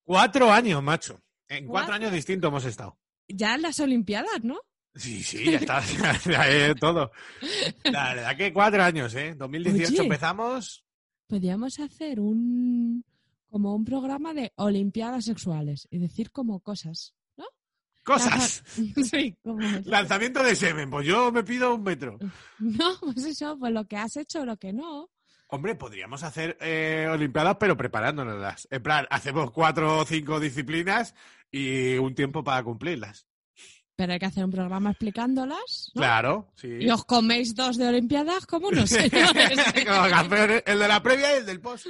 Cuatro 0.05 0.51
años, 0.53 0.83
macho. 0.83 1.21
En 1.49 1.67
cuatro 1.67 1.89
Cuatro. 1.89 1.95
años 1.95 2.13
distintos 2.13 2.49
hemos 2.49 2.65
estado. 2.65 2.99
Ya 3.29 3.55
en 3.55 3.63
las 3.63 3.79
Olimpiadas, 3.81 4.43
¿no? 4.43 4.59
Sí, 4.95 5.23
sí, 5.23 5.45
ya 5.45 5.59
está. 5.59 5.81
ya, 6.27 6.75
todo. 6.75 7.13
La 7.85 8.15
verdad 8.15 8.37
que 8.37 8.53
cuatro 8.53 8.83
años, 8.83 9.15
¿eh? 9.15 9.35
2018 9.37 9.93
Oye. 9.93 10.03
empezamos. 10.03 10.85
Podríamos 11.29 11.79
hacer 11.79 12.19
un 12.21 13.05
como 13.49 13.75
un 13.75 13.85
programa 13.85 14.33
de 14.33 14.53
Olimpiadas 14.57 15.25
sexuales 15.25 15.87
y 15.91 15.99
decir 15.99 16.31
como 16.31 16.61
cosas, 16.61 17.15
¿no? 18.07 18.15
Cosas. 18.15 18.63
sí, 19.11 19.37
como 19.43 19.61
Lanzamiento 19.85 20.43
de 20.43 20.57
semen. 20.57 20.91
Pues 20.91 21.07
yo 21.07 21.31
me 21.33 21.43
pido 21.43 21.75
un 21.75 21.83
metro. 21.83 22.19
no, 22.59 22.99
pues 23.01 23.25
eso, 23.25 23.59
pues 23.59 23.73
lo 23.73 23.85
que 23.87 23.97
has 23.97 24.17
hecho 24.17 24.45
lo 24.45 24.57
que 24.57 24.73
no. 24.73 25.11
Hombre, 25.49 25.75
podríamos 25.75 26.23
hacer 26.23 26.57
eh, 26.61 27.09
Olimpiadas, 27.11 27.57
pero 27.59 27.77
preparándonoslas. 27.77 28.69
En 28.71 28.83
plan, 28.83 29.07
hacemos 29.11 29.51
cuatro 29.51 29.99
o 29.99 30.05
cinco 30.05 30.39
disciplinas 30.39 31.15
y 31.51 31.97
un 31.99 32.15
tiempo 32.15 32.45
para 32.45 32.63
cumplirlas. 32.63 33.27
Pero 33.97 34.13
hay 34.13 34.19
que 34.21 34.27
hacer 34.27 34.45
un 34.45 34.53
programa 34.53 34.91
explicándolas. 34.91 35.91
¿no? 35.95 36.01
Claro, 36.01 36.53
sí. 36.55 36.69
Y 36.81 36.89
os 36.89 37.05
coméis 37.05 37.55
dos 37.55 37.77
de 37.77 37.89
Olimpiadas 37.89 38.47
como 38.47 38.69
unos 38.69 38.89
señores. 38.89 39.59
Como 39.87 40.09
campeones, 40.09 40.63
el 40.67 40.79
de 40.79 40.89
la 40.89 41.03
previa 41.03 41.35
y 41.35 41.39
el 41.39 41.47
del 41.47 41.61
post. 41.61 41.87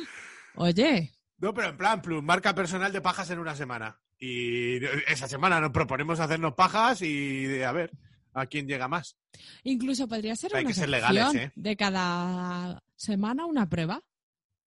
Oye, 0.54 1.12
No, 1.38 1.54
pero 1.54 1.68
en 1.68 1.76
plan, 1.76 2.02
plus, 2.02 2.22
marca 2.22 2.54
personal 2.54 2.92
de 2.92 3.00
pajas 3.00 3.30
en 3.30 3.38
una 3.38 3.54
semana. 3.54 4.00
Y 4.20 4.84
esa 5.08 5.26
semana 5.26 5.60
nos 5.60 5.70
proponemos 5.70 6.20
hacernos 6.20 6.52
pajas 6.54 7.00
y 7.00 7.62
a 7.62 7.72
ver 7.72 7.90
a 8.34 8.46
quién 8.46 8.68
llega 8.68 8.86
más. 8.86 9.16
incluso 9.64 10.06
podría 10.06 10.36
ser 10.36 10.54
Hay 10.54 10.64
una 10.64 10.68
que 10.70 10.74
ser 10.74 10.88
legales, 10.88 11.34
¿eh? 11.34 11.52
de 11.54 11.76
cada 11.76 12.82
semana 12.96 13.46
una 13.46 13.68
prueba. 13.68 14.02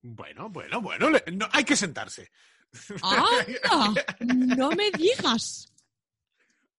Bueno, 0.01 0.49
bueno, 0.49 0.81
bueno, 0.81 1.09
no, 1.31 1.47
hay 1.51 1.63
que 1.63 1.75
sentarse. 1.75 2.29
¡Anda! 3.01 4.03
No 4.57 4.71
me 4.71 4.89
digas. 4.91 5.71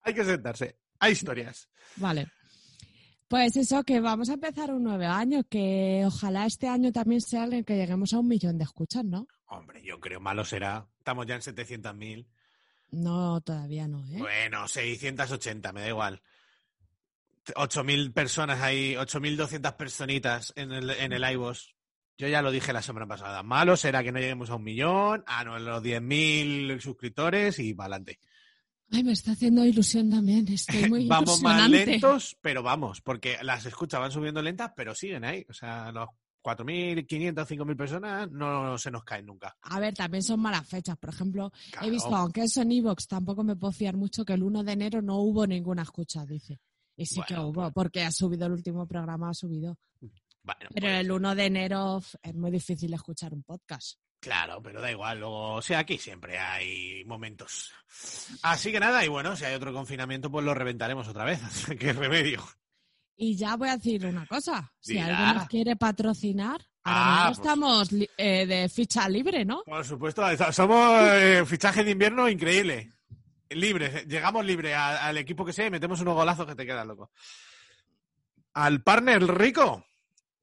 Hay 0.02 0.12
que 0.12 0.24
sentarse. 0.24 0.76
Hay 0.98 1.12
historias. 1.12 1.68
Vale. 1.96 2.26
Pues 3.28 3.56
eso, 3.56 3.82
que 3.84 4.00
vamos 4.00 4.28
a 4.28 4.34
empezar 4.34 4.70
un 4.72 4.82
nuevo 4.82 5.04
año, 5.04 5.44
que 5.44 6.02
ojalá 6.04 6.44
este 6.44 6.68
año 6.68 6.92
también 6.92 7.20
sea 7.20 7.44
el 7.44 7.64
que 7.64 7.76
lleguemos 7.76 8.12
a 8.12 8.18
un 8.18 8.28
millón 8.28 8.58
de 8.58 8.64
escuchas, 8.64 9.04
¿no? 9.04 9.26
Hombre, 9.46 9.82
yo 9.82 9.98
creo 10.00 10.20
malo 10.20 10.44
será. 10.44 10.86
Estamos 10.98 11.26
ya 11.26 11.36
en 11.36 11.40
700.000. 11.40 12.26
No, 12.90 13.40
todavía 13.40 13.88
no, 13.88 14.04
¿eh? 14.06 14.18
Bueno, 14.18 14.68
680, 14.68 15.72
me 15.72 15.80
da 15.80 15.88
igual. 15.88 16.22
8.000 17.46 18.12
personas 18.12 18.60
ahí, 18.60 18.94
8.200 18.94 19.76
personitas 19.76 20.52
en 20.56 20.72
el, 20.72 20.90
en 20.90 21.12
el 21.12 21.32
iVoox. 21.32 21.74
Yo 22.16 22.28
ya 22.28 22.42
lo 22.42 22.52
dije 22.52 22.72
la 22.72 22.82
semana 22.82 23.06
pasada. 23.06 23.42
Malo 23.42 23.76
será 23.76 24.02
que 24.02 24.12
no 24.12 24.20
lleguemos 24.20 24.48
a 24.50 24.54
un 24.54 24.62
millón, 24.62 25.24
a 25.26 25.44
los 25.44 25.82
10.000 25.82 26.80
suscriptores 26.80 27.58
y 27.58 27.74
para 27.74 27.86
adelante. 27.86 28.20
Ay, 28.90 29.02
me 29.02 29.12
está 29.12 29.32
haciendo 29.32 29.64
ilusión 29.64 30.10
también. 30.10 30.46
Estoy 30.48 30.88
muy 30.88 31.06
vamos 31.06 31.42
más 31.42 31.68
lentos, 31.68 32.36
pero 32.40 32.62
vamos, 32.62 33.00
porque 33.00 33.38
las 33.42 33.66
escuchas 33.66 34.00
van 34.00 34.12
subiendo 34.12 34.40
lentas, 34.40 34.72
pero 34.76 34.94
siguen 34.94 35.24
ahí. 35.24 35.44
O 35.48 35.52
sea, 35.52 35.90
los 35.90 36.08
4.500, 36.44 37.46
5.000 37.46 37.76
personas 37.76 38.30
no 38.30 38.76
se 38.76 38.90
nos 38.90 39.02
caen 39.02 39.26
nunca. 39.26 39.56
A 39.62 39.80
ver, 39.80 39.94
también 39.94 40.22
son 40.22 40.40
malas 40.40 40.68
fechas. 40.68 40.96
Por 40.98 41.10
ejemplo, 41.10 41.50
Claro. 41.72 41.86
he 41.86 41.90
visto, 41.90 42.14
aunque 42.14 42.42
eso 42.42 42.60
en 42.62 42.72
Evox 42.72 43.08
tampoco 43.08 43.42
me 43.42 43.56
puedo 43.56 43.72
fiar 43.72 43.96
mucho, 43.96 44.24
que 44.24 44.34
el 44.34 44.42
1 44.42 44.62
de 44.62 44.72
enero 44.72 45.00
no 45.00 45.16
hubo 45.20 45.46
ninguna 45.46 45.82
escucha, 45.82 46.24
dice. 46.26 46.60
Y 46.96 47.06
sí 47.06 47.20
que 47.26 47.36
hubo, 47.38 47.72
porque 47.72 48.02
ha 48.04 48.12
subido 48.12 48.46
el 48.46 48.52
último 48.52 48.86
programa, 48.86 49.30
ha 49.30 49.34
subido. 49.34 49.78
Bueno, 50.42 50.68
Pero 50.74 50.86
pues, 50.88 51.00
el 51.00 51.10
1 51.10 51.34
de 51.34 51.46
enero 51.46 52.02
es 52.22 52.34
muy 52.34 52.50
difícil 52.50 52.92
escuchar 52.92 53.32
un 53.32 53.42
podcast. 53.42 53.98
Claro, 54.20 54.62
pero 54.62 54.80
da 54.80 54.90
igual, 54.90 55.20
luego, 55.20 55.54
o 55.54 55.62
sea, 55.62 55.80
aquí 55.80 55.98
siempre 55.98 56.38
hay 56.38 57.04
momentos. 57.04 57.72
Así 58.42 58.70
que 58.72 58.80
nada, 58.80 59.04
y 59.04 59.08
bueno, 59.08 59.36
si 59.36 59.44
hay 59.44 59.54
otro 59.54 59.72
confinamiento, 59.72 60.30
pues 60.30 60.44
lo 60.44 60.54
reventaremos 60.54 61.08
otra 61.08 61.24
vez. 61.24 61.40
Qué 61.80 61.92
remedio. 61.92 62.42
Y 63.16 63.36
ya 63.36 63.56
voy 63.56 63.68
a 63.68 63.76
decir 63.76 64.04
una 64.06 64.26
cosa. 64.26 64.72
Si 64.80 64.94
Dirá. 64.94 65.06
alguien 65.06 65.34
nos 65.36 65.48
quiere 65.48 65.76
patrocinar, 65.76 66.60
ahora 66.82 67.24
Ah, 67.24 67.28
mismo 67.28 67.28
pues. 67.28 67.38
estamos 67.38 68.08
eh, 68.18 68.46
de 68.46 68.68
ficha 68.68 69.08
libre, 69.08 69.44
¿no? 69.44 69.62
Por 69.64 69.84
supuesto, 69.84 70.22
somos 70.52 71.00
eh, 71.12 71.44
fichaje 71.46 71.84
de 71.84 71.92
invierno 71.92 72.28
increíble. 72.28 72.90
Libres, 73.50 74.06
llegamos 74.08 74.44
libre 74.44 74.74
al 74.74 75.16
equipo 75.16 75.44
que 75.44 75.52
sea 75.52 75.66
y 75.66 75.70
metemos 75.70 76.00
unos 76.00 76.14
golazos 76.14 76.46
que 76.46 76.56
te 76.56 76.66
quedan 76.66 76.88
loco. 76.88 77.10
Al 78.54 78.82
partner 78.82 79.22
rico. 79.26 79.84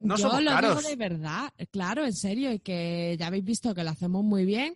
No 0.02 0.16
Yo 0.18 0.24
somos 0.30 0.44
lo 0.44 0.52
caros. 0.52 0.78
digo 0.80 0.90
de 0.90 0.96
verdad, 0.96 1.54
claro, 1.72 2.06
en 2.06 2.14
serio, 2.14 2.52
y 2.52 2.60
que 2.60 3.16
ya 3.20 3.28
habéis 3.28 3.46
visto 3.46 3.74
que 3.76 3.84
lo 3.84 3.92
hacemos 3.92 4.24
muy 4.24 4.46
bien, 4.46 4.76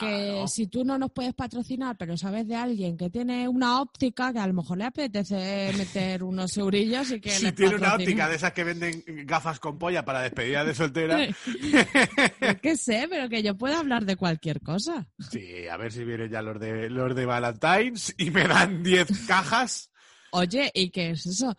que 0.00 0.30
Claro. 0.32 0.48
si 0.48 0.66
tú 0.66 0.84
no 0.84 0.98
nos 0.98 1.12
puedes 1.12 1.32
patrocinar, 1.34 1.96
pero 1.96 2.16
sabes 2.16 2.48
de 2.48 2.56
alguien 2.56 2.96
que 2.96 3.08
tiene 3.10 3.46
una 3.46 3.80
óptica, 3.80 4.32
que 4.32 4.40
a 4.40 4.46
lo 4.48 4.52
mejor 4.54 4.78
le 4.78 4.84
apetece 4.86 5.70
meter 5.78 6.24
unos 6.24 6.56
eurillos 6.56 7.12
y 7.12 7.20
que 7.20 7.30
Si 7.30 7.52
tiene 7.52 7.76
una 7.76 7.94
óptica 7.94 8.28
de 8.28 8.34
esas 8.34 8.52
que 8.52 8.64
venden 8.64 9.04
gafas 9.24 9.60
con 9.60 9.78
polla 9.78 10.04
para 10.04 10.22
despedida 10.22 10.64
de 10.64 10.74
soltera. 10.74 11.18
Qué 12.62 12.76
sé, 12.76 13.06
pero 13.08 13.28
que 13.28 13.42
yo 13.42 13.56
puedo 13.56 13.76
hablar 13.76 14.04
de 14.04 14.16
cualquier 14.16 14.60
cosa. 14.60 15.06
Sí, 15.30 15.68
a 15.68 15.76
ver 15.76 15.92
si 15.92 16.04
vienen 16.04 16.30
ya 16.30 16.42
los 16.42 16.58
de 16.58 16.90
los 16.90 17.14
de 17.14 17.26
Valentine's 17.26 18.14
y 18.18 18.30
me 18.30 18.48
dan 18.48 18.82
10 18.82 19.26
cajas. 19.26 19.90
Oye, 20.32 20.70
¿y 20.74 20.90
qué 20.90 21.10
es 21.10 21.24
eso? 21.26 21.56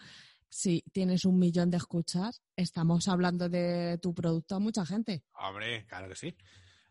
Si 0.58 0.82
tienes 0.94 1.26
un 1.26 1.38
millón 1.38 1.70
de 1.70 1.76
escuchas, 1.76 2.42
estamos 2.56 3.10
hablando 3.10 3.50
de 3.50 4.00
tu 4.02 4.16
producto 4.16 4.56
a 4.56 4.60
mucha 4.60 4.86
gente. 4.86 5.26
Hombre, 5.34 5.86
claro 5.86 6.08
que 6.08 6.16
sí. 6.16 6.28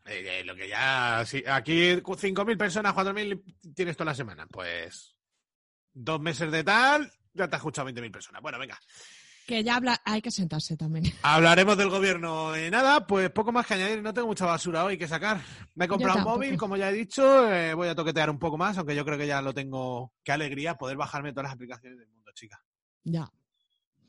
Eh, 0.05 0.41
eh, 0.41 0.45
lo 0.45 0.55
que 0.55 0.69
ya. 0.69 1.25
sí, 1.25 1.43
aquí 1.47 1.95
5.000 1.95 2.59
personas, 2.59 2.95
4.000 2.95 3.75
tienes 3.75 3.97
toda 3.97 4.11
la 4.11 4.15
semana. 4.15 4.47
Pues. 4.49 5.17
Dos 5.95 6.21
meses 6.21 6.53
de 6.53 6.63
tal, 6.63 7.11
ya 7.33 7.49
te 7.49 7.57
has 7.57 7.61
escuchado 7.61 7.89
20.000 7.89 8.13
personas. 8.13 8.43
Bueno, 8.43 8.59
venga. 8.59 8.79
Que 9.47 9.65
ya 9.65 9.77
habla, 9.77 9.99
hay 10.05 10.21
que 10.21 10.31
sentarse 10.31 10.77
también. 10.77 11.07
Hablaremos 11.23 11.79
del 11.79 11.89
gobierno 11.89 12.53
de 12.53 12.71
nada, 12.71 13.07
pues 13.07 13.31
poco 13.31 13.51
más 13.51 13.67
que 13.67 13.75
añadir. 13.75 14.03
No 14.03 14.13
tengo 14.13 14.29
mucha 14.29 14.45
basura 14.45 14.85
hoy 14.85 14.99
que 14.99 15.09
sacar. 15.09 15.41
Me 15.75 15.87
he 15.87 15.89
comprado 15.89 16.19
un 16.19 16.25
móvil, 16.25 16.59
como 16.59 16.77
ya 16.77 16.91
he 16.91 16.93
dicho. 16.93 17.51
eh, 17.51 17.73
voy 17.73 17.89
a 17.89 17.95
toquetear 17.95 18.29
un 18.29 18.39
poco 18.39 18.59
más, 18.59 18.77
aunque 18.77 18.95
yo 18.95 19.07
creo 19.07 19.17
que 19.17 19.27
ya 19.27 19.41
lo 19.41 19.55
tengo. 19.55 20.13
Qué 20.23 20.33
alegría 20.33 20.75
poder 20.75 20.99
bajarme 20.99 21.33
todas 21.33 21.45
las 21.45 21.55
aplicaciones 21.55 21.99
del 21.99 22.09
mundo, 22.11 22.31
chica. 22.35 22.63
Ya. 23.05 23.27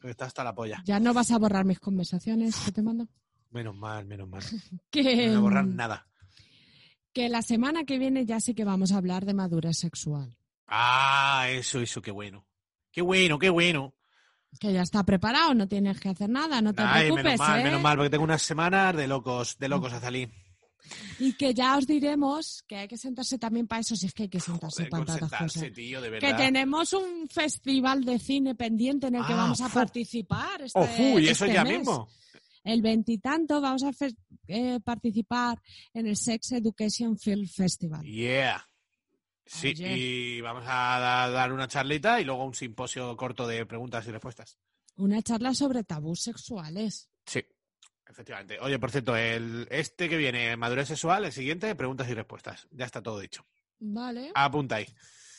Que 0.06 0.12
Está 0.12 0.26
hasta 0.26 0.43
la 0.43 0.53
polla. 0.53 0.82
Ya 0.86 0.99
no 0.99 1.14
vas 1.14 1.32
a 1.32 1.38
borrar 1.39 1.66
mis 1.66 1.80
conversaciones 1.80 2.56
que 2.64 2.72
te 2.72 2.82
mando. 2.82 3.08
Menos 3.51 3.76
mal, 3.76 4.06
menos 4.06 4.28
mal. 4.30 4.41
Que, 4.91 5.03
No 5.28 5.32
voy 5.32 5.36
a 5.38 5.39
borrar 5.39 5.66
nada. 5.66 6.08
que 7.14 7.28
la 7.30 7.41
semana 7.41 7.86
que 7.86 7.97
viene 7.97 8.26
ya 8.26 8.39
sí 8.39 8.53
que 8.53 8.64
vamos 8.66 8.91
a 8.91 8.97
hablar 8.97 9.26
de 9.26 9.34
madurez 9.34 9.78
sexual. 9.78 10.38
Ah, 10.68 11.47
eso, 11.49 11.80
eso, 11.80 12.01
qué 12.01 12.12
bueno. 12.12 12.45
Qué 12.91 13.01
bueno, 13.01 13.39
qué 13.39 13.49
bueno. 13.49 13.93
Que 14.60 14.72
ya 14.74 14.82
está 14.84 15.03
preparado, 15.03 15.53
no 15.53 15.68
tienes 15.68 15.99
que 15.99 16.10
hacer 16.10 16.30
nada, 16.30 16.62
no 16.62 16.74
te 16.74 16.82
Ay, 16.82 17.03
preocupes, 17.12 17.24
menos 17.26 17.39
mal, 17.39 17.60
¿eh? 17.60 17.64
menos 17.64 17.82
mal, 17.82 17.97
porque 17.97 18.10
tengo 18.10 18.24
unas 18.24 18.41
semanas 18.41 18.95
de 18.95 19.08
locos, 19.08 19.58
de 19.58 19.68
locos 19.70 19.91
a 19.93 19.99
salir. 19.99 20.32
Y 21.19 21.33
que 21.33 21.53
ya 21.53 21.77
os 21.77 21.88
diremos 21.88 22.63
que 22.67 22.75
hay 22.77 22.88
que 22.88 22.97
sentarse 22.97 23.38
también 23.38 23.67
para 23.67 23.81
eso, 23.81 23.95
si 23.95 24.05
es 24.07 24.13
que 24.13 24.23
hay 24.23 24.29
que 24.29 24.39
sentarse 24.39 24.86
para 24.86 25.05
tantas 25.05 25.31
cosas. 25.31 25.71
tío, 25.73 26.01
de 26.01 26.19
Que 26.19 26.33
tenemos 26.33 26.93
un 26.93 27.27
festival 27.29 28.03
de 28.03 28.19
cine 28.19 28.55
pendiente 28.55 29.07
en 29.07 29.15
el 29.15 29.25
que 29.25 29.33
Ah, 29.33 29.38
vamos 29.38 29.61
a 29.61 29.69
participar. 29.69 30.61
Este, 30.61 30.79
Ojú, 30.79 31.19
y 31.19 31.27
eso 31.29 31.45
este 31.45 31.53
ya 31.55 31.63
mes. 31.63 31.79
mismo. 31.79 32.07
El 32.63 32.81
veintitanto 32.81 33.61
vamos 33.61 33.83
a 33.83 33.91
eh, 34.47 34.79
participar 34.83 35.61
en 35.93 36.07
el 36.07 36.17
Sex 36.17 36.51
Education 36.53 37.17
Film 37.17 37.47
Festival. 37.47 38.03
Yeah. 38.03 38.67
Sí, 39.45 39.73
y 39.77 40.41
vamos 40.41 40.63
a 40.65 40.99
da- 40.99 41.29
dar 41.29 41.53
una 41.53 41.67
charlita 41.67 42.19
y 42.19 42.25
luego 42.25 42.43
un 42.45 42.55
simposio 42.55 43.15
corto 43.15 43.45
de 43.47 43.65
preguntas 43.67 44.07
y 44.07 44.11
respuestas. 44.11 44.57
Una 44.95 45.21
charla 45.21 45.53
sobre 45.53 45.83
tabús 45.83 46.21
sexuales. 46.21 47.07
Sí, 47.27 47.41
efectivamente. 48.16 48.57
Oye, 48.61 48.80
por 48.80 48.91
cierto, 48.91 49.18
el 49.18 49.68
este 49.70 50.07
que 50.07 50.16
viene, 50.16 50.55
madurez 50.55 50.88
sexual, 50.88 51.26
el 51.26 51.34
siguiente, 51.34 51.76
preguntas 51.76 52.07
y 52.07 52.13
respuestas. 52.13 52.66
Ya 52.72 52.86
está 52.86 53.03
todo 53.03 53.20
dicho. 53.20 53.45
Vale. 53.78 54.32
Apunta 54.34 54.78
ahí. 54.78 54.88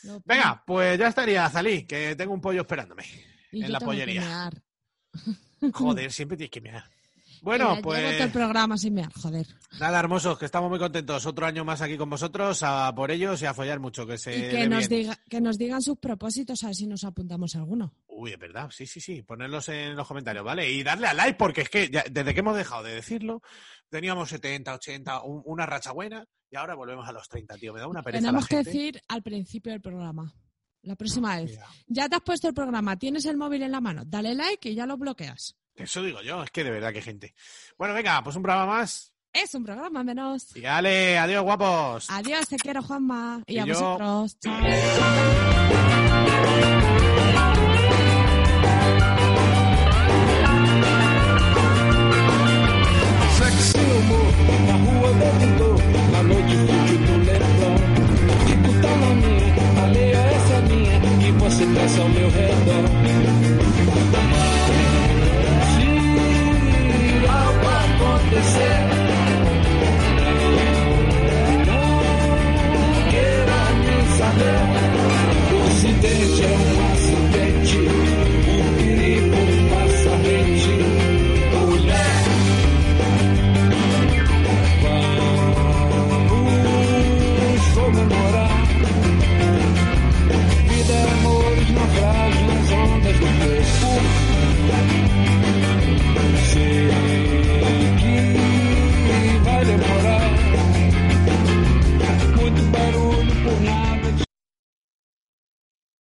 lo 0.05 0.21
Venga, 0.27 0.63
pues 0.67 0.99
ya 0.99 1.09
estaría, 1.09 1.49
Zalí, 1.49 1.87
que 1.87 2.15
tengo 2.17 2.35
un 2.35 2.41
pollo 2.43 2.61
esperándome. 2.61 3.05
Y 3.51 3.63
en 3.63 3.69
yo 3.69 3.73
la 3.73 3.81
pollería. 3.81 4.51
Joder, 5.73 6.13
siempre 6.13 6.37
tienes 6.37 6.51
que 6.51 6.61
mirar. 6.61 6.85
Bueno, 7.43 7.77
pues 7.83 8.21
el 8.21 8.31
programa 8.31 8.77
sin 8.77 8.95
mear, 8.95 9.13
joder. 9.13 9.47
nada, 9.81 9.99
hermosos, 10.01 10.39
que 10.39 10.45
estamos 10.47 10.71
muy 10.71 10.79
contentos. 10.79 11.25
Otro 11.27 11.47
año 11.47 11.65
más 11.65 11.81
aquí 11.83 11.97
con 11.97 12.11
vosotros, 12.11 12.63
a 12.63 12.93
por 12.95 13.11
ellos 13.11 13.41
y 13.43 13.47
a 13.47 13.55
follar 13.55 13.79
mucho, 13.81 14.07
que 14.07 14.19
se 14.19 14.37
y 14.37 14.51
que 14.51 14.69
nos, 14.69 14.89
bien. 14.89 15.03
diga, 15.03 15.19
que 15.29 15.41
nos 15.41 15.59
digan 15.59 15.83
sus 15.83 15.99
propósitos, 15.99 16.63
a 16.65 16.67
ver 16.67 16.75
si 16.77 16.87
nos 16.87 17.05
apuntamos 17.05 17.55
a 17.55 17.59
alguno. 17.59 17.95
Uy, 18.07 18.33
es 18.33 18.39
verdad, 18.39 18.71
sí, 18.71 18.87
sí, 18.87 19.01
sí. 19.01 19.23
Ponerlos 19.23 19.69
en 19.69 19.95
los 19.97 20.07
comentarios, 20.09 20.45
¿vale? 20.45 20.71
Y 20.71 20.83
darle 20.83 21.07
a 21.09 21.15
like, 21.15 21.35
porque 21.39 21.63
es 21.63 21.69
que 21.69 21.89
ya- 21.91 22.05
desde 22.11 22.33
que 22.35 22.41
hemos 22.41 22.57
dejado 22.57 22.83
de 22.83 22.95
decirlo, 22.95 23.43
teníamos 23.89 24.29
70, 24.31 24.75
80, 24.75 25.23
un- 25.23 25.43
una 25.45 25.67
racha 25.67 25.93
buena, 25.93 26.25
y 26.51 26.57
ahora 26.57 26.75
volvemos 26.75 27.07
a 27.09 27.13
los 27.13 27.29
30, 27.29 27.57
tío. 27.57 27.73
Me 27.75 27.81
da 27.81 27.89
una 27.89 28.03
pereza 28.03 28.21
Tenemos 28.23 28.45
la 28.45 28.49
que 28.49 28.57
decir 28.65 29.01
al 29.09 29.23
principio 29.23 29.73
del 29.73 29.81
programa. 29.81 30.33
La 30.83 30.95
próxima 30.95 31.37
vez. 31.37 31.51
Mira, 31.51 31.67
Ya 31.89 32.09
te 32.09 32.15
has 32.15 32.23
puesto 32.23 32.47
el 32.47 32.55
programa, 32.55 32.97
tienes 32.97 33.25
el 33.27 33.37
móvil 33.37 33.63
en 33.65 33.73
la 33.73 33.81
mano, 33.81 34.05
dale 34.07 34.35
like 34.37 34.71
y 34.71 34.75
ya 34.77 34.87
lo 34.87 34.97
bloqueas. 34.97 35.57
Eso 35.77 36.03
digo 36.03 36.23
yo, 36.23 36.43
es 36.43 36.51
que 36.51 36.65
de 36.65 36.71
verdad 36.71 36.93
que 36.93 37.03
gente. 37.03 37.35
Bueno, 37.77 37.95
venga, 37.95 38.23
pues 38.23 38.37
un 38.37 38.43
programa 38.43 38.67
más. 38.67 39.13
Es 39.33 39.55
un 39.55 39.65
programa 39.65 40.03
menos. 40.03 40.57
Y 40.57 40.63
dale, 40.63 41.19
adiós, 41.19 41.43
guapos. 41.43 42.09
Adiós, 42.11 42.49
te 42.49 42.57
quiero, 42.57 42.83
Juanma. 42.83 43.43
Y, 43.47 43.59
a 43.59 43.67
vosotros. 43.67 44.39